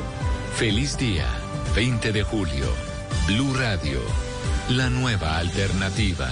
Feliz 0.54 0.96
día, 0.96 1.26
20 1.74 2.12
de 2.12 2.22
julio, 2.22 2.66
Blue 3.26 3.54
Radio, 3.54 3.98
la 4.68 4.88
nueva 4.88 5.36
alternativa. 5.38 6.30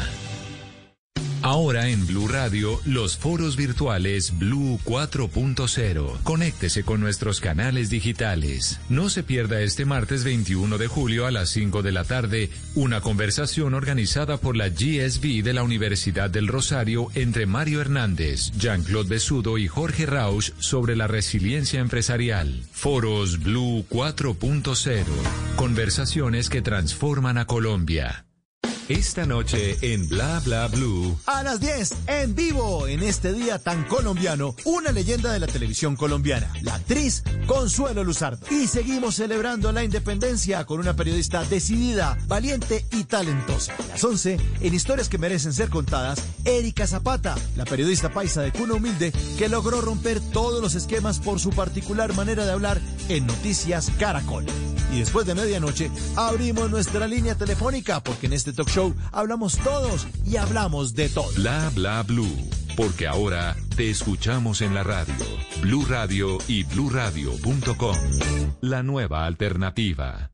Ahora 1.50 1.88
en 1.88 2.06
Blue 2.06 2.28
Radio, 2.28 2.80
los 2.84 3.16
foros 3.16 3.56
virtuales 3.56 4.38
Blue 4.38 4.78
4.0. 4.84 6.22
Conéctese 6.22 6.84
con 6.84 7.00
nuestros 7.00 7.40
canales 7.40 7.90
digitales. 7.90 8.78
No 8.88 9.10
se 9.10 9.24
pierda 9.24 9.60
este 9.60 9.84
martes 9.84 10.22
21 10.22 10.78
de 10.78 10.86
julio 10.86 11.26
a 11.26 11.32
las 11.32 11.48
5 11.48 11.82
de 11.82 11.90
la 11.90 12.04
tarde 12.04 12.50
una 12.76 13.00
conversación 13.00 13.74
organizada 13.74 14.36
por 14.36 14.56
la 14.56 14.68
GSB 14.68 15.42
de 15.42 15.52
la 15.52 15.64
Universidad 15.64 16.30
del 16.30 16.46
Rosario 16.46 17.08
entre 17.16 17.46
Mario 17.46 17.80
Hernández, 17.80 18.52
Jean-Claude 18.56 19.08
Besudo 19.08 19.58
y 19.58 19.66
Jorge 19.66 20.06
Rausch 20.06 20.52
sobre 20.60 20.94
la 20.94 21.08
resiliencia 21.08 21.80
empresarial. 21.80 22.62
Foros 22.70 23.40
Blue 23.40 23.84
4.0. 23.90 25.04
Conversaciones 25.56 26.48
que 26.48 26.62
transforman 26.62 27.38
a 27.38 27.46
Colombia. 27.46 28.24
Esta 28.90 29.24
noche 29.24 29.78
en 29.82 30.08
Bla 30.08 30.40
Bla 30.40 30.66
Blue. 30.66 31.16
A 31.26 31.44
las 31.44 31.60
10, 31.60 31.94
en 32.08 32.34
vivo, 32.34 32.88
en 32.88 33.04
este 33.04 33.32
día 33.32 33.60
tan 33.60 33.84
colombiano, 33.84 34.56
una 34.64 34.90
leyenda 34.90 35.32
de 35.32 35.38
la 35.38 35.46
televisión 35.46 35.94
colombiana, 35.94 36.52
la 36.62 36.74
actriz 36.74 37.22
Consuelo 37.46 38.02
Luzardo. 38.02 38.44
Y 38.50 38.66
seguimos 38.66 39.14
celebrando 39.14 39.70
la 39.70 39.84
independencia 39.84 40.64
con 40.66 40.80
una 40.80 40.96
periodista 40.96 41.44
decidida, 41.44 42.18
valiente 42.26 42.84
y 42.90 43.04
talentosa. 43.04 43.76
A 43.78 43.86
las 43.92 44.02
11, 44.02 44.40
en 44.60 44.74
historias 44.74 45.08
que 45.08 45.18
merecen 45.18 45.52
ser 45.52 45.68
contadas, 45.68 46.20
Erika 46.44 46.88
Zapata, 46.88 47.36
la 47.54 47.66
periodista 47.66 48.10
paisa 48.10 48.42
de 48.42 48.50
cuna 48.50 48.74
humilde 48.74 49.12
que 49.38 49.48
logró 49.48 49.80
romper 49.82 50.18
todos 50.32 50.60
los 50.60 50.74
esquemas 50.74 51.20
por 51.20 51.38
su 51.38 51.50
particular 51.50 52.12
manera 52.16 52.44
de 52.44 52.50
hablar 52.50 52.80
en 53.08 53.28
Noticias 53.28 53.92
Caracol. 54.00 54.46
Y 54.92 54.98
después 54.98 55.26
de 55.26 55.34
medianoche, 55.34 55.90
abrimos 56.16 56.70
nuestra 56.70 57.06
línea 57.06 57.34
telefónica 57.36 58.00
porque 58.00 58.26
en 58.26 58.32
este 58.32 58.52
talk 58.52 58.68
show 58.68 58.94
hablamos 59.12 59.56
todos 59.58 60.06
y 60.24 60.36
hablamos 60.36 60.94
de 60.94 61.08
todo. 61.08 61.30
Bla 61.36 61.70
bla 61.74 62.02
blue, 62.02 62.50
porque 62.76 63.06
ahora 63.06 63.54
te 63.76 63.90
escuchamos 63.90 64.62
en 64.62 64.74
la 64.74 64.82
radio. 64.82 65.14
Blue 65.62 65.84
Radio 65.88 66.38
y 66.48 66.64
bluradio.com. 66.64 67.96
La 68.60 68.82
nueva 68.82 69.26
alternativa. 69.26 70.30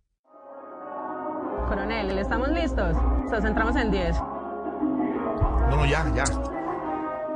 Coronel, 1.69 2.17
¿estamos 2.19 2.49
listos? 2.51 2.97
Nos 3.31 3.45
entramos 3.45 3.77
en 3.77 3.91
10. 3.91 4.17
No, 5.69 5.77
no, 5.77 5.87
ya, 5.87 6.13
ya. 6.15 6.25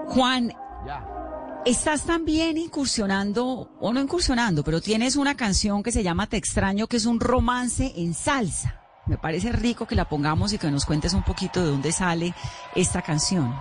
Juan, 0.07 0.53
Ya. 0.87 1.20
Estás 1.65 2.05
también 2.05 2.57
incursionando, 2.57 3.71
o 3.81 3.93
no 3.93 4.01
incursionando, 4.01 4.65
pero 4.65 4.81
tienes 4.81 5.17
una 5.17 5.37
canción 5.37 5.83
que 5.83 5.93
se 5.93 6.03
llama 6.03 6.27
Te 6.27 6.37
extraño, 6.37 6.87
que 6.87 6.97
es 6.97 7.07
un 7.07 7.21
romance 7.21 7.93
en 7.97 8.15
salsa. 8.15 8.81
Me 9.07 9.19
parece 9.19 9.53
rico 9.53 9.87
que 9.87 9.95
la 9.95 10.09
pongamos 10.09 10.53
y 10.53 10.59
que 10.59 10.71
nos 10.71 10.85
cuentes 10.85 11.15
un 11.15 11.23
poquito 11.23 11.63
de 11.63 11.71
dónde 11.71 11.93
sale 11.93 12.35
esta 12.75 13.03
canción. 13.03 13.55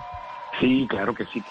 Sí, 0.59 0.85
claro 0.89 1.15
que 1.15 1.25
sí. 1.33 1.41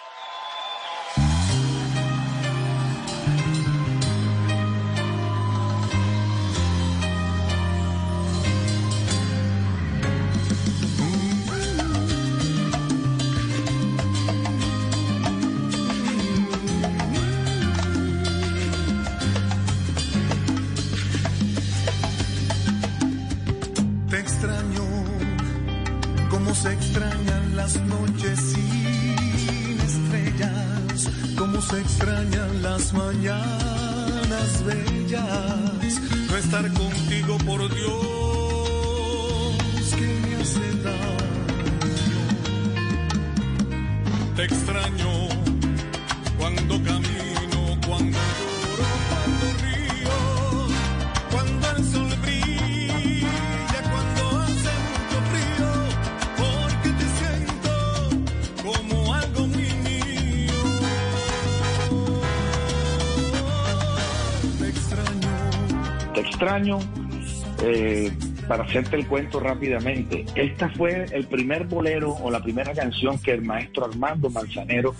Hacerte 68.68 68.96
el 68.96 69.06
cuento 69.06 69.40
rápidamente, 69.40 70.26
esta 70.34 70.68
fue 70.68 71.06
el 71.12 71.26
primer 71.26 71.64
bolero 71.64 72.10
o 72.22 72.30
la 72.30 72.42
primera 72.42 72.74
canción 72.74 73.18
que 73.18 73.32
el 73.32 73.40
maestro 73.40 73.86
Armando 73.86 74.28
Manzanero 74.28 74.94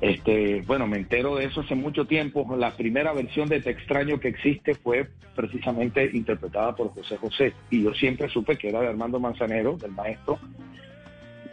Este, 0.00 0.62
bueno, 0.66 0.86
me 0.86 0.98
entero 0.98 1.34
de 1.34 1.46
eso 1.46 1.62
hace 1.62 1.74
mucho 1.74 2.04
tiempo. 2.04 2.46
La 2.56 2.76
primera 2.76 3.12
versión 3.12 3.48
de 3.48 3.60
Te 3.60 3.70
extraño 3.70 4.20
que 4.20 4.28
existe 4.28 4.76
fue 4.76 5.08
precisamente 5.34 6.08
interpretada 6.12 6.76
por 6.76 6.90
José 6.90 7.16
José 7.16 7.52
y 7.68 7.82
yo 7.82 7.92
siempre 7.94 8.28
supe 8.28 8.56
que 8.56 8.68
era 8.68 8.80
de 8.80 8.86
Armando 8.86 9.18
Manzanero, 9.18 9.76
del 9.76 9.90
maestro, 9.90 10.38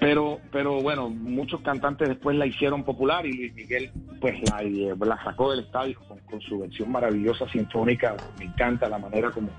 pero, 0.03 0.39
pero 0.51 0.81
bueno, 0.81 1.09
muchos 1.09 1.61
cantantes 1.61 2.09
después 2.09 2.35
la 2.35 2.45
hicieron 2.45 2.83
popular 2.83 3.25
y 3.25 3.31
Luis 3.31 3.53
Miguel 3.55 3.89
pues 4.19 4.35
la, 4.49 4.61
eh, 4.61 4.93
sacó 5.23 5.51
del 5.51 5.61
estadio 5.61 5.97
con, 6.29 6.41
su 6.41 6.59
versión 6.59 6.91
maravillosa 6.91 7.47
sinfónica. 7.47 8.17
Me 8.37 8.45
encanta 8.45 8.89
la 8.89 8.97
manera 8.97 9.31
como, 9.31 9.49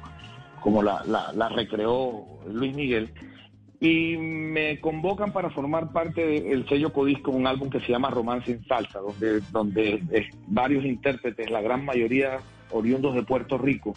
como 0.60 0.82
la, 0.82 1.48
recreó 1.54 2.26
Luis 2.52 2.74
Miguel. 2.74 3.10
Y 3.80 4.18
me 4.18 4.80
convocan 4.80 5.32
para 5.32 5.48
formar 5.48 5.92
parte 5.92 6.26
del 6.26 6.68
sello 6.68 6.92
Codisco, 6.92 7.30
un 7.30 7.46
álbum 7.46 7.70
que 7.70 7.80
se 7.80 7.92
llama 7.92 8.10
Romance 8.10 8.52
en 8.52 8.64
Salsa, 8.66 9.00
donde, 9.00 9.40
donde 9.50 10.30
varios 10.46 10.84
intérpretes, 10.84 11.50
la 11.50 11.62
gran 11.62 11.86
mayoría 11.86 12.40
oriundos 12.70 13.14
de 13.14 13.22
Puerto 13.22 13.56
Rico, 13.56 13.94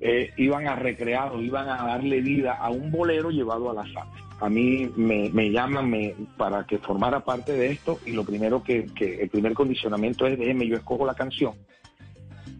eh, 0.00 0.32
iban 0.36 0.68
a 0.68 0.76
recrear 0.76 1.32
o 1.32 1.40
iban 1.40 1.68
a 1.68 1.84
darle 1.84 2.20
vida 2.20 2.54
a 2.54 2.70
un 2.70 2.92
bolero 2.92 3.30
llevado 3.30 3.70
a 3.70 3.74
la 3.74 3.82
salsa. 3.82 4.23
A 4.44 4.48
mí 4.48 4.90
me, 4.96 5.30
me 5.30 5.50
llaman 5.50 5.88
me- 5.88 6.14
para 6.36 6.64
que 6.66 6.78
formara 6.78 7.24
parte 7.24 7.52
de 7.52 7.72
esto 7.72 7.98
y 8.04 8.12
lo 8.12 8.24
primero 8.24 8.62
que, 8.62 8.86
que 8.94 9.22
el 9.22 9.28
primer 9.30 9.54
condicionamiento 9.54 10.26
es 10.26 10.38
déjeme, 10.38 10.66
yo 10.66 10.76
escojo 10.76 11.06
la 11.06 11.14
canción, 11.14 11.54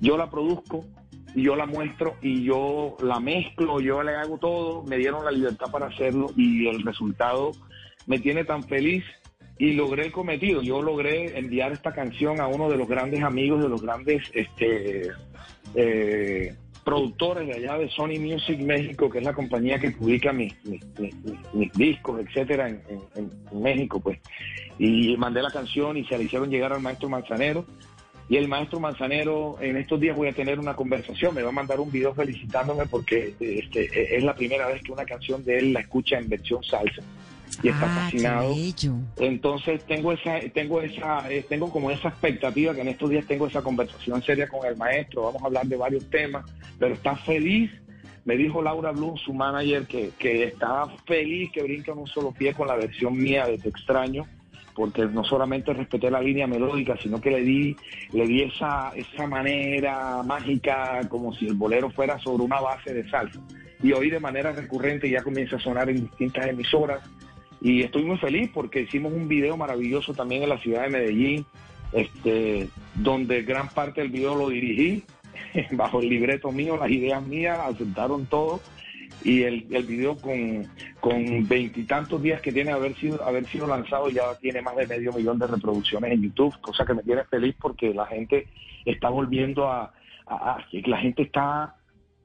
yo 0.00 0.16
la 0.16 0.30
produzco 0.30 0.84
yo 1.34 1.56
la 1.56 1.66
muestro 1.66 2.14
y 2.22 2.44
yo 2.44 2.96
la 3.02 3.18
mezclo, 3.18 3.80
yo 3.80 4.02
le 4.02 4.14
hago 4.14 4.38
todo, 4.38 4.84
me 4.84 4.96
dieron 4.96 5.24
la 5.24 5.30
libertad 5.32 5.66
para 5.70 5.86
hacerlo 5.86 6.30
y 6.36 6.68
el 6.68 6.82
resultado 6.82 7.52
me 8.06 8.18
tiene 8.20 8.44
tan 8.44 8.64
feliz 8.64 9.04
y 9.58 9.72
logré 9.72 10.06
el 10.06 10.12
cometido. 10.12 10.62
Yo 10.62 10.82
logré 10.82 11.36
enviar 11.38 11.72
esta 11.72 11.92
canción 11.92 12.40
a 12.40 12.46
uno 12.46 12.68
de 12.68 12.76
los 12.76 12.88
grandes 12.88 13.22
amigos, 13.22 13.62
de 13.62 13.68
los 13.68 13.82
grandes 13.82 14.22
este, 14.32 15.10
eh, 15.74 16.54
productores 16.84 17.46
de 17.46 17.54
allá 17.54 17.78
de 17.78 17.88
Sony 17.88 18.18
Music 18.20 18.58
México, 18.60 19.08
que 19.10 19.18
es 19.18 19.24
la 19.24 19.32
compañía 19.32 19.78
que 19.78 19.90
publica 19.90 20.32
mis, 20.32 20.54
mis, 20.64 21.72
discos, 21.72 22.20
etcétera, 22.20 22.68
en, 22.68 22.82
en, 23.14 23.62
México, 23.62 24.00
pues. 24.00 24.18
Y 24.78 25.16
mandé 25.16 25.42
la 25.42 25.50
canción 25.50 25.96
y 25.96 26.04
se 26.04 26.18
la 26.18 26.24
hicieron 26.24 26.50
llegar 26.50 26.72
al 26.72 26.80
maestro 26.80 27.08
Manzanero. 27.08 27.64
Y 28.28 28.36
el 28.36 28.48
maestro 28.48 28.80
Manzanero, 28.80 29.56
en 29.60 29.76
estos 29.76 30.00
días 30.00 30.16
voy 30.16 30.28
a 30.28 30.32
tener 30.32 30.58
una 30.58 30.74
conversación, 30.74 31.34
me 31.34 31.42
va 31.42 31.50
a 31.50 31.52
mandar 31.52 31.80
un 31.80 31.90
video 31.90 32.14
felicitándome 32.14 32.86
porque 32.86 33.34
este, 33.38 34.16
es 34.16 34.24
la 34.24 34.34
primera 34.34 34.66
vez 34.66 34.82
que 34.82 34.92
una 34.92 35.04
canción 35.04 35.44
de 35.44 35.58
él 35.58 35.72
la 35.72 35.80
escucha 35.80 36.18
en 36.18 36.28
versión 36.28 36.62
salsa 36.64 37.02
y 37.62 37.68
está 37.68 37.84
ah, 37.84 38.00
fascinado. 38.00 38.54
Entonces 39.16 39.84
tengo 39.84 40.12
esa, 40.12 40.40
tengo 40.52 40.80
esa, 40.80 41.30
eh, 41.30 41.44
tengo 41.48 41.70
como 41.70 41.90
esa 41.90 42.08
expectativa 42.08 42.74
que 42.74 42.80
en 42.80 42.88
estos 42.88 43.10
días 43.10 43.26
tengo 43.26 43.46
esa 43.46 43.62
conversación 43.62 44.22
seria 44.22 44.48
con 44.48 44.66
el 44.66 44.76
maestro. 44.76 45.22
Vamos 45.22 45.42
a 45.42 45.46
hablar 45.46 45.66
de 45.66 45.76
varios 45.76 46.08
temas, 46.10 46.44
pero 46.78 46.94
está 46.94 47.16
feliz. 47.16 47.70
Me 48.24 48.36
dijo 48.36 48.62
Laura 48.62 48.90
Bloom, 48.90 49.18
su 49.18 49.34
manager, 49.34 49.86
que, 49.86 50.10
que 50.18 50.44
estaba 50.44 50.88
feliz 51.06 51.50
que 51.52 51.62
brinca 51.62 51.92
en 51.92 51.98
un 51.98 52.06
solo 52.06 52.32
pie 52.32 52.54
con 52.54 52.66
la 52.66 52.76
versión 52.76 53.16
mía 53.16 53.46
de 53.46 53.58
Te 53.58 53.68
extraño, 53.68 54.26
porque 54.74 55.04
no 55.04 55.24
solamente 55.24 55.74
respeté 55.74 56.10
la 56.10 56.20
línea 56.20 56.46
melódica, 56.46 56.96
sino 57.02 57.20
que 57.20 57.30
le 57.30 57.42
di, 57.42 57.76
le 58.12 58.26
di 58.26 58.42
esa, 58.42 58.92
esa 58.96 59.26
manera 59.26 60.22
mágica, 60.22 61.00
como 61.10 61.34
si 61.34 61.46
el 61.46 61.54
bolero 61.54 61.90
fuera 61.90 62.18
sobre 62.18 62.44
una 62.44 62.60
base 62.60 62.94
de 62.94 63.08
salsa. 63.10 63.40
Y 63.82 63.92
hoy 63.92 64.08
de 64.08 64.20
manera 64.20 64.52
recurrente 64.52 65.10
ya 65.10 65.22
comienza 65.22 65.56
a 65.56 65.60
sonar 65.60 65.90
en 65.90 65.96
distintas 65.96 66.46
emisoras 66.46 67.02
y 67.64 67.82
estoy 67.82 68.04
muy 68.04 68.18
feliz 68.18 68.50
porque 68.52 68.82
hicimos 68.82 69.10
un 69.14 69.26
video 69.26 69.56
maravilloso 69.56 70.12
también 70.12 70.42
en 70.42 70.50
la 70.50 70.58
ciudad 70.58 70.82
de 70.82 70.90
Medellín, 70.90 71.46
este, 71.92 72.68
donde 72.94 73.40
gran 73.40 73.70
parte 73.70 74.02
del 74.02 74.10
video 74.10 74.34
lo 74.34 74.50
dirigí 74.50 75.02
bajo 75.72 76.00
el 76.00 76.10
libreto 76.10 76.52
mío, 76.52 76.76
las 76.76 76.90
ideas 76.90 77.26
mías, 77.26 77.58
aceptaron 77.58 78.26
todo 78.26 78.60
y 79.24 79.44
el, 79.44 79.66
el 79.70 79.84
video 79.84 80.18
con 80.18 80.68
con 81.00 81.48
veintitantos 81.48 82.20
días 82.22 82.42
que 82.42 82.52
tiene 82.52 82.70
haber 82.70 82.94
sido 82.96 83.24
haber 83.24 83.46
sido 83.46 83.66
lanzado 83.66 84.10
ya 84.10 84.34
tiene 84.42 84.60
más 84.60 84.76
de 84.76 84.86
medio 84.86 85.12
millón 85.14 85.38
de 85.38 85.46
reproducciones 85.46 86.12
en 86.12 86.22
YouTube, 86.22 86.60
cosa 86.60 86.84
que 86.84 86.92
me 86.92 87.02
tiene 87.02 87.24
feliz 87.24 87.56
porque 87.58 87.94
la 87.94 88.04
gente 88.04 88.46
está 88.84 89.08
volviendo 89.08 89.70
a, 89.70 89.90
a, 90.26 90.58
la 90.84 90.98
gente 90.98 91.22
está 91.22 91.76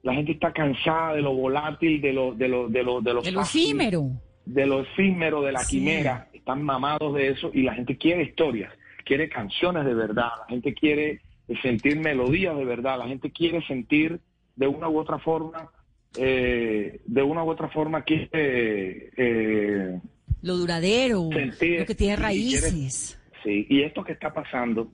la 0.02 0.12
gente 0.12 0.32
está 0.32 0.52
cansada 0.52 1.14
de 1.14 1.22
lo 1.22 1.32
volátil, 1.32 2.02
de 2.02 2.12
lo 2.12 2.34
de 2.34 2.48
lo 2.48 2.68
de 2.68 2.82
lo 2.82 3.00
de, 3.00 3.14
lo 3.14 3.20
efímero 3.20 3.22
de 3.22 3.32
lo 3.32 3.40
efímero, 3.40 4.29
de 4.54 5.52
la 5.52 5.64
quimera, 5.64 6.28
están 6.32 6.62
mamados 6.62 7.14
de 7.14 7.28
eso 7.28 7.50
y 7.52 7.62
la 7.62 7.74
gente 7.74 7.96
quiere 7.96 8.22
historias, 8.22 8.72
quiere 9.04 9.28
canciones 9.28 9.84
de 9.84 9.94
verdad, 9.94 10.28
la 10.40 10.46
gente 10.48 10.74
quiere 10.74 11.20
sentir 11.62 11.98
melodías 11.98 12.56
de 12.56 12.64
verdad, 12.64 12.98
la 12.98 13.08
gente 13.08 13.30
quiere 13.30 13.64
sentir 13.66 14.20
de 14.56 14.66
una 14.66 14.88
u 14.88 14.98
otra 14.98 15.18
forma, 15.18 15.70
eh, 16.16 17.00
de 17.04 17.22
una 17.22 17.44
u 17.44 17.50
otra 17.50 17.68
forma 17.68 18.02
quiere... 18.02 19.10
Eh, 19.16 20.00
lo 20.42 20.56
duradero, 20.56 21.28
lo 21.30 21.86
que 21.86 21.94
tiene 21.94 22.16
raíces. 22.16 23.18
sí, 23.44 23.66
y 23.68 23.82
esto 23.82 24.02
que 24.02 24.12
está 24.12 24.32
pasando, 24.32 24.90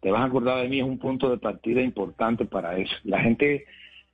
te 0.00 0.10
vas 0.10 0.22
a 0.22 0.24
acordar 0.24 0.62
de 0.62 0.68
mí, 0.68 0.80
es 0.80 0.84
un 0.84 0.98
punto 0.98 1.30
de 1.30 1.38
partida 1.38 1.80
importante 1.80 2.44
para 2.44 2.76
eso. 2.76 2.94
La 3.04 3.20
gente 3.20 3.66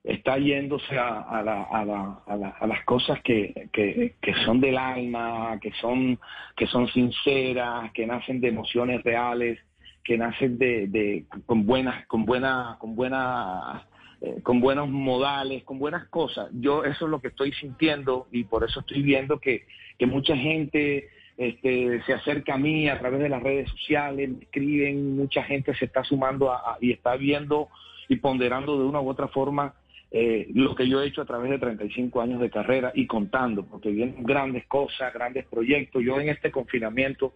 está 0.06 0.38
yéndose 0.38 0.96
a, 0.96 1.20
a, 1.22 1.42
la, 1.42 1.62
a, 1.64 1.84
la, 1.84 2.22
a, 2.60 2.66
las 2.66 2.84
cosas 2.84 3.20
que, 3.22 3.68
que, 3.72 4.34
son 4.44 4.60
del 4.60 4.78
alma, 4.78 5.58
que 5.60 5.72
son, 5.80 6.18
que 6.56 6.66
son 6.68 6.86
sinceras, 6.88 7.90
que 7.92 8.06
nacen 8.06 8.40
de 8.40 8.48
emociones 8.48 9.02
reales, 9.02 9.58
que 10.04 10.16
nacen 10.16 10.58
de, 10.58 10.86
de 10.86 11.24
con 11.44 11.66
buenas, 11.66 12.06
con 12.06 12.24
buena, 12.24 12.76
con 12.78 12.94
buena, 12.94 13.84
eh, 14.20 14.40
con 14.44 14.60
buenos 14.60 14.88
modales, 14.88 15.64
con 15.64 15.80
buenas 15.80 16.06
cosas. 16.06 16.50
Yo 16.52 16.84
eso 16.84 17.06
es 17.06 17.10
lo 17.10 17.20
que 17.20 17.28
estoy 17.28 17.50
sintiendo 17.52 18.28
y 18.30 18.44
por 18.44 18.62
eso 18.62 18.80
estoy 18.80 19.02
viendo 19.02 19.40
que, 19.40 19.66
que 19.98 20.06
mucha 20.06 20.36
gente 20.36 21.08
este, 21.36 22.00
se 22.04 22.12
acerca 22.12 22.54
a 22.54 22.58
mí 22.58 22.88
a 22.88 23.00
través 23.00 23.18
de 23.18 23.28
las 23.28 23.42
redes 23.42 23.68
sociales, 23.70 24.30
me 24.30 24.44
escriben, 24.44 25.16
mucha 25.16 25.42
gente 25.42 25.74
se 25.74 25.86
está 25.86 26.04
sumando 26.04 26.52
a, 26.52 26.78
y 26.80 26.92
está 26.92 27.16
viendo 27.16 27.68
y 28.08 28.16
ponderando 28.16 28.78
de 28.78 28.84
una 28.84 29.00
u 29.00 29.08
otra 29.08 29.26
forma 29.26 29.74
eh, 30.10 30.48
lo 30.54 30.74
que 30.74 30.88
yo 30.88 31.00
he 31.00 31.08
hecho 31.08 31.22
a 31.22 31.26
través 31.26 31.50
de 31.50 31.58
35 31.58 32.20
años 32.20 32.40
de 32.40 32.50
carrera 32.50 32.92
y 32.94 33.06
contando, 33.06 33.64
porque 33.64 33.90
vienen 33.90 34.22
grandes 34.22 34.66
cosas, 34.66 35.12
grandes 35.12 35.46
proyectos. 35.46 36.02
Yo 36.04 36.20
en 36.20 36.28
este 36.28 36.50
confinamiento... 36.50 37.34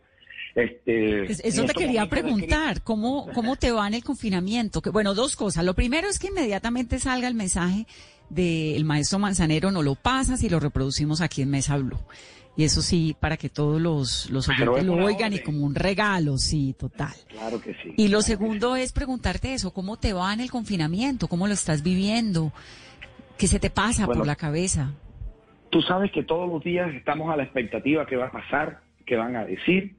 Este, 0.55 1.31
Eso 1.31 1.65
te 1.65 1.75
quería 1.75 2.09
preguntar, 2.09 2.83
¿cómo, 2.83 3.29
¿cómo 3.35 3.55
te 3.55 3.71
va 3.71 3.87
en 3.87 3.95
el 3.95 4.03
confinamiento? 4.03 4.83
Que, 4.83 4.91
bueno, 4.91 5.15
dos 5.15 5.37
cosas. 5.37 5.65
Lo 5.65 5.75
primero 5.75 6.09
es 6.09 6.19
que 6.19 6.27
inmediatamente 6.29 6.99
salga 6.99 7.29
el 7.29 7.35
mensaje 7.35 7.87
del 8.31 8.85
maestro 8.85 9.19
Manzanero, 9.19 9.71
no 9.71 9.83
lo 9.83 9.95
pasas 9.95 10.43
y 10.43 10.49
lo 10.49 10.59
reproducimos 10.59 11.21
aquí 11.21 11.43
en 11.43 11.51
Mesa 11.51 11.77
Blue. 11.77 11.99
Y 12.61 12.65
eso 12.65 12.83
sí, 12.83 13.17
para 13.19 13.39
que 13.39 13.49
todos 13.49 13.81
los, 13.81 14.29
los 14.29 14.47
oyentes 14.51 14.85
lo 14.85 14.97
oigan 14.97 15.33
y 15.33 15.39
como 15.39 15.65
un 15.65 15.75
regalo, 15.75 16.37
sí, 16.37 16.77
total. 16.79 17.15
Claro 17.31 17.59
que 17.59 17.73
sí. 17.83 17.95
Y 17.97 18.09
lo 18.09 18.21
segundo 18.21 18.77
es 18.77 18.93
preguntarte 18.93 19.55
eso, 19.55 19.73
¿cómo 19.73 19.97
te 19.97 20.13
va 20.13 20.31
en 20.35 20.41
el 20.41 20.51
confinamiento? 20.51 21.27
¿Cómo 21.27 21.47
lo 21.47 21.55
estás 21.55 21.83
viviendo? 21.83 22.53
¿Qué 23.39 23.47
se 23.47 23.61
te 23.61 23.71
pasa 23.71 24.05
por 24.05 24.27
la 24.27 24.37
cabeza? 24.37 24.93
Tú 25.71 25.81
sabes 25.81 26.13
que 26.13 26.23
todos 26.23 26.51
los 26.51 26.63
días 26.63 26.93
estamos 26.93 27.33
a 27.33 27.37
la 27.39 27.45
expectativa 27.45 28.05
que 28.05 28.17
va 28.17 28.27
a 28.27 28.31
pasar, 28.31 28.83
que 29.07 29.17
van 29.17 29.37
a 29.37 29.47
decir, 29.47 29.97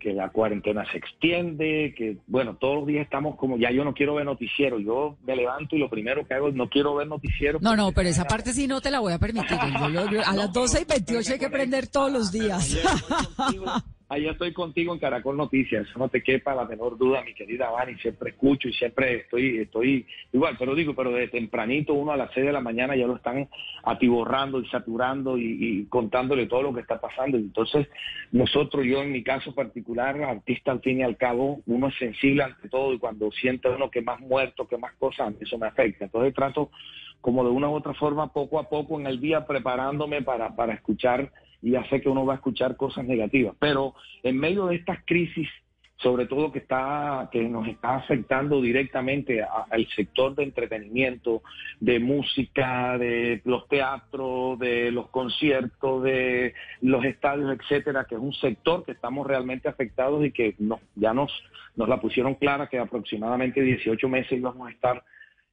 que 0.00 0.12
la 0.12 0.30
cuarentena 0.30 0.84
se 0.90 0.98
extiende, 0.98 1.94
que 1.96 2.16
bueno, 2.26 2.56
todos 2.56 2.78
los 2.78 2.86
días 2.86 3.04
estamos 3.04 3.36
como, 3.36 3.56
ya 3.56 3.70
yo 3.70 3.84
no 3.84 3.94
quiero 3.94 4.16
ver 4.16 4.24
noticiero, 4.24 4.80
yo 4.80 5.16
me 5.24 5.36
levanto 5.36 5.76
y 5.76 5.78
lo 5.78 5.88
primero 5.88 6.26
que 6.26 6.34
hago 6.34 6.48
es 6.48 6.54
no 6.54 6.68
quiero 6.68 6.96
ver 6.96 7.06
noticiero. 7.06 7.60
No, 7.62 7.76
no, 7.76 7.92
pero 7.92 8.08
esa 8.08 8.24
parte 8.24 8.52
sí 8.52 8.66
no 8.66 8.80
te 8.80 8.90
la 8.90 8.98
voy 8.98 9.12
a 9.12 9.18
permitir. 9.18 9.56
a 9.60 10.34
las 10.34 10.52
12 10.52 10.82
y 10.82 10.84
28 10.84 11.32
hay 11.34 11.38
que 11.38 11.50
prender 11.50 11.86
todos 11.86 12.10
los 12.10 12.32
días. 12.32 12.76
Ahí 14.12 14.26
estoy 14.26 14.52
contigo 14.52 14.92
en 14.92 14.98
Caracol 14.98 15.36
Noticias, 15.36 15.86
eso 15.88 15.96
no 15.96 16.08
te 16.08 16.20
quepa 16.20 16.52
la 16.52 16.64
menor 16.64 16.98
duda, 16.98 17.22
mi 17.22 17.32
querida 17.32 17.70
Vani, 17.70 17.94
siempre 17.98 18.30
escucho 18.30 18.66
y 18.66 18.72
siempre 18.72 19.18
estoy, 19.18 19.58
estoy 19.58 20.04
igual, 20.32 20.56
pero 20.58 20.74
digo, 20.74 20.96
pero 20.96 21.12
de 21.12 21.28
tempranito 21.28 21.94
uno 21.94 22.10
a 22.10 22.16
las 22.16 22.32
6 22.34 22.46
de 22.46 22.52
la 22.52 22.60
mañana 22.60 22.96
ya 22.96 23.06
lo 23.06 23.14
están 23.14 23.48
atiborrando 23.84 24.60
y 24.60 24.66
saturando 24.66 25.38
y, 25.38 25.86
contándole 25.88 26.46
todo 26.46 26.62
lo 26.62 26.74
que 26.74 26.80
está 26.80 27.00
pasando. 27.00 27.36
Entonces, 27.36 27.86
nosotros, 28.32 28.84
yo 28.84 29.00
en 29.00 29.12
mi 29.12 29.22
caso 29.22 29.54
particular, 29.54 30.20
artista 30.20 30.72
al 30.72 30.80
fin 30.80 30.98
y 30.98 31.02
al 31.04 31.16
cabo, 31.16 31.60
uno 31.66 31.86
es 31.86 31.94
sensible 31.96 32.42
ante 32.42 32.68
todo 32.68 32.92
y 32.92 32.98
cuando 32.98 33.30
siente 33.30 33.68
uno 33.68 33.92
que 33.92 34.02
más 34.02 34.18
muerto, 34.18 34.66
que 34.66 34.76
más 34.76 34.92
cosas, 34.94 35.32
eso 35.38 35.56
me 35.56 35.68
afecta. 35.68 36.06
Entonces 36.06 36.34
trato 36.34 36.72
como 37.20 37.44
de 37.44 37.50
una 37.50 37.68
u 37.68 37.74
otra 37.74 37.94
forma, 37.94 38.32
poco 38.32 38.58
a 38.58 38.68
poco 38.68 38.98
en 38.98 39.06
el 39.06 39.20
día, 39.20 39.46
preparándome 39.46 40.22
para, 40.22 40.56
para 40.56 40.74
escuchar 40.74 41.30
y 41.62 41.72
ya 41.72 41.84
sé 41.88 42.00
que 42.00 42.08
uno 42.08 42.24
va 42.24 42.34
a 42.34 42.36
escuchar 42.36 42.76
cosas 42.76 43.04
negativas. 43.04 43.54
Pero 43.58 43.94
en 44.22 44.38
medio 44.38 44.66
de 44.66 44.76
estas 44.76 44.98
crisis, 45.04 45.48
sobre 45.96 46.26
todo 46.26 46.50
que 46.50 46.60
está 46.60 47.28
que 47.30 47.42
nos 47.42 47.68
está 47.68 47.96
afectando 47.96 48.60
directamente 48.62 49.42
al 49.42 49.86
sector 49.94 50.34
de 50.34 50.44
entretenimiento, 50.44 51.42
de 51.78 52.00
música, 52.00 52.96
de 52.96 53.42
los 53.44 53.68
teatros, 53.68 54.58
de 54.58 54.90
los 54.90 55.08
conciertos, 55.10 56.02
de 56.02 56.54
los 56.80 57.04
estadios, 57.04 57.54
etcétera, 57.58 58.06
que 58.08 58.14
es 58.14 58.20
un 58.20 58.32
sector 58.32 58.84
que 58.84 58.92
estamos 58.92 59.26
realmente 59.26 59.68
afectados 59.68 60.24
y 60.24 60.32
que 60.32 60.54
no, 60.58 60.80
ya 60.94 61.12
nos 61.12 61.30
nos 61.76 61.88
la 61.88 62.00
pusieron 62.00 62.34
clara 62.34 62.68
que 62.68 62.78
aproximadamente 62.78 63.62
18 63.62 64.08
meses 64.08 64.32
íbamos 64.32 64.68
a 64.68 64.72
estar 64.72 65.04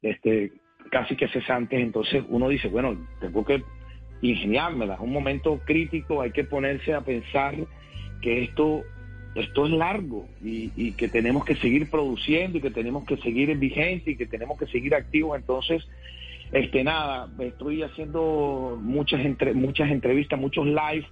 este 0.02 0.52
casi 0.90 1.16
que 1.16 1.28
cesantes, 1.28 1.80
entonces 1.80 2.24
uno 2.30 2.48
dice, 2.48 2.70
bueno, 2.70 2.98
tengo 3.20 3.44
que 3.44 3.64
ingeniármela. 4.22 4.96
Es 4.96 5.00
un 5.00 5.12
momento 5.12 5.60
crítico, 5.66 6.22
hay 6.22 6.32
que 6.32 6.44
ponerse 6.44 6.94
a 6.94 7.02
pensar 7.02 7.56
que 8.22 8.44
esto, 8.44 8.84
esto 9.36 9.66
es 9.66 9.72
largo 9.72 10.28
y, 10.44 10.92
que 10.94 11.08
tenemos 11.08 11.46
que 11.46 11.56
seguir 11.56 11.90
produciendo 11.90 12.58
y 12.58 12.62
que 12.62 12.72
tenemos 12.72 13.06
que 13.06 13.18
seguir 13.18 13.50
en 13.50 13.60
vigente 13.60 14.12
y 14.12 14.16
que 14.18 14.26
tenemos 14.26 14.58
que 14.58 14.68
seguir 14.68 14.96
activos. 14.96 15.38
Entonces, 15.38 15.88
este 16.52 16.84
nada, 16.84 17.30
estoy 17.40 17.84
haciendo 17.84 18.80
muchas, 18.82 19.26
entre, 19.26 19.54
muchas 19.54 19.92
entrevistas, 19.92 20.40
muchos 20.40 20.66
live 20.66 21.06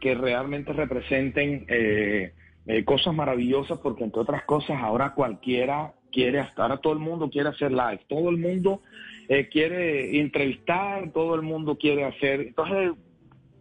que 0.00 0.14
realmente 0.14 0.72
representen 0.72 1.66
eh, 1.68 2.32
eh, 2.66 2.84
cosas 2.84 3.14
maravillosas 3.14 3.78
porque 3.78 4.04
entre 4.04 4.20
otras 4.20 4.44
cosas 4.44 4.80
ahora 4.80 5.14
cualquiera 5.14 5.92
quiere, 6.12 6.44
ahora 6.56 6.78
todo 6.78 6.92
el 6.92 6.98
mundo 6.98 7.30
quiere 7.30 7.48
hacer 7.48 7.70
live, 7.72 8.00
todo 8.08 8.30
el 8.30 8.38
mundo 8.38 8.82
eh, 9.28 9.48
quiere 9.48 10.18
entrevistar, 10.20 11.10
todo 11.12 11.34
el 11.34 11.42
mundo 11.42 11.76
quiere 11.76 12.04
hacer. 12.04 12.40
Entonces, 12.40 12.92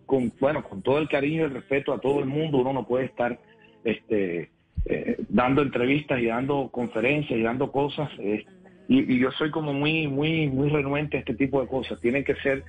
con, 0.05 0.31
bueno, 0.39 0.63
con 0.63 0.81
todo 0.81 0.97
el 0.99 1.09
cariño 1.09 1.41
y 1.41 1.45
el 1.45 1.53
respeto 1.53 1.93
a 1.93 1.99
todo 1.99 2.19
el 2.19 2.25
mundo, 2.25 2.59
uno 2.59 2.73
no 2.73 2.87
puede 2.87 3.05
estar 3.05 3.37
este, 3.83 4.49
eh, 4.85 5.17
dando 5.27 5.61
entrevistas 5.61 6.19
y 6.21 6.27
dando 6.27 6.69
conferencias 6.71 7.37
y 7.37 7.43
dando 7.43 7.71
cosas. 7.71 8.09
Eh, 8.19 8.45
y, 8.87 9.19
yo 9.19 9.31
soy 9.31 9.51
como 9.51 9.73
muy, 9.73 10.07
muy, 10.07 10.47
muy 10.47 10.69
renuente 10.69 11.17
a 11.17 11.19
este 11.19 11.35
tipo 11.35 11.61
de 11.61 11.67
cosas. 11.67 11.99
Tienen 11.99 12.23
que 12.23 12.35
ser 12.35 12.63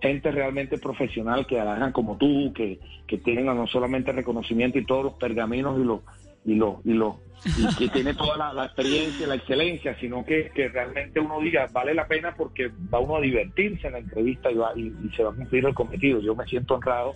gente 0.00 0.30
realmente 0.30 0.78
profesional 0.78 1.46
que 1.46 1.58
hagan 1.58 1.90
como 1.90 2.16
tú, 2.16 2.52
que, 2.54 2.78
que 3.08 3.18
tengan 3.18 3.56
no 3.56 3.66
solamente 3.66 4.12
reconocimiento 4.12 4.78
y 4.78 4.86
todos 4.86 5.04
los 5.04 5.14
pergaminos 5.14 5.80
y 5.80 5.84
los 5.84 6.00
y 6.44 6.54
lo, 6.54 6.80
y 6.84 6.92
lo, 6.92 7.20
y 7.44 7.74
que 7.76 7.88
tiene 7.88 8.14
toda 8.14 8.36
la, 8.36 8.52
la 8.52 8.64
experiencia, 8.66 9.26
la 9.26 9.34
excelencia, 9.36 9.96
sino 10.00 10.24
que, 10.24 10.50
que, 10.54 10.68
realmente 10.68 11.20
uno 11.20 11.40
diga, 11.40 11.68
vale 11.72 11.94
la 11.94 12.06
pena 12.06 12.34
porque 12.34 12.70
va 12.92 13.00
uno 13.00 13.16
a 13.16 13.20
divertirse 13.20 13.86
en 13.86 13.94
la 13.94 13.98
entrevista 13.98 14.50
y, 14.50 14.54
va, 14.54 14.72
y, 14.76 14.92
se 15.16 15.22
va 15.22 15.30
a 15.30 15.34
cumplir 15.34 15.64
el 15.64 15.74
cometido. 15.74 16.20
Yo 16.20 16.34
me 16.34 16.46
siento 16.46 16.74
honrado 16.74 17.14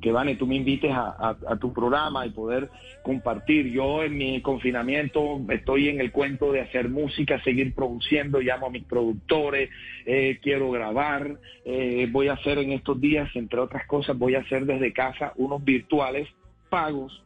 que 0.00 0.12
Vane, 0.12 0.36
tú 0.36 0.46
me 0.46 0.56
invites 0.56 0.92
a, 0.92 1.36
a, 1.48 1.56
tu 1.56 1.72
programa 1.72 2.26
y 2.26 2.30
poder 2.30 2.68
compartir. 3.02 3.72
Yo 3.72 4.04
en 4.04 4.16
mi 4.16 4.42
confinamiento 4.42 5.40
estoy 5.48 5.88
en 5.88 6.00
el 6.00 6.12
cuento 6.12 6.52
de 6.52 6.60
hacer 6.60 6.90
música, 6.90 7.42
seguir 7.42 7.74
produciendo, 7.74 8.40
llamo 8.40 8.66
a 8.66 8.70
mis 8.70 8.84
productores, 8.84 9.70
eh, 10.04 10.38
quiero 10.42 10.70
grabar, 10.70 11.38
eh, 11.64 12.06
voy 12.10 12.28
a 12.28 12.34
hacer 12.34 12.58
en 12.58 12.72
estos 12.72 13.00
días, 13.00 13.28
entre 13.34 13.58
otras 13.58 13.86
cosas, 13.86 14.16
voy 14.18 14.34
a 14.34 14.40
hacer 14.40 14.66
desde 14.66 14.92
casa 14.92 15.32
unos 15.36 15.64
virtuales 15.64 16.28
pagos, 16.68 17.24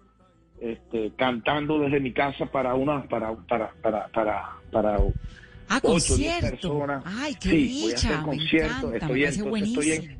este, 0.61 1.12
cantando 1.16 1.78
desde 1.78 2.00
mi 2.00 2.12
casa 2.12 2.46
para 2.46 2.74
una, 2.74 3.04
para, 3.04 3.34
para, 3.34 3.72
para, 3.82 4.08
para, 4.08 4.50
para 4.70 4.98
Ah, 5.72 5.80
concierto. 5.80 6.84
Ay, 7.04 7.34
qué 7.40 7.48
sí, 7.48 7.80
voy 7.82 7.92
a 7.92 7.94
hacer 7.94 8.16
conciertos. 8.22 8.94
Estoy, 8.94 9.24
en, 9.24 9.54
estoy 9.62 9.92
en, 9.92 10.18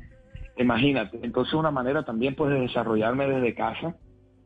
Imagínate, 0.57 1.19
entonces 1.23 1.53
una 1.53 1.71
manera 1.71 2.05
también 2.05 2.35
pues 2.35 2.53
de 2.53 2.61
desarrollarme 2.61 3.27
desde 3.27 3.53
casa, 3.53 3.95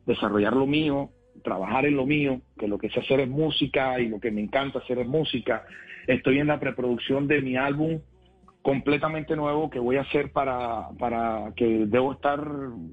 desarrollar 0.08 0.54
lo 0.54 0.66
mío, 0.66 1.12
trabajar 1.44 1.86
en 1.86 1.96
lo 1.96 2.08
mío, 2.08 2.42
que 2.58 2.68
lo 2.68 2.80
que 2.80 2.90
sé 2.90 3.02
hacer 3.02 3.20
es 3.20 3.30
música 3.30 4.00
y 4.00 4.08
lo 4.08 4.20
que 4.20 4.32
me 4.32 4.42
encanta 4.42 4.80
hacer 4.80 4.98
es 4.98 5.08
música. 5.08 5.64
Estoy 6.08 6.40
en 6.40 6.48
la 6.48 6.60
preproducción 6.60 7.28
de 7.28 7.42
mi 7.42 7.56
álbum 7.56 8.00
completamente 8.66 9.36
nuevo 9.36 9.70
que 9.70 9.78
voy 9.78 9.98
a 9.98 10.02
hacer 10.02 10.32
para, 10.32 10.90
para 10.98 11.54
que 11.56 11.86
debo 11.86 12.14
estar 12.14 12.44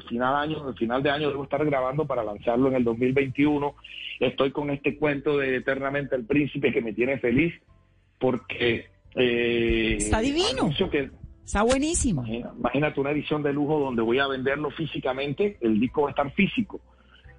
final 0.07 0.37
año, 0.37 0.75
final 0.75 1.03
de 1.03 1.09
año 1.09 1.31
debo 1.31 1.45
estar 1.45 1.65
grabando 1.65 2.07
para 2.07 2.23
lanzarlo 2.23 2.69
en 2.69 2.75
el 2.75 2.85
2021. 2.85 3.75
Estoy 4.21 4.51
con 4.51 4.69
este 4.69 4.99
cuento 4.99 5.39
de 5.39 5.57
Eternamente 5.57 6.15
el 6.15 6.27
Príncipe 6.27 6.75
que 6.75 6.83
me 6.83 6.93
tiene 6.93 7.19
feliz 7.21 7.55
porque 8.19 8.85
eh, 9.15 9.97
está 9.99 10.21
divino. 10.21 10.69
Que, 10.91 11.09
Está 11.43 11.63
buenísimo. 11.63 12.23
Imagínate 12.27 13.01
una 13.01 13.13
edición 13.13 13.43
de 13.43 13.55
lujo 13.55 13.79
donde 13.79 14.03
voy 14.03 14.19
a 14.19 14.27
venderlo 14.27 14.71
físicamente, 14.73 15.57
el 15.63 15.81
disco 15.81 16.03
va 16.03 16.09
a 16.09 16.11
estar 16.11 16.31
físico. 16.33 16.83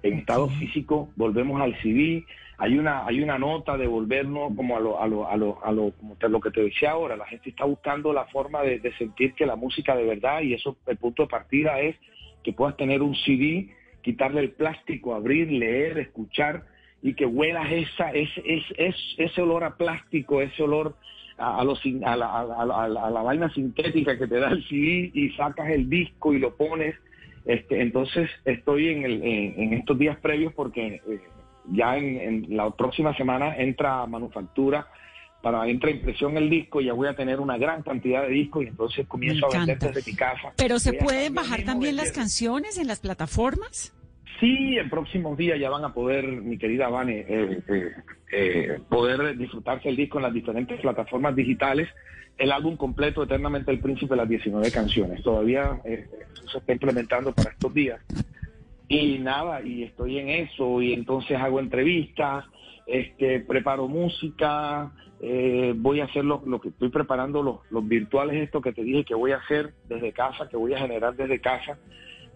En 0.02 0.14
estado 0.14 0.48
físico 0.48 1.08
volvemos 1.14 1.60
al 1.60 1.80
CD, 1.80 2.24
hay 2.58 2.78
una 2.78 3.06
hay 3.06 3.20
una 3.20 3.38
nota 3.38 3.76
de 3.76 3.86
volvernos 3.86 4.54
como 4.56 4.76
a 4.76 4.80
lo 4.80 5.00
a 5.00 5.06
lo 5.06 5.28
a 5.28 5.36
lo, 5.36 5.64
a 5.64 5.72
lo 5.72 5.92
como 5.92 6.16
te, 6.16 6.28
lo 6.28 6.40
que 6.40 6.50
te 6.50 6.62
decía 6.62 6.92
ahora, 6.92 7.16
la 7.16 7.26
gente 7.26 7.50
está 7.50 7.64
buscando 7.64 8.12
la 8.12 8.24
forma 8.26 8.62
de, 8.62 8.80
sentir 8.98 9.34
que 9.34 9.46
la 9.46 9.56
música 9.56 9.96
de 9.96 10.04
verdad 10.04 10.42
y 10.42 10.54
eso 10.54 10.76
el 10.86 10.96
punto 10.96 11.22
de 11.22 11.28
partida 11.28 11.80
es 11.80 11.96
que 12.42 12.52
puedas 12.52 12.76
tener 12.76 13.02
un 13.02 13.14
CD, 13.16 13.70
quitarle 14.02 14.40
el 14.40 14.50
plástico, 14.50 15.14
abrir, 15.14 15.50
leer, 15.50 15.98
escuchar 15.98 16.64
y 17.02 17.14
que 17.14 17.26
huelas 17.26 17.70
esa 17.72 18.10
ese, 18.12 18.42
ese, 18.44 18.94
ese 19.18 19.42
olor 19.42 19.64
a 19.64 19.76
plástico, 19.76 20.40
ese 20.40 20.62
olor 20.62 20.94
a, 21.38 21.64
los, 21.64 21.80
a, 22.04 22.16
la, 22.16 22.40
a, 22.40 22.88
la, 22.88 23.22
vaina 23.22 23.52
sintética 23.52 24.16
que 24.16 24.28
te 24.28 24.38
da 24.38 24.50
el 24.50 24.62
CD 24.68 25.10
y 25.12 25.30
sacas 25.30 25.68
el 25.70 25.88
disco 25.88 26.32
y 26.32 26.38
lo 26.38 26.54
pones. 26.54 26.94
Este, 27.44 27.82
entonces 27.82 28.30
estoy 28.44 28.88
en, 28.88 29.04
el, 29.04 29.22
en, 29.22 29.74
estos 29.74 29.98
días 29.98 30.16
previos 30.18 30.52
porque 30.54 31.02
eh, 31.06 31.20
ya 31.70 31.96
en, 31.96 32.46
la 32.56 32.70
próxima 32.70 33.16
semana 33.16 33.56
entra 33.56 34.06
manufactura 34.06 34.86
para 35.42 35.68
entra 35.68 35.90
impresión 35.90 36.36
el 36.38 36.48
disco 36.48 36.80
y 36.80 36.86
ya 36.86 36.94
voy 36.94 37.06
a 37.06 37.14
tener 37.14 37.38
una 37.38 37.58
gran 37.58 37.82
cantidad 37.82 38.22
de 38.22 38.28
discos 38.28 38.64
y 38.64 38.68
entonces 38.68 39.06
comienzo 39.06 39.46
a 39.46 39.58
vender 39.58 39.78
desde 39.78 40.10
mi 40.10 40.16
casa. 40.16 40.52
Pero 40.56 40.78
se 40.78 40.94
pueden 40.94 41.34
bajar 41.34 41.64
también 41.64 41.96
las 41.96 42.12
canciones 42.12 42.78
en 42.78 42.86
las 42.86 43.00
plataformas. 43.00 43.92
Sí, 44.40 44.76
en 44.78 44.90
próximos 44.90 45.36
días 45.38 45.60
ya 45.60 45.70
van 45.70 45.84
a 45.84 45.94
poder, 45.94 46.26
mi 46.26 46.58
querida 46.58 46.88
Vane, 46.88 47.20
eh, 47.20 47.62
eh, 47.68 47.92
eh, 48.32 48.80
poder 48.88 49.36
disfrutarse 49.36 49.88
el 49.88 49.96
disco 49.96 50.18
en 50.18 50.24
las 50.24 50.32
diferentes 50.32 50.80
plataformas 50.80 51.36
digitales. 51.36 51.88
El 52.36 52.50
álbum 52.50 52.76
completo, 52.76 53.22
Eternamente 53.22 53.70
el 53.70 53.78
Príncipe, 53.78 54.16
las 54.16 54.28
19 54.28 54.70
canciones. 54.72 55.22
Todavía 55.22 55.80
se 55.84 56.58
está 56.58 56.72
implementando 56.72 57.32
para 57.32 57.50
estos 57.50 57.72
días. 57.72 58.00
Y 58.88 59.18
nada, 59.18 59.62
y 59.62 59.82
estoy 59.82 60.18
en 60.18 60.28
eso, 60.28 60.82
y 60.82 60.92
entonces 60.92 61.38
hago 61.38 61.58
entrevistas, 61.58 62.44
este, 62.86 63.40
preparo 63.40 63.88
música, 63.88 64.92
voy 65.76 66.00
a 66.00 66.04
hacer 66.04 66.24
lo, 66.24 66.42
que 66.60 66.68
estoy 66.68 66.90
preparando, 66.90 67.42
los, 67.42 67.60
los 67.70 67.88
virtuales, 67.88 68.42
esto 68.42 68.60
que 68.60 68.72
te 68.72 68.82
dije 68.82 69.04
que 69.04 69.14
voy 69.14 69.32
a 69.32 69.38
hacer 69.38 69.72
desde 69.88 70.12
casa, 70.12 70.48
que 70.50 70.56
voy 70.56 70.74
a 70.74 70.78
generar 70.78 71.16
desde 71.16 71.40
casa 71.40 71.78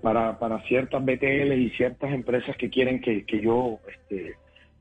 para, 0.02 0.38
para 0.38 0.62
ciertas 0.62 1.04
BTL 1.04 1.52
y 1.52 1.70
ciertas 1.76 2.12
empresas 2.12 2.56
que 2.56 2.70
quieren 2.70 3.00
que, 3.00 3.24
que 3.24 3.40
yo 3.40 3.78
este, 3.88 4.36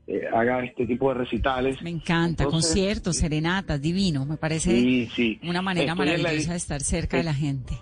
eh, 0.06 0.22
haga 0.32 0.64
este 0.64 0.86
tipo 0.86 1.08
de 1.10 1.18
recitales. 1.18 1.82
Me 1.82 1.90
encanta, 1.90 2.44
conciertos, 2.44 3.16
serenatas, 3.16 3.80
divino, 3.80 4.24
me 4.24 4.36
parece 4.36 5.08
una 5.42 5.62
manera 5.62 5.94
maravillosa 5.94 6.52
de 6.52 6.56
estar 6.56 6.80
cerca 6.80 7.16
de 7.16 7.24
la 7.24 7.34
gente. 7.34 7.74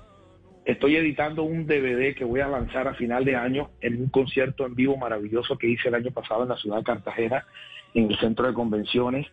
Estoy 0.66 0.96
editando 0.96 1.44
un 1.44 1.66
DVD 1.66 2.14
que 2.14 2.24
voy 2.24 2.40
a 2.40 2.48
lanzar 2.48 2.88
a 2.88 2.94
final 2.94 3.24
de 3.24 3.36
año 3.36 3.70
en 3.80 4.02
un 4.02 4.08
concierto 4.08 4.66
en 4.66 4.74
vivo 4.74 4.96
maravilloso 4.96 5.56
que 5.56 5.68
hice 5.68 5.88
el 5.88 5.94
año 5.94 6.10
pasado 6.10 6.42
en 6.42 6.48
la 6.50 6.56
ciudad 6.56 6.78
de 6.78 6.84
Cartagena, 6.84 7.46
en 7.94 8.10
el 8.10 8.18
centro 8.18 8.46
de 8.46 8.52
convenciones 8.52 9.26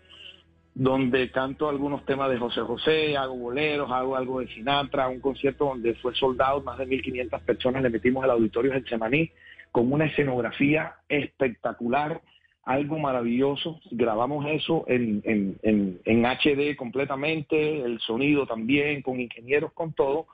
donde 0.75 1.29
canto 1.29 1.69
algunos 1.69 2.03
temas 2.05 2.29
de 2.31 2.37
José 2.37 2.61
José, 2.61 3.15
hago 3.15 3.35
boleros, 3.35 3.91
hago 3.91 4.15
algo 4.15 4.39
de 4.39 4.47
Sinatra, 4.47 5.07
un 5.07 5.19
concierto 5.19 5.65
donde 5.65 5.93
fue 5.95 6.15
soldado, 6.15 6.61
más 6.61 6.77
de 6.79 6.87
1.500 6.87 7.41
personas 7.41 7.83
le 7.83 7.89
metimos 7.89 8.23
al 8.23 8.31
auditorio 8.31 8.71
del 8.71 8.87
Semaní, 8.87 9.31
con 9.71 9.91
una 9.91 10.05
escenografía 10.05 10.95
espectacular, 11.09 12.21
algo 12.63 12.97
maravilloso. 12.97 13.79
Grabamos 13.91 14.45
eso 14.47 14.85
en, 14.87 15.21
en, 15.25 15.99
en 16.05 16.25
HD 16.25 16.75
completamente, 16.75 17.81
el 17.81 17.99
sonido 17.99 18.47
también, 18.47 19.01
con 19.03 19.19
ingenieros, 19.19 19.73
con 19.73 19.93
todo, 19.93 20.27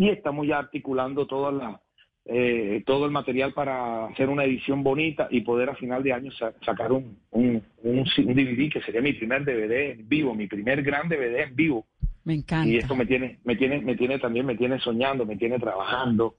y 0.00 0.08
estamos 0.08 0.46
ya 0.46 0.58
articulando 0.58 1.26
todas 1.26 1.52
las 1.52 1.78
eh, 2.24 2.82
todo 2.86 3.04
el 3.04 3.10
material 3.10 3.52
para 3.52 4.06
hacer 4.06 4.30
una 4.30 4.44
edición 4.44 4.82
bonita 4.82 5.28
y 5.30 5.42
poder 5.42 5.68
a 5.68 5.74
final 5.74 6.02
de 6.02 6.14
año 6.14 6.32
sacar 6.32 6.90
un, 6.90 7.18
un, 7.30 7.62
un, 7.82 8.04
DVD 8.04 8.72
que 8.72 8.80
sería 8.80 9.02
mi 9.02 9.12
primer 9.12 9.44
DVD 9.44 9.90
en 9.90 10.08
vivo, 10.08 10.34
mi 10.34 10.46
primer 10.46 10.82
gran 10.82 11.06
DVD 11.06 11.40
en 11.42 11.54
vivo. 11.54 11.86
Me 12.24 12.34
encanta. 12.34 12.66
Y 12.66 12.78
esto 12.78 12.94
me 12.94 13.04
tiene, 13.04 13.40
me 13.44 13.56
tiene, 13.56 13.82
me 13.82 13.94
tiene 13.94 14.18
también, 14.18 14.46
me 14.46 14.56
tiene 14.56 14.78
soñando, 14.80 15.26
me 15.26 15.36
tiene 15.36 15.58
trabajando. 15.58 16.36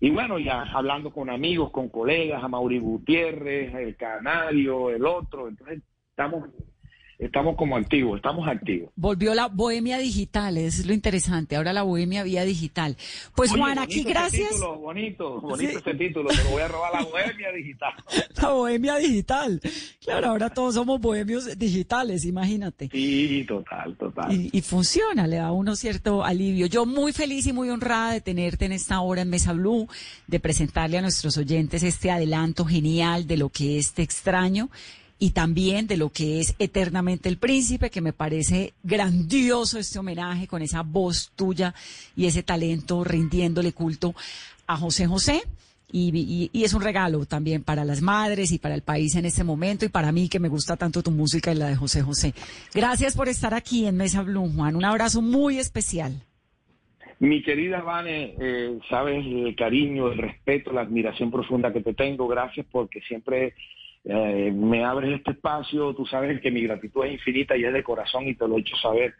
Y 0.00 0.10
bueno, 0.10 0.40
ya 0.40 0.62
hablando 0.62 1.12
con 1.12 1.30
amigos, 1.30 1.70
con 1.70 1.90
colegas, 1.90 2.42
a 2.42 2.48
Mauri 2.48 2.80
Gutiérrez, 2.80 3.74
el 3.74 3.94
Canario, 3.94 4.90
el 4.90 5.06
otro. 5.06 5.46
Entonces 5.46 5.82
estamos 6.10 6.48
estamos 7.18 7.56
como 7.56 7.76
activos, 7.76 8.16
estamos 8.16 8.46
activos. 8.48 8.90
Volvió 8.96 9.34
la 9.34 9.48
bohemia 9.48 9.98
digital, 9.98 10.56
es 10.56 10.86
lo 10.86 10.92
interesante, 10.92 11.56
ahora 11.56 11.72
la 11.72 11.82
bohemia 11.82 12.22
vía 12.22 12.44
digital. 12.44 12.96
Pues 13.34 13.50
Juan, 13.50 13.78
aquí 13.78 14.02
gracias. 14.02 14.50
Título, 14.50 14.78
bonito, 14.78 15.40
bonito 15.40 15.78
ese 15.78 15.94
título, 15.94 16.28
pero 16.28 16.50
voy 16.50 16.62
a 16.62 16.68
robar 16.68 16.92
la 16.92 17.04
bohemia 17.04 17.52
digital. 17.52 17.92
La 18.40 18.50
bohemia 18.50 18.96
digital. 18.96 19.60
Claro, 20.04 20.28
ahora 20.28 20.50
todos 20.50 20.74
somos 20.74 21.00
bohemios 21.00 21.58
digitales, 21.58 22.24
imagínate. 22.24 22.88
Sí, 22.90 23.44
total, 23.46 23.96
total. 23.96 24.32
Y, 24.32 24.50
y, 24.52 24.60
funciona, 24.60 25.26
le 25.26 25.36
da 25.36 25.52
uno 25.52 25.76
cierto 25.76 26.24
alivio. 26.24 26.66
Yo 26.66 26.84
muy 26.84 27.12
feliz 27.12 27.46
y 27.46 27.52
muy 27.52 27.70
honrada 27.70 28.12
de 28.12 28.20
tenerte 28.20 28.66
en 28.66 28.72
esta 28.72 29.00
hora 29.00 29.22
en 29.22 29.30
Mesa 29.30 29.52
Blue, 29.52 29.88
de 30.26 30.40
presentarle 30.40 30.98
a 30.98 31.02
nuestros 31.02 31.38
oyentes 31.38 31.82
este 31.82 32.10
adelanto 32.10 32.64
genial 32.64 33.26
de 33.26 33.36
lo 33.36 33.48
que 33.48 33.78
es 33.78 33.92
Te 33.92 34.02
extraño 34.02 34.68
y 35.18 35.30
también 35.30 35.86
de 35.86 35.96
lo 35.96 36.10
que 36.10 36.40
es 36.40 36.54
Eternamente 36.58 37.28
el 37.28 37.38
Príncipe, 37.38 37.90
que 37.90 38.00
me 38.00 38.12
parece 38.12 38.74
grandioso 38.82 39.78
este 39.78 39.98
homenaje 39.98 40.46
con 40.46 40.62
esa 40.62 40.82
voz 40.82 41.32
tuya 41.36 41.74
y 42.16 42.26
ese 42.26 42.42
talento 42.42 43.04
rindiéndole 43.04 43.72
culto 43.72 44.14
a 44.66 44.76
José 44.76 45.06
José. 45.06 45.42
Y, 45.96 46.50
es 46.52 46.74
un 46.74 46.82
regalo 46.82 47.24
también 47.24 47.62
para 47.62 47.84
las 47.84 48.02
madres 48.02 48.50
y 48.50 48.58
para 48.58 48.74
el 48.74 48.82
país 48.82 49.14
en 49.14 49.26
este 49.26 49.44
momento 49.44 49.84
y 49.84 49.88
para 49.88 50.10
mí 50.10 50.28
que 50.28 50.40
me 50.40 50.48
gusta 50.48 50.76
tanto 50.76 51.04
tu 51.04 51.12
música 51.12 51.52
y 51.52 51.54
la 51.54 51.68
de 51.68 51.76
José 51.76 52.02
José. 52.02 52.34
Gracias 52.74 53.14
por 53.16 53.28
estar 53.28 53.54
aquí 53.54 53.86
en 53.86 53.96
Mesa 53.96 54.22
Blum, 54.22 54.56
Juan. 54.56 54.74
Un 54.74 54.84
abrazo 54.84 55.22
muy 55.22 55.58
especial. 55.58 56.20
Mi 57.20 57.42
querida 57.42 57.80
Vane, 57.80 58.34
eh, 58.40 58.78
sabes 58.90 59.24
el 59.24 59.54
cariño, 59.54 60.10
el 60.10 60.18
respeto, 60.18 60.72
la 60.72 60.80
admiración 60.80 61.30
profunda 61.30 61.72
que 61.72 61.80
te 61.80 61.94
tengo. 61.94 62.26
Gracias 62.26 62.66
porque 62.72 63.00
siempre 63.02 63.54
eh, 64.04 64.52
me 64.54 64.84
abres 64.84 65.18
este 65.18 65.32
espacio, 65.32 65.94
tú 65.94 66.04
sabes 66.04 66.40
que 66.40 66.50
mi 66.50 66.62
gratitud 66.62 67.04
es 67.06 67.12
infinita 67.12 67.56
y 67.56 67.64
es 67.64 67.72
de 67.72 67.82
corazón 67.82 68.28
y 68.28 68.34
te 68.34 68.46
lo 68.46 68.56
he 68.56 68.60
hecho 68.60 68.76
saber 68.76 69.14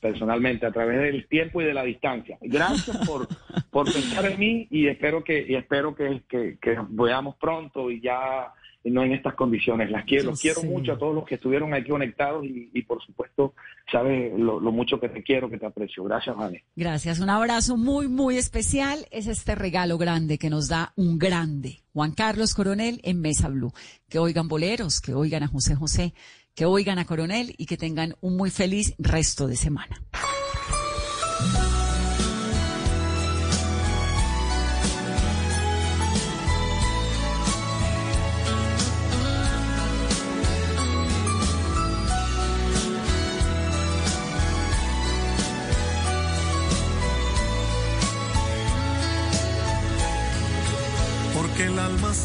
personalmente 0.00 0.64
a 0.64 0.72
través 0.72 0.98
del 0.98 1.26
tiempo 1.28 1.60
y 1.60 1.66
de 1.66 1.74
la 1.74 1.84
distancia. 1.84 2.38
Gracias 2.40 2.96
por, 3.06 3.28
por 3.70 3.92
pensar 3.92 4.24
en 4.26 4.38
mí 4.38 4.66
y 4.70 4.86
espero 4.86 5.22
que 5.22 5.44
y 5.46 5.54
espero 5.54 5.94
que, 5.94 6.22
que, 6.28 6.56
que, 6.60 6.78
veamos 6.88 7.36
pronto 7.36 7.90
y 7.90 8.00
ya 8.00 8.52
no 8.84 9.04
en 9.04 9.12
estas 9.12 9.34
condiciones. 9.34 9.90
Las 9.90 10.04
quiero, 10.04 10.32
quiero 10.32 10.62
mucho 10.62 10.92
a 10.92 10.98
todos 10.98 11.14
los 11.14 11.24
que 11.24 11.34
estuvieron 11.34 11.74
aquí 11.74 11.90
conectados 11.90 12.44
y, 12.46 12.82
por 12.82 13.02
supuesto, 13.04 13.54
sabes 13.90 14.32
lo, 14.38 14.60
mucho 14.72 14.98
que 14.98 15.08
te 15.08 15.22
quiero, 15.22 15.50
que 15.50 15.58
te 15.58 15.66
aprecio. 15.66 16.04
Gracias, 16.04 16.36
Vane. 16.36 16.64
Gracias, 16.76 17.20
un 17.20 17.28
abrazo 17.28 17.76
muy, 17.76 18.08
muy 18.08 18.38
especial. 18.38 19.06
Es 19.10 19.26
este 19.26 19.54
regalo 19.54 19.98
grande 19.98 20.38
que 20.38 20.50
nos 20.50 20.68
da 20.68 20.92
un 20.96 21.18
grande, 21.18 21.82
Juan 21.92 22.12
Carlos 22.12 22.54
Coronel 22.54 23.00
en 23.04 23.20
Mesa 23.20 23.48
Blue. 23.48 23.72
Que 24.08 24.18
oigan 24.18 24.48
boleros, 24.48 25.00
que 25.00 25.12
oigan 25.12 25.42
a 25.42 25.48
José 25.48 25.74
José, 25.74 26.14
que 26.54 26.64
oigan 26.64 26.98
a 26.98 27.04
Coronel 27.04 27.54
y 27.58 27.66
que 27.66 27.76
tengan 27.76 28.14
un 28.20 28.36
muy 28.36 28.50
feliz 28.50 28.94
resto 28.98 29.46
de 29.46 29.56
semana. 29.56 30.02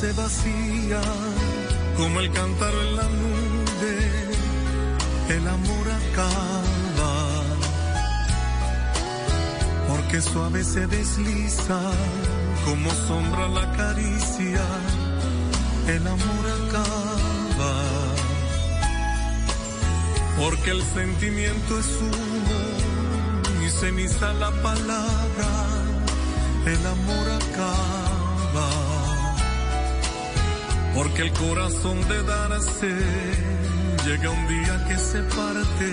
Se 0.05 0.13
vacía 0.13 1.01
como 1.97 2.19
el 2.19 2.31
cántaro 2.31 2.79
en 2.81 2.95
la 2.95 3.07
nube, 3.21 3.97
el 5.35 5.47
amor 5.47 5.85
acaba. 6.01 7.13
Porque 9.87 10.21
suave 10.21 10.63
se 10.63 10.85
desliza 10.85 11.79
como 12.65 12.91
sombra 13.07 13.47
la 13.47 13.71
caricia, 13.71 14.65
el 15.87 16.05
amor 16.05 16.45
acaba. 16.59 17.73
Porque 20.37 20.69
el 20.71 20.83
sentimiento 20.83 21.79
es 21.79 21.89
humo 22.05 23.65
y 23.65 23.69
ceniza 23.69 24.33
la 24.33 24.51
palabra, 24.61 25.51
el 26.73 26.85
amor 26.95 27.25
acaba 27.41 28.84
porque 30.95 31.23
el 31.23 31.33
corazón 31.33 32.07
de 32.07 32.23
darse 32.23 32.95
llega 34.05 34.29
un 34.29 34.47
día 34.47 34.85
que 34.87 34.97
se 34.97 35.21
parte, 35.23 35.87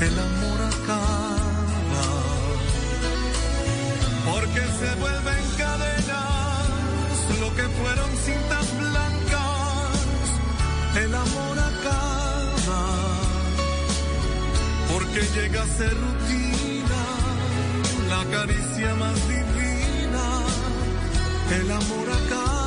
el 0.00 0.18
amor 0.28 0.60
acaba. 0.72 2.06
Porque 4.30 4.60
se 4.60 4.94
vuelven 5.00 5.44
cadenas 5.56 7.40
lo 7.40 7.54
que 7.56 7.62
fueron 7.62 8.10
cintas 8.26 8.78
blancas, 8.78 9.98
el 11.04 11.14
amor 11.14 11.58
acaba. 11.58 12.82
Porque 14.92 15.20
llega 15.34 15.62
a 15.62 15.66
ser 15.78 15.94
rutina 15.94 17.02
la 18.10 18.24
caricia 18.36 18.94
más 18.96 19.16
divina, 19.28 20.24
el 21.58 21.70
amor 21.70 22.10
acaba 22.10 22.61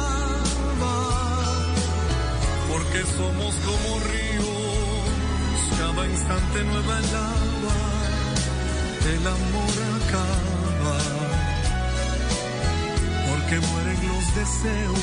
porque 2.95 3.11
somos 3.17 3.55
como 3.55 3.99
ríos, 3.99 5.59
cada 5.77 6.07
instante 6.07 6.63
nueva 6.63 6.99
el 6.99 7.15
agua, 7.15 7.77
el 9.15 9.27
amor 9.27 9.75
acaba, 9.97 10.97
porque 13.29 13.59
mueren 13.67 14.07
los 14.07 14.25
deseos 14.35 14.99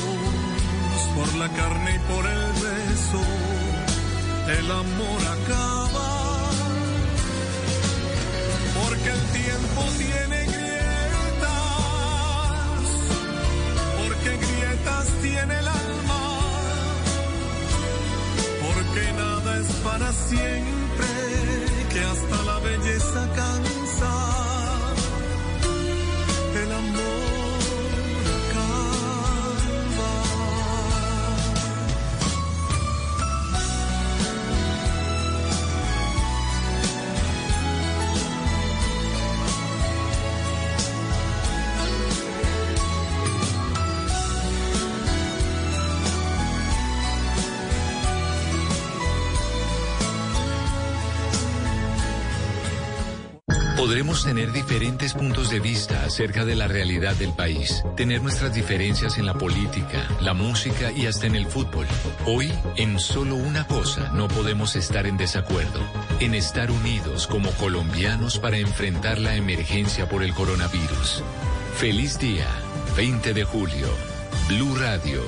por 1.15 1.29
la 1.35 1.49
carne 1.49 1.95
y 1.95 1.99
por 2.11 2.25
el 2.25 2.53
beso, 2.53 3.21
el 4.59 4.71
amor 4.71 5.21
acaba, 5.37 6.09
porque 8.81 9.09
el 9.09 9.23
tiempo 9.41 9.81
tiene 9.97 10.45
grietas, 10.45 11.53
porque 13.99 14.37
grietas 14.37 15.05
tiene 15.21 15.59
el 15.59 15.72
para 19.83 20.11
siempre, 20.11 21.07
que 21.91 21.99
hasta 21.99 22.43
la 22.43 22.59
belleza 22.59 23.29
cansa. 23.35 23.72
Podremos 53.93 54.23
tener 54.23 54.51
diferentes 54.51 55.13
puntos 55.13 55.51
de 55.51 55.59
vista 55.59 56.03
acerca 56.03 56.45
de 56.45 56.55
la 56.55 56.67
realidad 56.67 57.13
del 57.13 57.31
país, 57.31 57.83
tener 57.95 58.23
nuestras 58.23 58.51
diferencias 58.51 59.19
en 59.19 59.27
la 59.27 59.35
política, 59.35 60.07
la 60.19 60.33
música 60.33 60.91
y 60.91 61.05
hasta 61.05 61.27
en 61.27 61.35
el 61.35 61.45
fútbol. 61.45 61.85
Hoy, 62.25 62.51
en 62.75 62.97
solo 62.97 63.35
una 63.35 63.67
cosa 63.67 64.11
no 64.11 64.27
podemos 64.27 64.75
estar 64.75 65.05
en 65.05 65.15
desacuerdo, 65.15 65.79
en 66.19 66.33
estar 66.33 66.71
unidos 66.71 67.27
como 67.27 67.51
colombianos 67.51 68.39
para 68.39 68.57
enfrentar 68.57 69.19
la 69.19 69.35
emergencia 69.35 70.09
por 70.09 70.23
el 70.23 70.33
coronavirus. 70.33 71.23
Feliz 71.77 72.17
día, 72.17 72.47
20 72.97 73.35
de 73.35 73.43
julio, 73.43 73.89
Blue 74.49 74.75
Radio, 74.75 75.21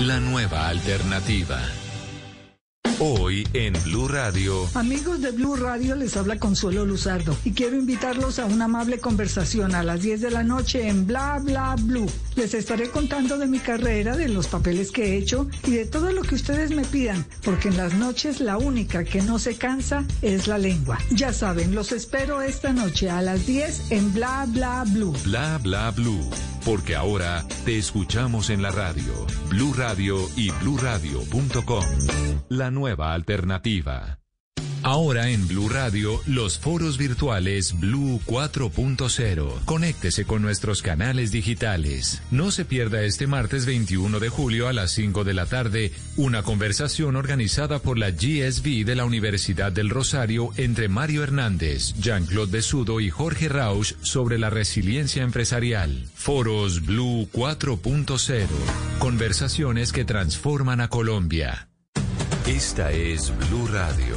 la 0.00 0.18
nueva 0.18 0.66
alternativa. 0.66 1.60
Hoy 2.98 3.46
en 3.52 3.74
Blue 3.84 4.08
Radio. 4.08 4.68
Amigos 4.74 5.20
de 5.20 5.30
Blue 5.30 5.56
Radio, 5.56 5.96
les 5.96 6.16
habla 6.16 6.38
Consuelo 6.38 6.84
Luzardo 6.84 7.36
y 7.44 7.52
quiero 7.52 7.76
invitarlos 7.76 8.38
a 8.38 8.46
una 8.46 8.66
amable 8.66 8.98
conversación 8.98 9.74
a 9.74 9.82
las 9.82 10.02
10 10.02 10.20
de 10.20 10.30
la 10.30 10.42
noche 10.42 10.88
en 10.88 11.06
Bla 11.06 11.40
Bla 11.42 11.76
Blue. 11.80 12.06
Les 12.36 12.54
estaré 12.54 12.90
contando 12.90 13.38
de 13.38 13.46
mi 13.46 13.58
carrera, 13.58 14.16
de 14.16 14.28
los 14.28 14.46
papeles 14.46 14.90
que 14.90 15.04
he 15.04 15.16
hecho 15.18 15.48
y 15.66 15.72
de 15.72 15.86
todo 15.86 16.12
lo 16.12 16.22
que 16.22 16.34
ustedes 16.34 16.70
me 16.70 16.84
pidan, 16.84 17.24
porque 17.44 17.68
en 17.68 17.76
las 17.76 17.94
noches 17.94 18.40
la 18.40 18.58
única 18.58 19.04
que 19.04 19.22
no 19.22 19.38
se 19.38 19.56
cansa 19.56 20.04
es 20.20 20.46
la 20.46 20.58
lengua. 20.58 20.98
Ya 21.10 21.32
saben, 21.32 21.74
los 21.74 21.92
espero 21.92 22.42
esta 22.42 22.72
noche 22.72 23.10
a 23.10 23.22
las 23.22 23.46
10 23.46 23.90
en 23.90 24.12
Bla 24.12 24.46
Bla 24.48 24.84
Blue. 24.88 25.14
Bla 25.24 25.58
Bla 25.62 25.90
Blue, 25.90 26.30
porque 26.64 26.96
ahora 26.96 27.44
te 27.64 27.78
escuchamos 27.78 28.50
en 28.50 28.62
la 28.62 28.70
radio, 28.70 29.12
Blue 29.48 29.74
Radio 29.74 30.16
y 30.36 30.50
bluradio.com. 30.50 31.84
La 32.48 32.70
nueva 32.70 33.12
alternativa. 33.14 34.21
Ahora 34.84 35.30
en 35.30 35.46
Blue 35.46 35.68
Radio, 35.68 36.20
los 36.26 36.58
foros 36.58 36.98
virtuales 36.98 37.78
Blue 37.78 38.20
4.0. 38.26 39.64
Conéctese 39.64 40.24
con 40.24 40.42
nuestros 40.42 40.82
canales 40.82 41.30
digitales. 41.30 42.20
No 42.32 42.50
se 42.50 42.64
pierda 42.64 43.02
este 43.02 43.28
martes 43.28 43.64
21 43.64 44.18
de 44.18 44.28
julio 44.28 44.66
a 44.66 44.72
las 44.72 44.90
5 44.90 45.22
de 45.22 45.34
la 45.34 45.46
tarde 45.46 45.92
una 46.16 46.42
conversación 46.42 47.14
organizada 47.14 47.78
por 47.78 47.96
la 47.96 48.10
GSB 48.10 48.84
de 48.84 48.96
la 48.96 49.04
Universidad 49.04 49.70
del 49.70 49.88
Rosario 49.88 50.50
entre 50.56 50.88
Mario 50.88 51.22
Hernández, 51.22 51.94
Jean-Claude 52.00 52.50
Besudo 52.50 52.98
y 52.98 53.08
Jorge 53.08 53.48
Rausch 53.48 53.94
sobre 54.02 54.36
la 54.36 54.50
resiliencia 54.50 55.22
empresarial. 55.22 56.08
Foros 56.14 56.84
Blue 56.84 57.28
4.0. 57.32 58.46
Conversaciones 58.98 59.92
que 59.92 60.04
transforman 60.04 60.80
a 60.80 60.88
Colombia. 60.88 61.68
Esta 62.46 62.90
es 62.90 63.32
Blue 63.48 63.68
Radio. 63.68 64.16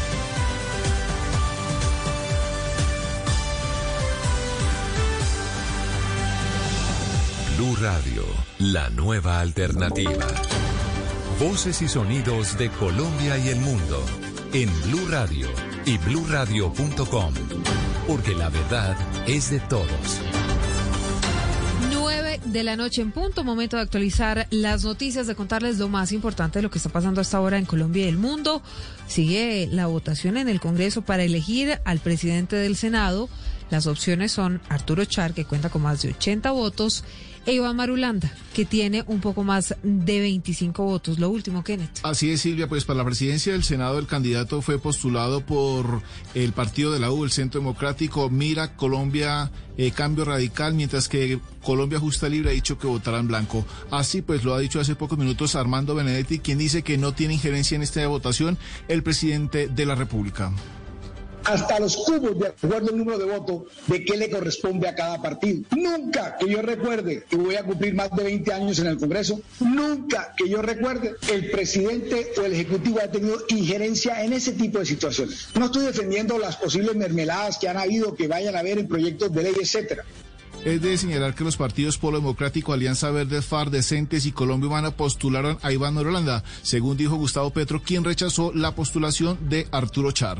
Blue 7.61 7.75
Radio, 7.79 8.23
la 8.57 8.89
nueva 8.89 9.39
alternativa. 9.39 10.25
Voces 11.39 11.83
y 11.83 11.87
sonidos 11.87 12.57
de 12.57 12.71
Colombia 12.71 13.37
y 13.37 13.49
el 13.49 13.59
mundo 13.59 14.03
en 14.51 14.67
Blue 14.87 15.07
Radio 15.11 15.47
y 15.85 15.99
bluradio.com, 15.99 17.33
porque 18.07 18.33
la 18.33 18.49
verdad 18.49 18.97
es 19.27 19.51
de 19.51 19.59
todos. 19.59 20.21
9 21.93 22.39
de 22.45 22.63
la 22.63 22.75
noche 22.75 23.03
en 23.03 23.11
punto, 23.11 23.43
momento 23.43 23.75
de 23.77 23.83
actualizar 23.83 24.47
las 24.49 24.83
noticias, 24.83 25.27
de 25.27 25.35
contarles 25.35 25.77
lo 25.77 25.87
más 25.87 26.13
importante 26.13 26.57
de 26.57 26.63
lo 26.63 26.71
que 26.71 26.79
está 26.79 26.89
pasando 26.89 27.21
hasta 27.21 27.37
ahora 27.37 27.59
en 27.59 27.65
Colombia 27.65 28.05
y 28.05 28.09
el 28.09 28.17
mundo. 28.17 28.63
Sigue 29.05 29.69
la 29.71 29.85
votación 29.85 30.37
en 30.37 30.49
el 30.49 30.59
Congreso 30.59 31.03
para 31.03 31.21
elegir 31.21 31.79
al 31.85 31.99
presidente 31.99 32.55
del 32.55 32.75
Senado. 32.75 33.29
Las 33.71 33.87
opciones 33.87 34.33
son 34.33 34.61
Arturo 34.69 35.05
Char, 35.05 35.33
que 35.33 35.45
cuenta 35.45 35.69
con 35.69 35.81
más 35.81 36.01
de 36.01 36.09
80 36.09 36.51
votos, 36.51 37.03
e 37.45 37.53
Iván 37.53 37.75
Marulanda, 37.75 38.31
que 38.53 38.65
tiene 38.65 39.03
un 39.07 39.19
poco 39.19 39.43
más 39.43 39.75
de 39.81 40.19
25 40.19 40.83
votos. 40.83 41.17
Lo 41.17 41.29
último, 41.29 41.63
Kenneth. 41.63 41.99
Así 42.03 42.29
es, 42.29 42.41
Silvia, 42.41 42.67
pues 42.67 42.85
para 42.85 42.97
la 42.97 43.05
presidencia 43.05 43.53
del 43.53 43.63
Senado 43.63 43.97
el 43.97 44.05
candidato 44.05 44.61
fue 44.61 44.77
postulado 44.77 45.41
por 45.41 46.03
el 46.35 46.53
partido 46.53 46.91
de 46.91 46.99
la 46.99 47.11
U, 47.11 47.23
el 47.23 47.31
Centro 47.31 47.59
Democrático, 47.59 48.29
Mira 48.29 48.75
Colombia 48.75 49.51
eh, 49.77 49.91
Cambio 49.91 50.25
Radical, 50.25 50.75
mientras 50.75 51.07
que 51.07 51.39
Colombia 51.63 51.99
Justa 51.99 52.29
Libre 52.29 52.51
ha 52.51 52.53
dicho 52.53 52.77
que 52.77 52.87
votará 52.87 53.19
en 53.19 53.27
blanco. 53.27 53.65
Así 53.89 54.21
pues 54.21 54.43
lo 54.43 54.53
ha 54.53 54.59
dicho 54.59 54.79
hace 54.79 54.95
pocos 54.95 55.17
minutos 55.17 55.55
Armando 55.55 55.95
Benedetti, 55.95 56.39
quien 56.39 56.59
dice 56.59 56.83
que 56.83 56.97
no 56.97 57.13
tiene 57.13 57.35
injerencia 57.35 57.75
en 57.75 57.81
esta 57.81 58.05
votación 58.07 58.57
el 58.87 59.01
presidente 59.01 59.67
de 59.67 59.85
la 59.85 59.95
República 59.95 60.51
hasta 61.45 61.79
los 61.79 61.97
cubos 61.97 62.37
de 62.39 62.47
acuerdo 62.47 62.89
al 62.89 62.97
número 62.97 63.17
de 63.17 63.25
votos 63.25 63.63
de 63.87 64.03
qué 64.03 64.17
le 64.17 64.29
corresponde 64.29 64.87
a 64.87 64.95
cada 64.95 65.21
partido. 65.21 65.63
Nunca 65.75 66.37
que 66.37 66.49
yo 66.49 66.61
recuerde 66.61 67.23
que 67.29 67.35
voy 67.35 67.55
a 67.55 67.63
cumplir 67.63 67.93
más 67.93 68.11
de 68.11 68.23
20 68.23 68.53
años 68.53 68.79
en 68.79 68.87
el 68.87 68.97
Congreso, 68.97 69.41
nunca 69.59 70.33
que 70.37 70.49
yo 70.49 70.61
recuerde 70.61 71.15
el 71.31 71.51
presidente 71.51 72.31
o 72.37 72.41
el 72.41 72.53
Ejecutivo 72.53 72.99
ha 73.03 73.11
tenido 73.11 73.37
injerencia 73.49 74.23
en 74.23 74.33
ese 74.33 74.53
tipo 74.53 74.79
de 74.79 74.85
situaciones. 74.85 75.49
No 75.57 75.65
estoy 75.65 75.85
defendiendo 75.85 76.37
las 76.37 76.57
posibles 76.57 76.95
mermeladas 76.95 77.57
que 77.57 77.69
han 77.69 77.77
habido, 77.77 78.15
que 78.15 78.27
vayan 78.27 78.55
a 78.55 78.59
haber 78.59 78.79
en 78.79 78.87
proyectos 78.87 79.33
de 79.33 79.43
ley, 79.43 79.53
etcétera. 79.59 80.03
Es 80.63 80.79
de 80.79 80.95
señalar 80.95 81.33
que 81.33 81.43
los 81.43 81.57
partidos 81.57 81.97
Polo 81.97 82.19
Democrático, 82.19 82.71
Alianza 82.71 83.09
Verde, 83.09 83.41
FAR, 83.41 83.71
Decentes 83.71 84.27
y 84.27 84.31
Colombia 84.31 84.67
Humana 84.67 84.91
postularon 84.91 85.57
a 85.63 85.71
Iván 85.71 85.95
Norolanda, 85.95 86.43
según 86.61 86.97
dijo 86.97 87.15
Gustavo 87.15 87.49
Petro, 87.49 87.81
quien 87.81 88.03
rechazó 88.03 88.51
la 88.53 88.75
postulación 88.75 89.39
de 89.49 89.67
Arturo 89.71 90.11
Char 90.11 90.39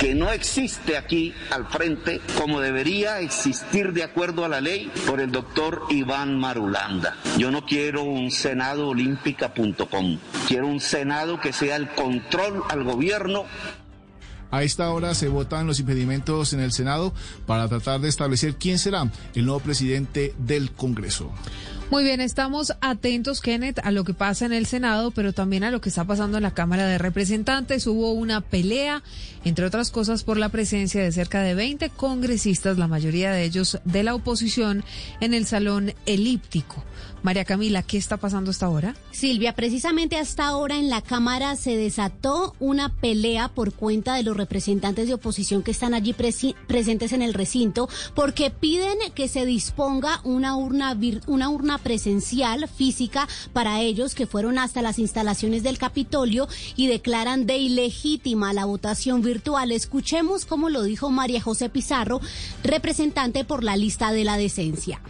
que 0.00 0.14
no 0.14 0.30
existe 0.30 0.96
aquí 0.96 1.34
al 1.50 1.66
frente 1.66 2.20
como 2.38 2.60
debería 2.60 3.20
existir 3.20 3.92
de 3.92 4.02
acuerdo 4.02 4.44
a 4.44 4.48
la 4.48 4.60
ley 4.60 4.90
por 5.06 5.20
el 5.20 5.32
doctor 5.32 5.84
Iván 5.90 6.38
Marulanda. 6.38 7.16
Yo 7.38 7.50
no 7.50 7.64
quiero 7.64 8.02
un 8.02 8.30
senado 8.30 8.88
olímpica.com, 8.88 10.18
quiero 10.48 10.66
un 10.66 10.80
senado 10.80 11.40
que 11.40 11.52
sea 11.52 11.76
el 11.76 11.88
control 11.90 12.62
al 12.68 12.84
gobierno 12.84 13.46
a 14.56 14.62
esta 14.62 14.90
hora 14.90 15.14
se 15.14 15.28
votan 15.28 15.66
los 15.66 15.80
impedimentos 15.80 16.54
en 16.54 16.60
el 16.60 16.72
Senado 16.72 17.12
para 17.46 17.68
tratar 17.68 18.00
de 18.00 18.08
establecer 18.08 18.54
quién 18.54 18.78
será 18.78 19.10
el 19.34 19.44
nuevo 19.44 19.60
presidente 19.60 20.34
del 20.38 20.70
Congreso. 20.72 21.30
Muy 21.90 22.02
bien, 22.02 22.20
estamos 22.20 22.72
atentos, 22.80 23.40
Kenneth, 23.40 23.78
a 23.84 23.92
lo 23.92 24.02
que 24.02 24.14
pasa 24.14 24.44
en 24.46 24.52
el 24.52 24.66
Senado, 24.66 25.12
pero 25.12 25.32
también 25.32 25.62
a 25.62 25.70
lo 25.70 25.80
que 25.80 25.90
está 25.90 26.04
pasando 26.04 26.38
en 26.38 26.42
la 26.42 26.54
Cámara 26.54 26.86
de 26.86 26.98
Representantes. 26.98 27.86
Hubo 27.86 28.12
una 28.12 28.40
pelea, 28.40 29.04
entre 29.44 29.66
otras 29.66 29.92
cosas, 29.92 30.24
por 30.24 30.36
la 30.36 30.48
presencia 30.48 31.02
de 31.02 31.12
cerca 31.12 31.42
de 31.42 31.54
20 31.54 31.90
congresistas, 31.90 32.78
la 32.78 32.88
mayoría 32.88 33.30
de 33.30 33.44
ellos 33.44 33.78
de 33.84 34.02
la 34.02 34.14
oposición, 34.14 34.84
en 35.20 35.32
el 35.32 35.46
Salón 35.46 35.94
Elíptico. 36.06 36.82
María 37.22 37.44
Camila, 37.44 37.82
¿qué 37.82 37.98
está 37.98 38.16
pasando 38.16 38.50
hasta 38.50 38.66
ahora? 38.66 38.94
Silvia, 39.10 39.54
precisamente 39.54 40.16
hasta 40.16 40.46
ahora 40.46 40.76
en 40.76 40.90
la 40.90 41.02
Cámara 41.02 41.56
se 41.56 41.76
desató 41.76 42.54
una 42.60 42.88
pelea 42.88 43.48
por 43.48 43.72
cuenta 43.72 44.14
de 44.14 44.22
los 44.22 44.36
representantes 44.36 45.08
de 45.08 45.14
oposición 45.14 45.62
que 45.62 45.70
están 45.70 45.94
allí 45.94 46.14
presentes 46.14 47.12
en 47.12 47.22
el 47.22 47.34
recinto 47.34 47.88
porque 48.14 48.50
piden 48.50 48.98
que 49.14 49.28
se 49.28 49.44
disponga 49.44 50.20
una 50.24 50.56
urna, 50.56 50.96
una 51.26 51.48
urna 51.48 51.78
presencial 51.78 52.68
física 52.68 53.28
para 53.52 53.80
ellos 53.80 54.14
que 54.14 54.26
fueron 54.26 54.58
hasta 54.58 54.82
las 54.82 54.98
instalaciones 54.98 55.62
del 55.62 55.78
Capitolio 55.78 56.48
y 56.76 56.86
declaran 56.86 57.46
de 57.46 57.58
ilegítima 57.58 58.52
la 58.52 58.64
votación 58.66 59.22
virtual. 59.22 59.72
Escuchemos 59.72 60.44
cómo 60.44 60.68
lo 60.68 60.82
dijo 60.82 61.10
María 61.10 61.40
José 61.40 61.68
Pizarro, 61.68 62.20
representante 62.62 63.44
por 63.44 63.64
la 63.64 63.76
lista 63.76 64.12
de 64.12 64.24
la 64.24 64.36
decencia. 64.36 65.00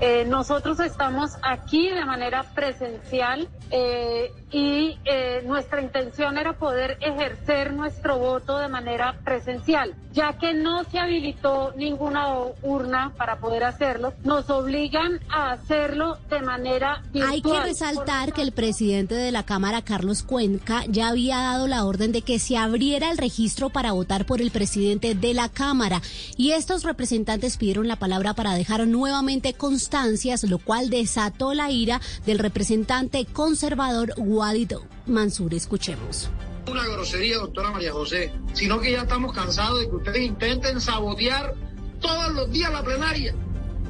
Eh, 0.00 0.24
nosotros 0.26 0.80
estamos 0.80 1.38
aquí 1.42 1.88
de 1.90 2.04
manera 2.04 2.42
presencial 2.54 3.48
eh, 3.70 4.32
y 4.52 4.98
eh, 5.06 5.42
nuestra 5.46 5.80
intención 5.80 6.36
era 6.36 6.52
poder 6.52 6.98
ejercer 7.00 7.72
nuestro 7.72 8.18
voto 8.18 8.58
de 8.58 8.68
manera 8.68 9.18
presencial. 9.24 9.94
Ya 10.12 10.34
que 10.34 10.52
no 10.52 10.84
se 10.84 10.98
habilitó 10.98 11.72
ninguna 11.74 12.28
urna 12.62 13.14
para 13.16 13.38
poder 13.38 13.64
hacerlo, 13.64 14.12
nos 14.24 14.50
obligan 14.50 15.20
a 15.30 15.52
hacerlo 15.52 16.18
de 16.28 16.42
manera 16.42 17.02
virtual. 17.14 17.32
Hay 17.32 17.40
que 17.40 17.60
resaltar 17.60 18.34
que 18.34 18.42
el 18.42 18.52
presidente 18.52 19.14
de 19.14 19.32
la 19.32 19.42
Cámara, 19.42 19.80
Carlos 19.80 20.22
Cuenca, 20.22 20.84
ya 20.86 21.08
había 21.08 21.38
dado 21.38 21.66
la 21.66 21.86
orden 21.86 22.12
de 22.12 22.20
que 22.20 22.38
se 22.38 22.58
abriera 22.58 23.10
el 23.10 23.16
registro 23.16 23.70
para 23.70 23.92
votar 23.92 24.26
por 24.26 24.42
el 24.42 24.50
presidente 24.50 25.14
de 25.14 25.32
la 25.32 25.48
Cámara 25.48 26.02
y 26.36 26.52
estos 26.52 26.84
representantes 26.84 27.56
pidieron 27.56 27.88
la 27.88 27.96
palabra 27.96 28.34
para 28.34 28.52
dejar 28.52 28.86
nuevamente 28.86 29.54
constancias, 29.54 30.44
lo 30.44 30.58
cual 30.58 30.90
desató 30.90 31.54
la 31.54 31.70
ira 31.70 32.02
del 32.26 32.38
representante 32.38 33.24
conservador 33.24 34.12
Mansur. 35.06 35.54
Escuchemos 35.54 36.30
una 36.70 36.86
grosería, 36.86 37.38
doctora 37.38 37.70
María 37.70 37.92
José, 37.92 38.32
sino 38.54 38.80
que 38.80 38.92
ya 38.92 39.02
estamos 39.02 39.32
cansados 39.32 39.80
de 39.80 39.88
que 39.88 39.96
ustedes 39.96 40.22
intenten 40.22 40.80
sabotear 40.80 41.54
todos 42.00 42.32
los 42.34 42.50
días 42.50 42.72
la 42.72 42.82
plenaria. 42.82 43.34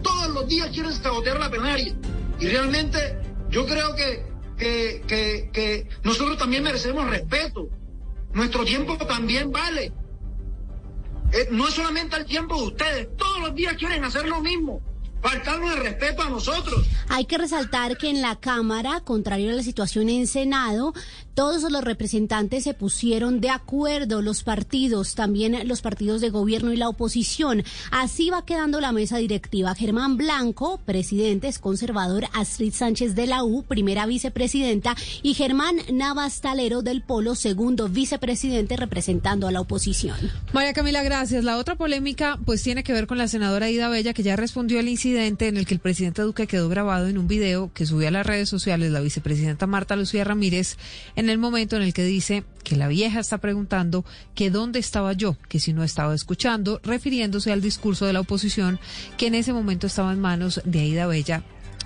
Todos 0.02 0.28
los 0.28 0.48
días 0.48 0.68
quieren 0.70 0.92
sabotear 0.92 1.38
la 1.38 1.50
plenaria. 1.50 1.94
Y 2.38 2.48
realmente 2.48 3.18
yo 3.50 3.66
creo 3.66 3.94
que, 3.94 4.26
que, 4.58 5.02
que, 5.06 5.50
que 5.52 5.88
nosotros 6.02 6.36
también 6.38 6.64
merecemos 6.64 7.08
respeto. 7.08 7.68
Nuestro 8.32 8.64
tiempo 8.64 8.96
también 8.98 9.52
vale. 9.52 9.92
Eh, 11.32 11.48
no 11.50 11.68
es 11.68 11.74
solamente 11.74 12.16
el 12.16 12.26
tiempo 12.26 12.56
de 12.56 12.66
ustedes, 12.66 13.16
todos 13.16 13.40
los 13.40 13.54
días 13.54 13.74
quieren 13.78 14.04
hacer 14.04 14.28
lo 14.28 14.42
mismo 14.42 14.82
faltarnos 15.22 15.72
el 15.72 15.82
respeto 15.84 16.22
a 16.22 16.28
nosotros. 16.28 16.86
Hay 17.08 17.24
que 17.24 17.38
resaltar 17.38 17.96
que 17.96 18.10
en 18.10 18.20
la 18.20 18.36
Cámara, 18.40 19.00
contrario 19.00 19.50
a 19.50 19.54
la 19.54 19.62
situación 19.62 20.08
en 20.08 20.26
Senado, 20.26 20.92
todos 21.34 21.70
los 21.70 21.82
representantes 21.82 22.64
se 22.64 22.74
pusieron 22.74 23.40
de 23.40 23.50
acuerdo, 23.50 24.22
los 24.22 24.42
partidos, 24.42 25.14
también 25.14 25.66
los 25.66 25.80
partidos 25.80 26.20
de 26.20 26.30
gobierno 26.30 26.72
y 26.72 26.76
la 26.76 26.88
oposición. 26.88 27.64
Así 27.90 28.30
va 28.30 28.44
quedando 28.44 28.80
la 28.80 28.92
mesa 28.92 29.18
directiva. 29.18 29.74
Germán 29.74 30.16
Blanco, 30.16 30.80
presidente, 30.84 31.48
es 31.48 31.58
conservador, 31.58 32.24
Astrid 32.32 32.72
Sánchez 32.72 33.14
de 33.14 33.26
la 33.26 33.44
U, 33.44 33.62
primera 33.62 34.06
vicepresidenta, 34.06 34.94
y 35.22 35.34
Germán 35.34 35.76
Navas 35.92 36.40
Talero 36.40 36.82
del 36.82 37.02
Polo, 37.02 37.34
segundo 37.34 37.88
vicepresidente, 37.88 38.76
representando 38.76 39.46
a 39.46 39.52
la 39.52 39.60
oposición. 39.60 40.16
María 40.52 40.72
Camila, 40.72 41.02
gracias. 41.02 41.44
La 41.44 41.58
otra 41.58 41.76
polémica, 41.76 42.38
pues 42.44 42.62
tiene 42.62 42.84
que 42.84 42.92
ver 42.92 43.06
con 43.06 43.18
la 43.18 43.28
senadora 43.28 43.70
Ida 43.70 43.88
Bella, 43.88 44.12
que 44.12 44.22
ya 44.22 44.36
respondió 44.36 44.78
al 44.78 44.88
incidente 44.88 45.48
en 45.48 45.56
el 45.56 45.66
que 45.66 45.74
el 45.74 45.80
presidente 45.80 46.22
Duque 46.22 46.46
quedó 46.46 46.68
grabado 46.68 47.08
en 47.08 47.18
un 47.18 47.28
video 47.28 47.70
que 47.72 47.86
subió 47.86 48.08
a 48.08 48.10
las 48.10 48.26
redes 48.26 48.48
sociales 48.48 48.90
la 48.90 49.00
vicepresidenta 49.00 49.66
Marta 49.66 49.96
Lucía 49.96 50.24
Ramírez 50.24 50.76
en 51.22 51.30
el 51.30 51.38
momento 51.38 51.76
en 51.76 51.82
el 51.82 51.94
que 51.94 52.04
dice 52.04 52.44
que 52.64 52.76
la 52.76 52.88
vieja 52.88 53.20
está 53.20 53.38
preguntando 53.38 54.04
que 54.34 54.50
dónde 54.50 54.80
estaba 54.80 55.12
yo, 55.12 55.36
que 55.48 55.60
si 55.60 55.72
no 55.72 55.84
estaba 55.84 56.14
escuchando, 56.14 56.80
refiriéndose 56.82 57.52
al 57.52 57.60
discurso 57.60 58.06
de 58.06 58.12
la 58.12 58.20
oposición 58.20 58.80
que 59.16 59.28
en 59.28 59.36
ese 59.36 59.52
momento 59.52 59.86
estaba 59.86 60.12
en 60.12 60.20
manos 60.20 60.60
de 60.64 60.80
Aida 60.80 61.06
Bella 61.06 61.44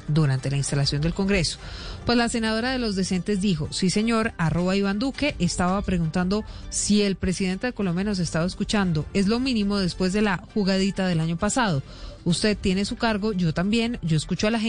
durante 0.09 0.51
la 0.51 0.57
instalación 0.57 1.03
del 1.03 1.13
Congreso. 1.13 1.59
Pues 2.07 2.17
la 2.17 2.29
senadora 2.29 2.71
de 2.71 2.79
los 2.79 2.97
decentes 2.97 3.41
dijo, 3.41 3.69
sí 3.73 3.91
señor, 3.91 4.33
arroba 4.39 4.77
Iván 4.77 4.99
Duque, 4.99 5.35
estaba 5.39 5.83
preguntando 5.83 6.45
si 6.71 7.03
el 7.03 7.17
presidente 7.17 7.67
de 7.67 7.73
Colombia 7.73 8.05
nos 8.05 8.19
estaba 8.19 8.47
escuchando. 8.47 9.05
Es 9.13 9.27
lo 9.27 9.39
mínimo 9.39 9.79
después 9.79 10.13
de 10.13 10.23
la 10.23 10.39
jugadita 10.55 11.07
del 11.07 11.21
año 11.21 11.37
pasado. 11.37 11.83
Usted 12.25 12.57
tiene 12.57 12.85
su 12.85 12.97
cargo, 12.97 13.33
yo 13.33 13.53
también, 13.53 13.99
yo 14.03 14.17
escucho 14.17 14.47
a 14.47 14.51
la 14.51 14.61
gente. 14.61 14.65